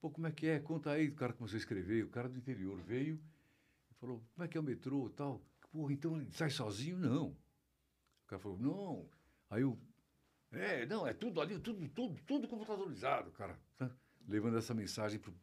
Pô, 0.00 0.10
como 0.10 0.26
é 0.28 0.32
que 0.32 0.46
é? 0.46 0.60
Conta 0.60 0.92
aí. 0.92 1.08
O 1.08 1.14
cara 1.14 1.32
começou 1.32 1.56
a 1.56 1.58
escrever, 1.58 2.04
o 2.04 2.08
cara 2.08 2.28
do 2.28 2.38
interior 2.38 2.80
veio 2.80 3.20
e 3.90 3.94
falou, 3.94 4.24
como 4.32 4.44
é 4.44 4.48
que 4.48 4.56
é 4.56 4.60
o 4.60 4.64
metrô 4.64 5.08
e 5.08 5.10
tal? 5.10 5.44
Pô, 5.70 5.90
então 5.90 6.16
ele 6.16 6.32
sai 6.32 6.48
sozinho? 6.48 6.96
Não. 6.96 7.36
O 8.24 8.26
cara 8.26 8.40
falou, 8.40 8.58
não. 8.58 9.10
Aí 9.50 9.64
o. 9.64 9.78
É, 10.52 10.86
não, 10.86 11.06
é 11.06 11.12
tudo 11.12 11.40
ali, 11.40 11.58
tudo, 11.58 11.86
tudo, 11.90 12.20
tudo 12.22 12.48
computadorizado, 12.48 13.30
cara. 13.32 13.58
Tá? 13.76 13.90
Levando 14.26 14.56
essa 14.56 14.74
mensagem 14.74 15.18
pro, 15.18 15.34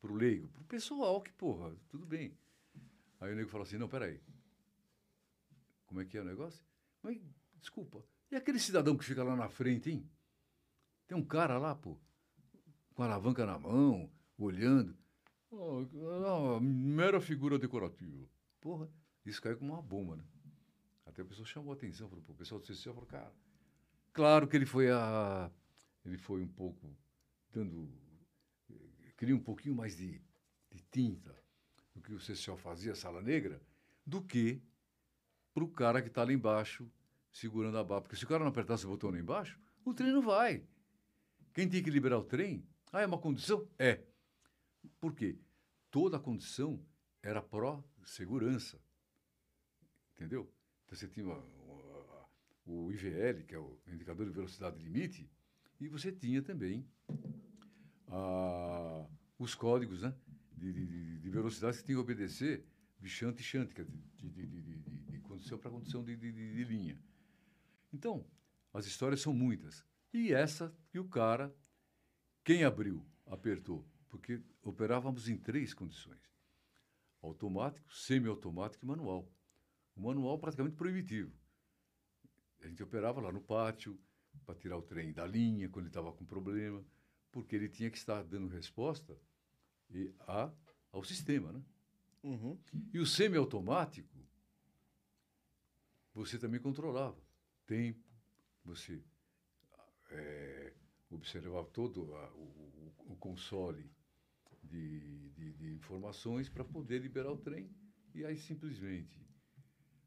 pro 0.00 0.14
leigo, 0.14 0.48
pro 0.48 0.64
pessoal 0.64 1.20
que, 1.20 1.32
porra, 1.32 1.74
tudo 1.88 2.06
bem. 2.06 2.36
Aí 3.20 3.32
o 3.32 3.36
nego 3.36 3.48
falou 3.48 3.66
assim, 3.66 3.78
não, 3.78 3.88
peraí. 3.88 4.20
Como 5.86 6.00
é 6.00 6.04
que 6.04 6.16
é 6.16 6.20
o 6.20 6.24
negócio? 6.24 6.64
Mas, 7.02 7.20
desculpa, 7.60 8.04
e 8.30 8.36
aquele 8.36 8.58
cidadão 8.58 8.96
que 8.96 9.04
fica 9.04 9.24
lá 9.24 9.34
na 9.34 9.48
frente, 9.48 9.90
hein? 9.90 10.08
Tem 11.06 11.16
um 11.16 11.24
cara 11.24 11.58
lá, 11.58 11.74
pô, 11.74 11.96
com 12.94 13.02
a 13.02 13.06
alavanca 13.06 13.46
na 13.46 13.58
mão, 13.58 14.10
olhando. 14.36 14.96
Oh, 15.50 16.60
mera 16.60 17.20
figura 17.20 17.58
decorativa. 17.58 18.28
Porra, 18.60 18.90
isso 19.24 19.40
caiu 19.40 19.56
como 19.56 19.72
uma 19.72 19.82
bomba, 19.82 20.16
né? 20.16 20.24
Até 21.06 21.22
a 21.22 21.24
pessoa 21.24 21.46
chamou 21.46 21.72
a 21.72 21.76
atenção, 21.76 22.08
falou, 22.08 22.22
o 22.28 22.34
pessoal 22.34 22.60
do 22.60 22.66
CCO 22.66 22.92
falou, 22.92 23.06
cara, 23.06 23.32
claro 24.12 24.46
que 24.46 24.56
ele 24.56 24.66
foi 24.66 24.90
a. 24.90 25.50
Ele 26.04 26.18
foi 26.18 26.42
um 26.42 26.48
pouco 26.48 26.94
dando. 27.50 27.88
Queria 29.18 29.34
um 29.34 29.40
pouquinho 29.40 29.74
mais 29.74 29.96
de, 29.96 30.22
de 30.70 30.80
tinta 30.92 31.36
do 31.92 32.00
que 32.00 32.14
o 32.14 32.18
CCO 32.18 32.56
fazia, 32.56 32.94
Sala 32.94 33.20
Negra, 33.20 33.60
do 34.06 34.22
que 34.22 34.62
para 35.52 35.64
o 35.64 35.68
cara 35.68 36.00
que 36.00 36.06
está 36.06 36.22
lá 36.22 36.32
embaixo 36.32 36.88
segurando 37.32 37.76
a 37.76 37.82
barra. 37.82 38.02
Porque 38.02 38.14
se 38.14 38.24
o 38.24 38.28
cara 38.28 38.44
não 38.44 38.50
apertasse 38.50 38.86
o 38.86 38.88
botão 38.88 39.10
lá 39.10 39.18
embaixo, 39.18 39.58
o 39.84 39.92
trem 39.92 40.12
não 40.12 40.22
vai. 40.22 40.64
Quem 41.52 41.68
tem 41.68 41.82
que 41.82 41.90
liberar 41.90 42.18
o 42.18 42.24
trem? 42.24 42.64
Ah, 42.92 43.00
é 43.00 43.06
uma 43.06 43.18
condição? 43.18 43.68
É. 43.76 44.00
Por 45.00 45.12
quê? 45.12 45.36
Toda 45.90 46.16
a 46.16 46.20
condição 46.20 46.80
era 47.20 47.42
pró-segurança. 47.42 48.80
Entendeu? 50.14 50.48
Então 50.84 50.96
você 50.96 51.08
tinha 51.08 51.26
uma, 51.26 51.38
uma, 51.38 52.28
o 52.66 52.92
IVL, 52.92 53.42
que 53.44 53.54
é 53.56 53.58
o 53.58 53.76
indicador 53.88 54.26
de 54.26 54.32
velocidade 54.32 54.78
limite, 54.78 55.28
e 55.80 55.88
você 55.88 56.12
tinha 56.12 56.40
também 56.40 56.86
a, 58.08 59.06
os 59.38 59.54
códigos 59.54 60.02
né, 60.02 60.14
de, 60.56 60.72
de, 60.72 61.18
de 61.18 61.30
que 61.30 61.82
tinha 61.84 61.84
que 61.84 61.96
obedecer 61.96 62.64
de 63.00 63.08
chante 63.08 63.40
e 63.40 63.44
chante, 63.44 63.74
de, 63.74 64.28
de, 64.30 64.46
de, 64.46 64.78
de, 64.82 65.18
condição 65.20 65.58
para 65.58 65.70
condição 65.70 66.02
de 66.04 66.16
linha. 66.16 66.98
Então, 67.92 68.26
as 68.72 68.86
histórias 68.86 69.20
são 69.20 69.32
muitas. 69.32 69.84
E 70.12 70.32
essa 70.32 70.74
que 70.90 70.98
o 70.98 71.08
cara, 71.08 71.54
quem 72.42 72.64
abriu, 72.64 73.06
apertou, 73.26 73.86
porque 74.08 74.42
operávamos 74.62 75.28
em 75.28 75.36
três 75.36 75.74
condições: 75.74 76.20
automático, 77.22 77.92
semiautomático 77.94 78.84
e 78.84 78.88
manual. 78.88 79.30
O 79.94 80.00
manual 80.02 80.38
praticamente 80.38 80.76
proibitivo. 80.76 81.32
A 82.60 82.66
gente 82.66 82.82
operava 82.82 83.20
lá 83.20 83.30
no 83.30 83.40
pátio 83.40 83.98
para 84.44 84.54
tirar 84.54 84.76
o 84.76 84.82
trem 84.82 85.12
da 85.12 85.26
linha 85.26 85.68
quando 85.68 85.84
ele 85.86 85.90
estava 85.90 86.12
com 86.12 86.24
problema, 86.24 86.84
porque 87.30 87.56
ele 87.56 87.68
tinha 87.68 87.90
que 87.90 87.98
estar 87.98 88.22
dando 88.22 88.48
resposta 88.48 89.16
e 89.90 90.12
a, 90.20 90.52
ao 90.92 91.04
sistema, 91.04 91.52
né? 91.52 91.62
Uhum. 92.22 92.58
E 92.92 92.98
o 92.98 93.06
semiautomático, 93.06 94.18
você 96.12 96.38
também 96.38 96.60
controlava 96.60 97.20
tempo, 97.66 98.04
você 98.64 99.02
é, 100.10 100.72
observava 101.10 101.66
todo 101.68 102.14
a, 102.14 102.32
o, 102.34 102.94
o, 103.12 103.16
console 103.16 103.90
de, 104.62 105.30
de, 105.30 105.52
de 105.52 105.72
informações 105.74 106.48
para 106.48 106.64
poder 106.64 107.00
liberar 107.00 107.30
o 107.30 107.36
trem. 107.36 107.70
E 108.14 108.24
aí, 108.24 108.36
simplesmente, 108.36 109.24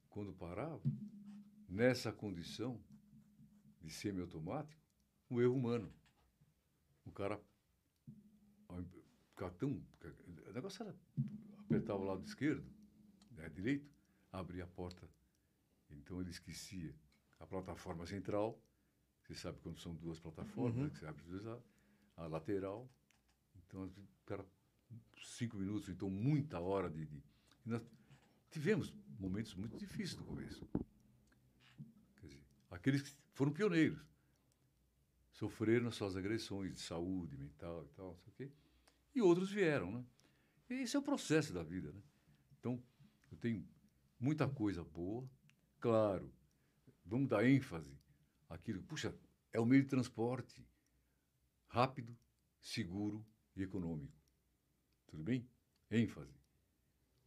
quando 0.10 0.34
parava, 0.34 0.82
nessa 1.70 2.12
condição 2.12 2.84
de 3.82 3.90
semiautomático, 3.90 4.82
o 5.30 5.42
erro 5.42 5.56
humano. 5.56 5.92
O 7.06 7.12
cara 7.12 7.42
ficava 9.30 9.52
tão. 9.56 9.84
O 10.48 10.54
negócio 10.54 10.84
era 10.84 10.96
apertava 11.60 12.00
o 12.00 12.06
lado 12.06 12.24
esquerdo, 12.26 12.70
né, 13.32 13.50
direito, 13.50 13.90
abria 14.32 14.66
a 14.66 14.68
porta. 14.68 15.08
Então 15.90 16.20
ele 16.22 16.30
esquecia 16.30 16.94
a 17.40 17.46
plataforma 17.46 18.06
central. 18.06 18.62
Você 19.24 19.36
sabe 19.36 19.60
quando 19.62 19.80
são 19.80 19.96
duas 19.96 20.20
plataformas, 20.20 20.76
uhum. 20.76 20.84
né, 20.84 20.90
que 20.90 20.98
você 20.98 21.06
abre 21.06 21.24
duas, 21.24 21.46
a, 22.18 22.28
lateral. 22.28 22.90
Então, 23.56 23.92
cara, 24.26 24.46
cinco 25.24 25.58
minutos, 25.58 25.90
então 25.90 26.10
muita 26.10 26.60
hora 26.60 26.90
de. 26.90 27.06
de 27.06 27.24
nós 27.66 27.82
tivemos 28.50 28.94
momentos 29.20 29.56
muito 29.56 29.78
difíceis 29.78 30.18
no 30.18 30.26
começo. 30.26 30.68
Quer 32.18 32.28
dizer, 32.28 32.42
aqueles 32.70 33.02
que 33.02 33.16
foram 33.34 33.54
pioneiros 33.54 34.11
sofreram 35.42 35.88
as 35.88 35.96
suas 35.96 36.16
agressões 36.16 36.72
de 36.72 36.80
saúde 36.80 37.36
mental 37.36 37.84
e 37.84 37.96
tal, 37.96 38.14
não 38.14 38.20
sei 38.20 38.32
o 38.32 38.36
quê. 38.36 38.52
E 39.16 39.22
outros 39.24 39.52
vieram, 39.52 39.92
né? 39.92 40.06
Esse 40.70 40.96
é 40.96 41.00
o 41.00 41.02
processo 41.02 41.52
da 41.52 41.64
vida, 41.64 41.92
né? 41.92 42.00
Então, 42.60 42.82
eu 43.32 43.38
tenho 43.38 43.68
muita 44.20 44.48
coisa 44.48 44.84
boa. 44.84 45.28
Claro, 45.80 46.32
vamos 47.04 47.28
dar 47.28 47.44
ênfase 47.44 47.98
àquilo. 48.48 48.84
Puxa, 48.84 49.18
é 49.52 49.60
o 49.60 49.66
meio 49.66 49.82
de 49.82 49.90
transporte 49.90 50.64
rápido, 51.68 52.16
seguro 52.60 53.26
e 53.56 53.64
econômico. 53.64 54.14
Tudo 55.08 55.24
bem? 55.24 55.50
ênfase. 55.90 56.40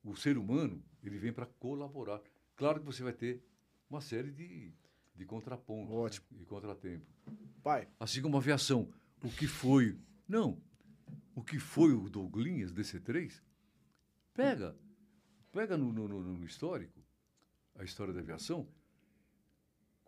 O 0.05 0.15
ser 0.15 0.39
humano, 0.39 0.81
ele 1.03 1.19
vem 1.19 1.33
para 1.33 1.47
colaborar. 1.47 2.23
Claro 2.55 2.79
que 2.79 2.87
você 2.87 3.03
vai 3.03 3.13
ter 3.13 3.43
uma 3.91 4.01
série 4.01 4.31
de, 4.31 4.73
de 5.15 5.25
contrapontos 5.25 5.91
né? 5.91 5.97
Ótimo. 5.97 6.27
Né? 6.33 6.43
e 6.43 6.45
contratempos. 6.47 7.15
Pai. 7.63 7.89
Assim 7.99 8.21
como 8.21 8.37
a 8.37 8.41
aviação. 8.41 8.93
O 9.23 9.29
que 9.31 9.47
foi? 9.47 9.99
Não, 10.29 10.61
o 11.35 11.43
que 11.43 11.59
foi 11.59 11.93
o 11.93 12.09
Douglinhas 12.09 12.73
DC3, 12.73 13.43
pega, 14.33 14.77
pega 15.51 15.77
no, 15.77 15.93
no, 15.93 16.09
no, 16.09 16.45
histórico, 16.45 17.03
a 17.75 17.85
história 17.85 18.13
da 18.13 18.21
aviação, 18.21 18.69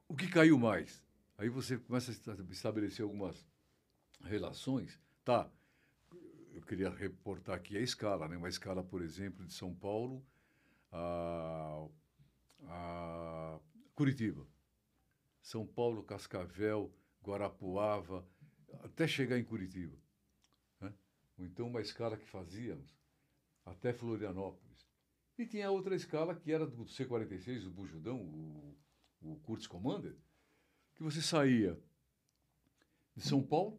o 0.08 0.14
que 0.14 0.28
caiu 0.28 0.58
mais? 0.58 1.02
Aí 1.36 1.48
você 1.48 1.78
começa 1.78 2.10
a 2.10 2.34
estabelecer 2.50 3.02
algumas 3.02 3.46
relações. 4.22 5.00
Tá, 5.24 5.50
eu 6.54 6.62
queria 6.62 6.90
reportar 6.90 7.56
aqui 7.56 7.76
a 7.76 7.80
escala, 7.80 8.28
né? 8.28 8.36
uma 8.36 8.48
escala, 8.48 8.82
por 8.82 9.02
exemplo, 9.02 9.44
de 9.44 9.52
São 9.52 9.74
Paulo 9.74 10.24
a, 10.92 11.86
a 12.68 13.60
Curitiba. 13.94 14.46
São 15.46 15.66
Paulo, 15.66 16.02
Cascavel, 16.02 16.92
Guarapuava, 17.22 18.26
até 18.82 19.06
chegar 19.06 19.38
em 19.38 19.44
Curitiba 19.44 19.96
ou 21.38 21.44
então 21.44 21.68
uma 21.68 21.80
escala 21.80 22.16
que 22.16 22.26
fazíamos 22.26 22.96
até 23.64 23.92
Florianópolis. 23.92 24.86
E 25.38 25.46
tinha 25.46 25.70
outra 25.70 25.94
escala 25.94 26.34
que 26.34 26.50
era 26.50 26.66
do 26.66 26.86
C-46, 26.86 27.66
o 27.66 27.70
Bujudão, 27.70 28.20
o, 28.22 28.76
o 29.20 29.36
Kurtz 29.40 29.66
Commander, 29.66 30.16
que 30.94 31.02
você 31.02 31.20
saía 31.20 31.78
de 33.14 33.22
São 33.22 33.42
Paulo, 33.42 33.78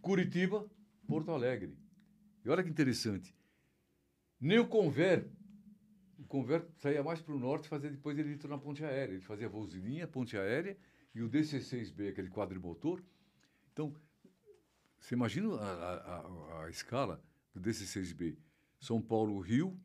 Curitiba, 0.00 0.68
Porto 1.06 1.30
Alegre. 1.30 1.76
E 2.44 2.48
olha 2.48 2.62
que 2.62 2.70
interessante, 2.70 3.36
nem 4.40 4.58
o 4.58 4.66
Conver, 4.66 5.30
o 6.32 6.42
Conver 6.42 6.66
saía 6.78 7.02
mais 7.02 7.20
para 7.20 7.34
o 7.34 7.38
norte, 7.38 7.68
fazia 7.68 7.90
depois 7.90 8.18
ele 8.18 8.32
entrou 8.32 8.50
na 8.50 8.58
ponte 8.58 8.82
aérea. 8.82 9.12
Ele 9.12 9.20
fazia 9.20 9.48
voos 9.48 9.70
de 9.70 9.78
linha, 9.78 10.08
ponte 10.08 10.36
aérea, 10.36 10.78
e 11.14 11.20
o 11.20 11.28
DC-6B, 11.28 12.08
aquele 12.08 12.30
quadrimotor. 12.30 13.02
Então, 13.70 13.94
você 14.98 15.14
imagina 15.14 15.54
a, 15.56 15.94
a, 15.94 16.64
a 16.64 16.70
escala 16.70 17.22
do 17.54 17.60
DC6B? 17.60 18.38
São 18.80 19.00
Paulo, 19.02 19.38
Rio, 19.40 19.78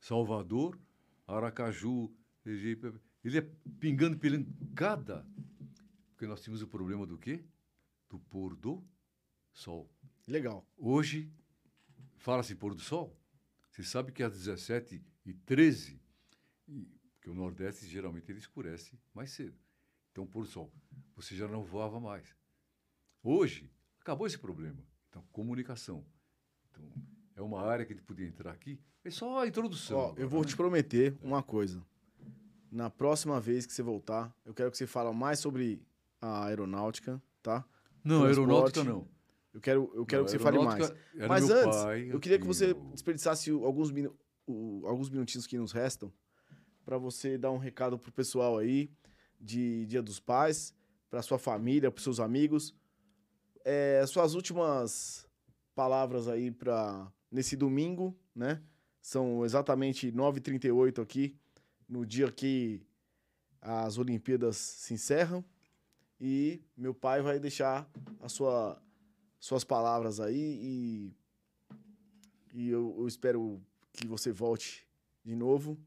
Salvador, 0.00 0.78
Aracaju, 1.26 2.10
Regipe. 2.42 2.94
Ele 3.22 3.38
é 3.38 3.46
pingando, 3.78 4.16
pingando 4.16 4.50
cada. 4.74 5.26
Porque 6.12 6.26
nós 6.26 6.40
tínhamos 6.40 6.62
o 6.62 6.68
problema 6.68 7.06
do 7.06 7.18
quê? 7.18 7.44
Do 8.08 8.18
pôr 8.18 8.56
do 8.56 8.82
sol. 9.52 9.90
Legal. 10.26 10.66
Hoje, 10.78 11.30
fala-se 12.16 12.54
pôr 12.54 12.74
do 12.74 12.80
sol. 12.80 13.14
Você 13.70 13.82
sabe 13.82 14.10
que 14.10 14.22
às 14.22 14.32
17 14.32 15.04
e 15.26 15.34
13, 15.34 16.00
porque 17.12 17.28
o 17.28 17.34
Nordeste 17.34 17.86
geralmente 17.86 18.30
ele 18.30 18.38
escurece 18.38 18.98
mais 19.12 19.32
cedo. 19.32 19.56
Então, 20.12 20.24
do 20.24 20.46
sol. 20.46 20.72
Você 21.14 21.36
já 21.36 21.46
não 21.46 21.62
voava 21.62 22.00
mais. 22.00 22.34
Hoje, 23.22 23.70
Acabou 24.06 24.24
esse 24.24 24.38
problema. 24.38 24.78
Então, 25.08 25.20
comunicação. 25.32 26.04
Então, 26.70 26.84
é 27.34 27.42
uma 27.42 27.60
área 27.60 27.84
que 27.84 27.92
a 27.92 27.96
gente 27.96 28.04
podia 28.04 28.24
entrar 28.24 28.52
aqui. 28.52 28.78
É 29.04 29.10
só 29.10 29.40
a 29.40 29.48
introdução. 29.48 29.98
Ó, 29.98 30.04
agora, 30.04 30.20
eu 30.20 30.28
vou 30.28 30.42
né? 30.42 30.46
te 30.46 30.56
prometer 30.56 31.18
uma 31.20 31.42
coisa. 31.42 31.82
Na 32.70 32.88
próxima 32.88 33.40
vez 33.40 33.66
que 33.66 33.72
você 33.72 33.82
voltar, 33.82 34.32
eu 34.44 34.54
quero 34.54 34.70
que 34.70 34.76
você 34.76 34.86
fale 34.86 35.12
mais 35.12 35.40
sobre 35.40 35.82
a 36.20 36.44
aeronáutica, 36.44 37.20
tá? 37.42 37.64
Não, 38.04 38.20
Transporte. 38.20 38.38
aeronáutica 38.38 38.84
não. 38.84 39.08
Eu 39.52 39.60
quero, 39.60 39.92
eu 39.92 40.06
quero 40.06 40.22
não, 40.22 40.26
que 40.26 40.30
você 40.30 40.38
fale 40.38 40.58
mais. 40.60 40.92
Mas 41.28 41.50
antes, 41.50 41.82
pai, 41.82 42.08
eu 42.08 42.20
queria 42.20 42.38
que 42.38 42.46
você 42.46 42.74
desperdiçasse 42.92 43.50
alguns, 43.50 43.90
minu 44.46 44.86
alguns 44.86 45.10
minutinhos 45.10 45.46
que 45.46 45.58
nos 45.58 45.72
restam 45.72 46.12
para 46.84 46.98
você 46.98 47.36
dar 47.36 47.50
um 47.50 47.58
recado 47.58 47.98
pro 47.98 48.12
pessoal 48.12 48.58
aí 48.58 48.90
de 49.40 49.86
Dia 49.86 50.02
dos 50.02 50.20
Pais, 50.20 50.74
para 51.10 51.22
sua 51.22 51.38
família, 51.38 51.90
para 51.90 52.02
seus 52.02 52.20
amigos 52.20 52.74
é, 53.68 54.06
suas 54.06 54.34
últimas 54.34 55.28
palavras 55.74 56.28
aí 56.28 56.52
para 56.52 57.12
nesse 57.28 57.56
domingo, 57.56 58.16
né? 58.32 58.62
São 59.02 59.44
exatamente 59.44 60.12
9h38 60.12 61.02
aqui, 61.02 61.36
no 61.88 62.06
dia 62.06 62.30
que 62.30 62.80
as 63.60 63.98
Olimpíadas 63.98 64.56
se 64.56 64.94
encerram. 64.94 65.44
E 66.20 66.62
meu 66.76 66.94
pai 66.94 67.20
vai 67.20 67.40
deixar 67.40 67.90
a 68.20 68.28
sua, 68.28 68.80
suas 69.40 69.64
palavras 69.64 70.20
aí 70.20 70.60
e 70.62 71.12
E 72.54 72.70
eu, 72.70 72.94
eu 72.98 73.08
espero 73.08 73.60
que 73.96 74.06
você 74.06 74.30
volte 74.30 74.86
de 75.24 75.34
novo 75.34 75.78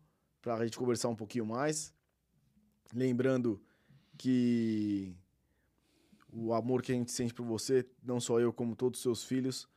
para 0.41 0.55
a 0.55 0.63
gente 0.65 0.77
conversar 0.77 1.09
um 1.09 1.15
pouquinho 1.15 1.45
mais. 1.45 1.93
Lembrando 2.93 3.61
que 4.17 5.15
o 6.31 6.53
amor 6.53 6.81
que 6.81 6.91
a 6.91 6.95
gente 6.95 7.11
sente 7.11 7.33
por 7.33 7.45
você, 7.45 7.85
não 8.03 8.19
só 8.19 8.39
eu, 8.39 8.51
como 8.51 8.75
todos 8.75 8.99
os 8.99 9.03
seus 9.03 9.23
filhos, 9.23 9.67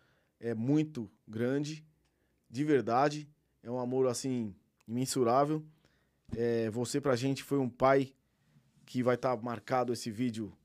é 0.40 0.54
muito 0.54 1.10
grande, 1.26 1.86
de 2.50 2.64
verdade. 2.64 3.28
É 3.62 3.70
um 3.70 3.78
amor, 3.78 4.08
assim, 4.08 4.54
imensurável. 4.86 5.64
É, 6.36 6.70
você, 6.70 7.00
pra 7.00 7.14
gente, 7.14 7.42
foi 7.42 7.58
um 7.58 7.68
pai 7.68 8.12
que 8.84 9.02
vai 9.02 9.14
estar 9.14 9.36
tá 9.36 9.42
marcado 9.42 9.92
esse 9.92 10.10
vídeo 10.10 10.56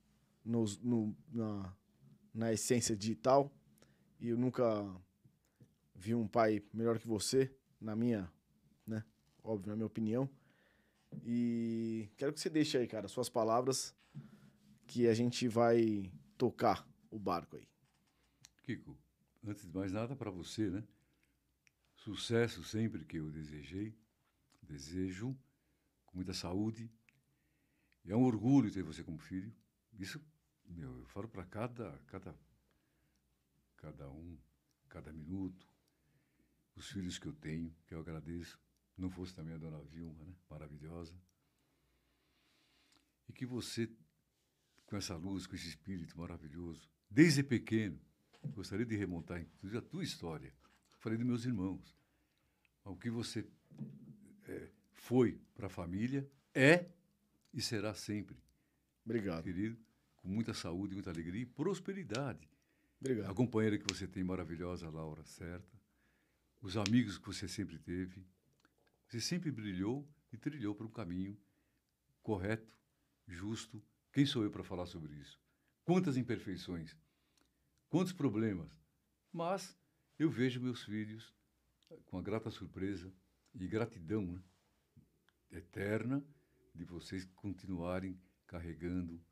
nos, 0.43 0.79
no, 0.79 1.15
na, 1.31 1.73
na 2.33 2.53
essência 2.53 2.95
digital. 2.95 3.51
E 4.19 4.29
eu 4.29 4.37
nunca 4.37 4.85
vi 5.93 6.15
um 6.15 6.27
pai 6.27 6.63
melhor 6.73 6.97
que 6.99 7.07
você, 7.07 7.51
na 7.79 7.95
minha, 7.95 8.31
né? 8.85 9.03
Óbvio, 9.43 9.69
na 9.69 9.75
minha 9.75 9.85
opinião. 9.85 10.29
E 11.23 12.09
quero 12.17 12.33
que 12.33 12.39
você 12.39 12.49
deixe 12.49 12.77
aí, 12.77 12.87
cara, 12.87 13.07
suas 13.07 13.29
palavras 13.29 13.95
que 14.85 15.07
a 15.07 15.13
gente 15.13 15.47
vai 15.47 16.11
tocar 16.37 16.87
o 17.09 17.19
barco 17.19 17.57
aí. 17.57 17.67
Kiko, 18.63 18.97
antes 19.45 19.65
de 19.65 19.73
mais 19.73 19.91
nada, 19.91 20.15
para 20.15 20.29
você, 20.31 20.69
né? 20.69 20.83
Sucesso 21.95 22.63
sempre 22.63 23.03
que 23.05 23.17
eu 23.17 23.31
desejei, 23.31 23.97
desejo, 24.61 25.37
com 26.05 26.17
muita 26.17 26.33
saúde. 26.33 26.91
É 28.05 28.15
um 28.15 28.23
orgulho 28.23 28.71
ter 28.71 28.83
você 28.83 29.03
como 29.03 29.17
filho. 29.17 29.53
Isso, 29.93 30.21
meu, 30.65 30.99
eu 30.99 31.05
falo 31.07 31.27
para 31.27 31.43
cada, 31.45 31.97
cada, 32.07 32.35
cada 33.77 34.09
um, 34.09 34.37
cada 34.87 35.11
minuto. 35.11 35.67
Os 36.77 36.89
filhos 36.89 37.17
que 37.17 37.27
eu 37.27 37.33
tenho, 37.33 37.75
que 37.85 37.93
eu 37.93 37.99
agradeço. 37.99 38.59
Não 38.97 39.09
fosse 39.09 39.33
também 39.33 39.53
a 39.53 39.57
dona 39.57 39.81
Vilma, 39.83 40.23
né? 40.23 40.33
Maravilhosa. 40.49 41.13
E 43.27 43.33
que 43.33 43.45
você 43.45 43.91
com 44.87 44.95
essa 44.95 45.15
luz, 45.15 45.45
com 45.45 45.55
esse 45.55 45.67
espírito 45.67 46.17
maravilhoso. 46.17 46.89
Desde 47.09 47.43
pequeno, 47.43 47.99
gostaria 48.53 48.85
de 48.85 48.95
remontar, 48.95 49.41
inclusive, 49.41 49.77
a 49.77 49.81
tua 49.81 50.03
história. 50.03 50.53
Falei 50.99 51.17
dos 51.17 51.27
meus 51.27 51.45
irmãos. 51.45 51.95
O 52.83 52.95
que 52.95 53.09
você 53.09 53.45
é, 54.45 54.69
foi 54.93 55.39
para 55.53 55.67
a 55.67 55.69
família 55.69 56.29
é 56.55 56.85
e 57.53 57.61
será 57.61 57.93
sempre. 57.93 58.37
Obrigado. 59.03 59.43
Querido, 59.43 59.77
com 60.15 60.29
muita 60.29 60.53
saúde, 60.53 60.93
muita 60.93 61.09
alegria 61.09 61.41
e 61.41 61.45
prosperidade. 61.45 62.49
Obrigado. 62.99 63.29
A 63.29 63.35
companheira 63.35 63.77
que 63.77 63.93
você 63.93 64.07
tem 64.07 64.23
maravilhosa, 64.23 64.89
Laura, 64.89 65.23
certa. 65.25 65.77
Os 66.67 66.75
amigos 66.75 67.17
que 67.17 67.25
você 67.25 67.47
sempre 67.47 67.79
teve. 67.79 68.27
Você 69.07 69.21
sempre 69.21 69.49
brilhou 69.49 70.05
e 70.33 70.37
trilhou 70.37 70.75
para 70.75 70.85
um 70.85 70.91
caminho 70.91 71.39
correto, 72.21 72.77
justo 73.25 73.81
quem 74.11 74.25
sou 74.25 74.43
eu 74.43 74.51
para 74.51 74.65
falar 74.65 74.85
sobre 74.85 75.13
isso? 75.13 75.39
Quantas 75.85 76.17
imperfeições? 76.17 76.93
Quantos 77.87 78.11
problemas? 78.11 78.69
Mas 79.31 79.77
eu 80.19 80.29
vejo 80.29 80.59
meus 80.59 80.83
filhos 80.83 81.33
com 82.03 82.17
a 82.17 82.21
grata 82.21 82.51
surpresa 82.51 83.13
e 83.55 83.65
gratidão 83.65 84.23
né, 84.25 84.43
eterna 85.49 86.21
de 86.75 86.83
vocês 86.83 87.23
continuarem 87.33 88.19
carregando 88.45 89.23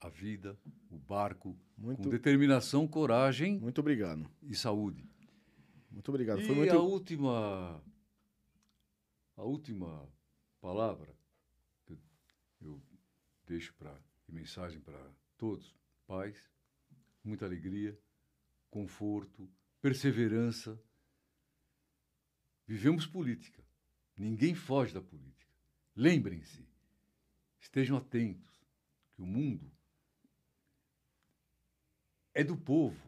a 0.00 0.08
vida, 0.08 0.58
o 0.90 0.98
barco, 0.98 1.56
muito, 1.78 2.02
com 2.02 2.10
determinação, 2.10 2.88
coragem. 2.88 3.60
Muito 3.60 3.80
obrigado. 3.80 4.28
E 4.42 4.56
saúde. 4.56 5.08
Muito 5.96 6.10
obrigado. 6.10 6.42
E 6.42 6.52
muito... 6.52 6.74
a 6.74 6.78
última, 6.78 7.82
a 9.34 9.42
última 9.42 10.06
palavra 10.60 11.16
que 11.86 11.94
eu, 11.94 11.98
eu 12.60 12.82
deixo 13.46 13.72
para 13.78 13.98
e 14.28 14.32
mensagem 14.32 14.78
para 14.78 15.02
todos: 15.38 15.74
paz, 16.06 16.36
muita 17.24 17.46
alegria, 17.46 17.98
conforto, 18.70 19.50
perseverança. 19.80 20.78
Vivemos 22.66 23.06
política. 23.06 23.64
Ninguém 24.14 24.54
foge 24.54 24.92
da 24.92 25.00
política. 25.00 25.54
Lembrem-se, 25.94 26.68
estejam 27.58 27.96
atentos, 27.96 28.62
que 29.14 29.22
o 29.22 29.26
mundo 29.26 29.72
é 32.34 32.44
do 32.44 32.54
povo. 32.54 33.00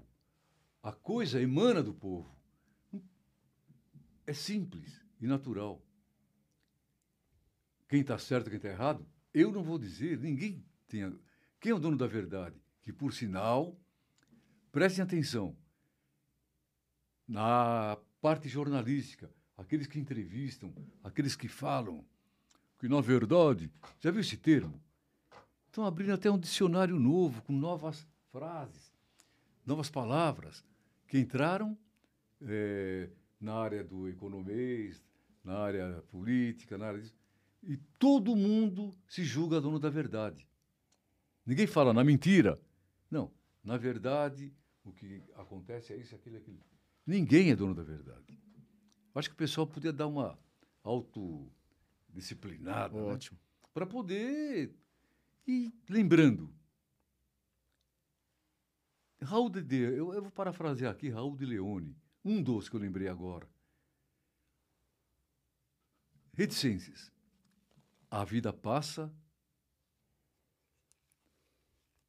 A 0.83 0.91
coisa 0.91 1.39
emana 1.39 1.83
do 1.83 1.93
povo. 1.93 2.38
É 4.29 4.35
simples 4.35 5.03
e 5.23 5.27
natural. 5.27 5.83
Quem 7.89 8.03
está 8.03 8.19
certo, 8.19 8.51
quem 8.51 8.59
está 8.59 8.69
errado, 8.69 9.09
eu 9.33 9.51
não 9.51 9.63
vou 9.63 9.79
dizer, 9.79 10.19
ninguém 10.19 10.63
tenha. 10.87 11.19
Quem 11.59 11.73
é 11.73 11.75
o 11.75 11.79
dono 11.79 11.97
da 11.97 12.07
verdade? 12.07 12.61
Que, 12.83 12.93
por 12.93 13.15
sinal, 13.15 13.75
prestem 14.71 15.03
atenção, 15.03 15.57
na 17.27 17.97
parte 18.21 18.51
jornalística, 18.51 19.33
aqueles 19.57 19.87
que 19.87 19.99
entrevistam, 19.99 20.75
aqueles 21.03 21.35
que 21.35 21.49
falam, 21.49 22.05
que 22.79 22.87
na 22.87 23.01
verdade, 23.01 23.73
já 23.99 24.11
viu 24.11 24.21
esse 24.21 24.37
termo? 24.37 24.79
Estão 25.65 25.87
abrindo 25.87 26.13
até 26.13 26.31
um 26.31 26.39
dicionário 26.39 27.01
novo, 27.01 27.41
com 27.45 27.55
novas 27.55 28.07
frases, 28.31 28.93
novas 29.65 29.89
palavras, 29.89 30.63
que 31.07 31.19
entraram 31.19 31.79
é, 32.43 33.09
na 33.41 33.55
área 33.55 33.85
do 33.85 34.09
economês, 34.09 35.05
na 35.45 35.59
área 35.59 36.03
política, 36.11 36.77
na 36.77 36.87
área 36.87 37.01
disso, 37.01 37.15
e 37.63 37.77
todo 37.99 38.37
mundo 38.37 38.95
se 39.07 39.25
julga 39.25 39.61
dono 39.61 39.79
da 39.79 39.91
verdade. 39.91 40.49
Ninguém 41.45 41.67
fala 41.67 41.93
na 41.93 42.05
mentira. 42.05 42.59
Não. 43.11 43.31
Na 43.65 43.77
verdade, 43.77 44.55
o 44.85 44.93
que 44.93 45.23
acontece 45.35 45.93
é 45.93 45.97
isso, 45.97 46.15
aquilo, 46.15 46.37
aquilo. 46.37 46.61
Ninguém 47.07 47.51
é 47.51 47.57
dono 47.57 47.75
da 47.75 47.83
verdade. 47.83 48.39
Acho 49.15 49.31
que 49.31 49.35
o 49.35 49.39
pessoal 49.39 49.67
podia 49.67 49.93
dar 49.93 50.07
uma 50.07 50.39
autodisciplinada. 50.85 52.95
Né? 52.95 53.03
Ótimo. 53.03 53.39
Né? 53.39 53.45
Para 53.75 53.87
poder 53.87 54.73
ir 55.47 55.73
lembrando. 55.89 56.53
Raul 59.21 59.51
de, 59.51 59.63
de 59.63 59.77
eu, 59.77 60.15
eu 60.15 60.23
vou 60.23 60.31
parafrasear 60.31 60.93
aqui 60.93 61.09
Raul 61.09 61.37
de 61.37 61.45
Leone, 61.45 61.97
um 62.25 62.43
dos 62.43 62.69
que 62.69 62.77
eu 62.77 62.81
lembrei 62.81 63.09
agora. 63.09 63.49
Reticências. 66.33 67.11
A 68.11 68.25
vida 68.25 68.53
passa 68.53 69.13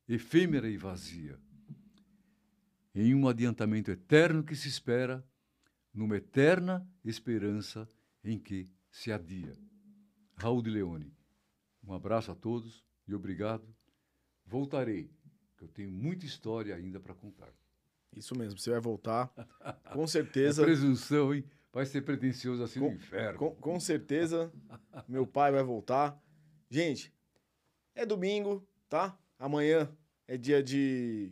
efêmera 0.08 0.68
e 0.68 0.76
vazia, 0.76 1.40
em 2.96 3.14
um 3.14 3.28
adiantamento 3.28 3.92
eterno 3.92 4.44
que 4.44 4.56
se 4.56 4.68
espera, 4.68 5.24
numa 5.94 6.18
eterna 6.18 6.88
esperança 7.06 7.88
em 8.24 8.40
que 8.40 8.68
se 8.90 9.12
adia. 9.12 9.56
Raul 10.36 10.64
de 10.64 10.70
Leone. 10.72 11.16
Um 11.84 11.94
abraço 11.94 12.32
a 12.32 12.36
todos 12.36 12.84
e 13.08 13.14
obrigado. 13.14 13.68
Voltarei, 14.46 15.12
que 15.58 15.64
eu 15.64 15.68
tenho 15.68 15.92
muita 15.92 16.26
história 16.26 16.76
ainda 16.76 17.00
para 17.00 17.14
contar. 17.14 17.54
Isso 18.16 18.38
mesmo, 18.38 18.60
você 18.60 18.72
vai 18.72 18.80
voltar. 18.80 19.32
Com 19.94 20.06
certeza. 20.08 20.62
É 20.62 20.66
presunção, 20.66 21.34
hein? 21.34 21.44
Vai 21.72 21.86
ser 21.86 22.02
pretencioso 22.02 22.64
assim 22.64 22.80
com, 22.80 22.90
no 22.90 22.96
inferno. 22.96 23.38
Com, 23.38 23.56
com 23.56 23.80
certeza, 23.80 24.52
meu 25.08 25.26
pai 25.28 25.52
vai 25.52 25.64
voltar. 25.64 26.20
Gente, 26.70 27.14
é 27.94 28.06
domingo, 28.06 28.68
tá? 28.90 29.18
Amanhã 29.38 29.90
é 30.28 30.36
dia 30.36 30.64
de 30.64 31.32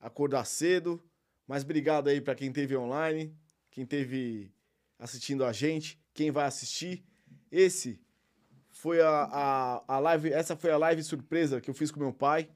acordar 0.00 0.44
cedo. 0.44 1.02
Mas 1.46 1.62
obrigado 1.62 2.08
aí 2.08 2.20
para 2.20 2.34
quem 2.34 2.52
teve 2.52 2.76
online, 2.76 3.32
quem 3.70 3.86
teve 3.86 4.52
assistindo 4.98 5.44
a 5.44 5.52
gente, 5.52 6.00
quem 6.12 6.30
vai 6.30 6.44
assistir. 6.44 7.04
Esse 7.50 8.00
foi 8.70 9.00
a, 9.00 9.08
a, 9.08 9.94
a 9.94 9.98
live, 9.98 10.32
essa 10.32 10.56
foi 10.56 10.70
a 10.70 10.76
live 10.76 11.02
surpresa 11.02 11.60
que 11.60 11.70
eu 11.70 11.74
fiz 11.74 11.90
com 11.90 12.00
meu 12.00 12.12
pai. 12.12 12.48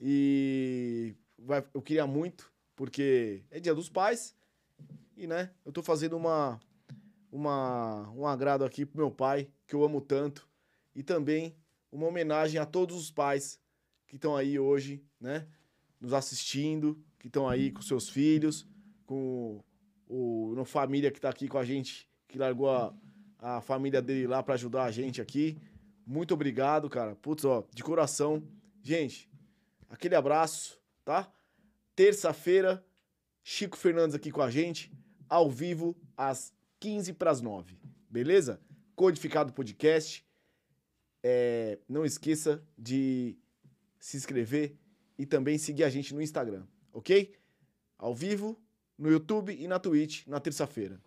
E 0.00 1.14
vai, 1.38 1.64
eu 1.74 1.82
queria 1.82 2.06
muito, 2.06 2.52
porque 2.76 3.42
é 3.50 3.60
dia 3.60 3.74
dos 3.74 3.88
pais. 3.88 4.34
E, 5.16 5.26
né, 5.26 5.50
eu 5.64 5.72
tô 5.72 5.82
fazendo 5.82 6.16
uma, 6.16 6.60
uma, 7.30 8.10
um 8.10 8.26
agrado 8.26 8.64
aqui 8.64 8.84
pro 8.84 8.98
meu 8.98 9.10
pai, 9.10 9.48
que 9.66 9.74
eu 9.74 9.84
amo 9.84 10.00
tanto. 10.00 10.48
E 10.94 11.02
também 11.02 11.56
uma 11.90 12.06
homenagem 12.06 12.60
a 12.60 12.66
todos 12.66 12.96
os 12.96 13.10
pais 13.10 13.60
que 14.06 14.16
estão 14.16 14.36
aí 14.36 14.58
hoje, 14.58 15.02
né? 15.20 15.46
Nos 16.00 16.12
assistindo, 16.12 17.02
que 17.18 17.28
estão 17.28 17.48
aí 17.48 17.70
com 17.70 17.80
seus 17.80 18.08
filhos, 18.08 18.66
com 19.06 19.62
o, 20.08 20.54
o 20.56 20.64
família 20.64 21.10
que 21.10 21.18
está 21.18 21.28
aqui 21.30 21.48
com 21.48 21.58
a 21.58 21.64
gente, 21.64 22.08
que 22.28 22.38
largou 22.38 22.70
a, 22.70 22.94
a 23.38 23.60
família 23.60 24.02
dele 24.02 24.26
lá 24.26 24.42
para 24.42 24.54
ajudar 24.54 24.84
a 24.84 24.90
gente 24.90 25.20
aqui. 25.20 25.58
Muito 26.06 26.34
obrigado, 26.34 26.90
cara. 26.90 27.14
Putz, 27.16 27.44
ó, 27.44 27.64
de 27.72 27.82
coração. 27.82 28.42
Gente, 28.82 29.30
aquele 29.88 30.14
abraço, 30.14 30.78
tá? 31.04 31.32
Terça-feira, 31.96 32.84
Chico 33.42 33.76
Fernandes 33.76 34.16
aqui 34.16 34.30
com 34.30 34.42
a 34.42 34.50
gente. 34.50 34.92
ao 35.28 35.50
vivo 35.50 35.96
às 36.16 36.52
15 36.80 37.12
para 37.14 37.30
as 37.30 37.40
9. 37.40 37.78
Beleza? 38.10 38.60
Codificado 38.94 39.52
Podcast. 39.52 40.24
É, 41.22 41.78
não 41.88 42.04
esqueça 42.04 42.62
de 42.76 43.38
se 43.98 44.16
inscrever 44.16 44.76
e 45.18 45.24
também 45.24 45.56
seguir 45.56 45.84
a 45.84 45.88
gente 45.88 46.12
no 46.14 46.20
Instagram, 46.20 46.66
ok? 46.92 47.34
Ao 47.96 48.14
vivo, 48.14 48.60
no 48.98 49.10
YouTube 49.10 49.56
e 49.58 49.66
na 49.66 49.78
Twitch 49.78 50.26
na 50.26 50.38
terça-feira. 50.38 51.00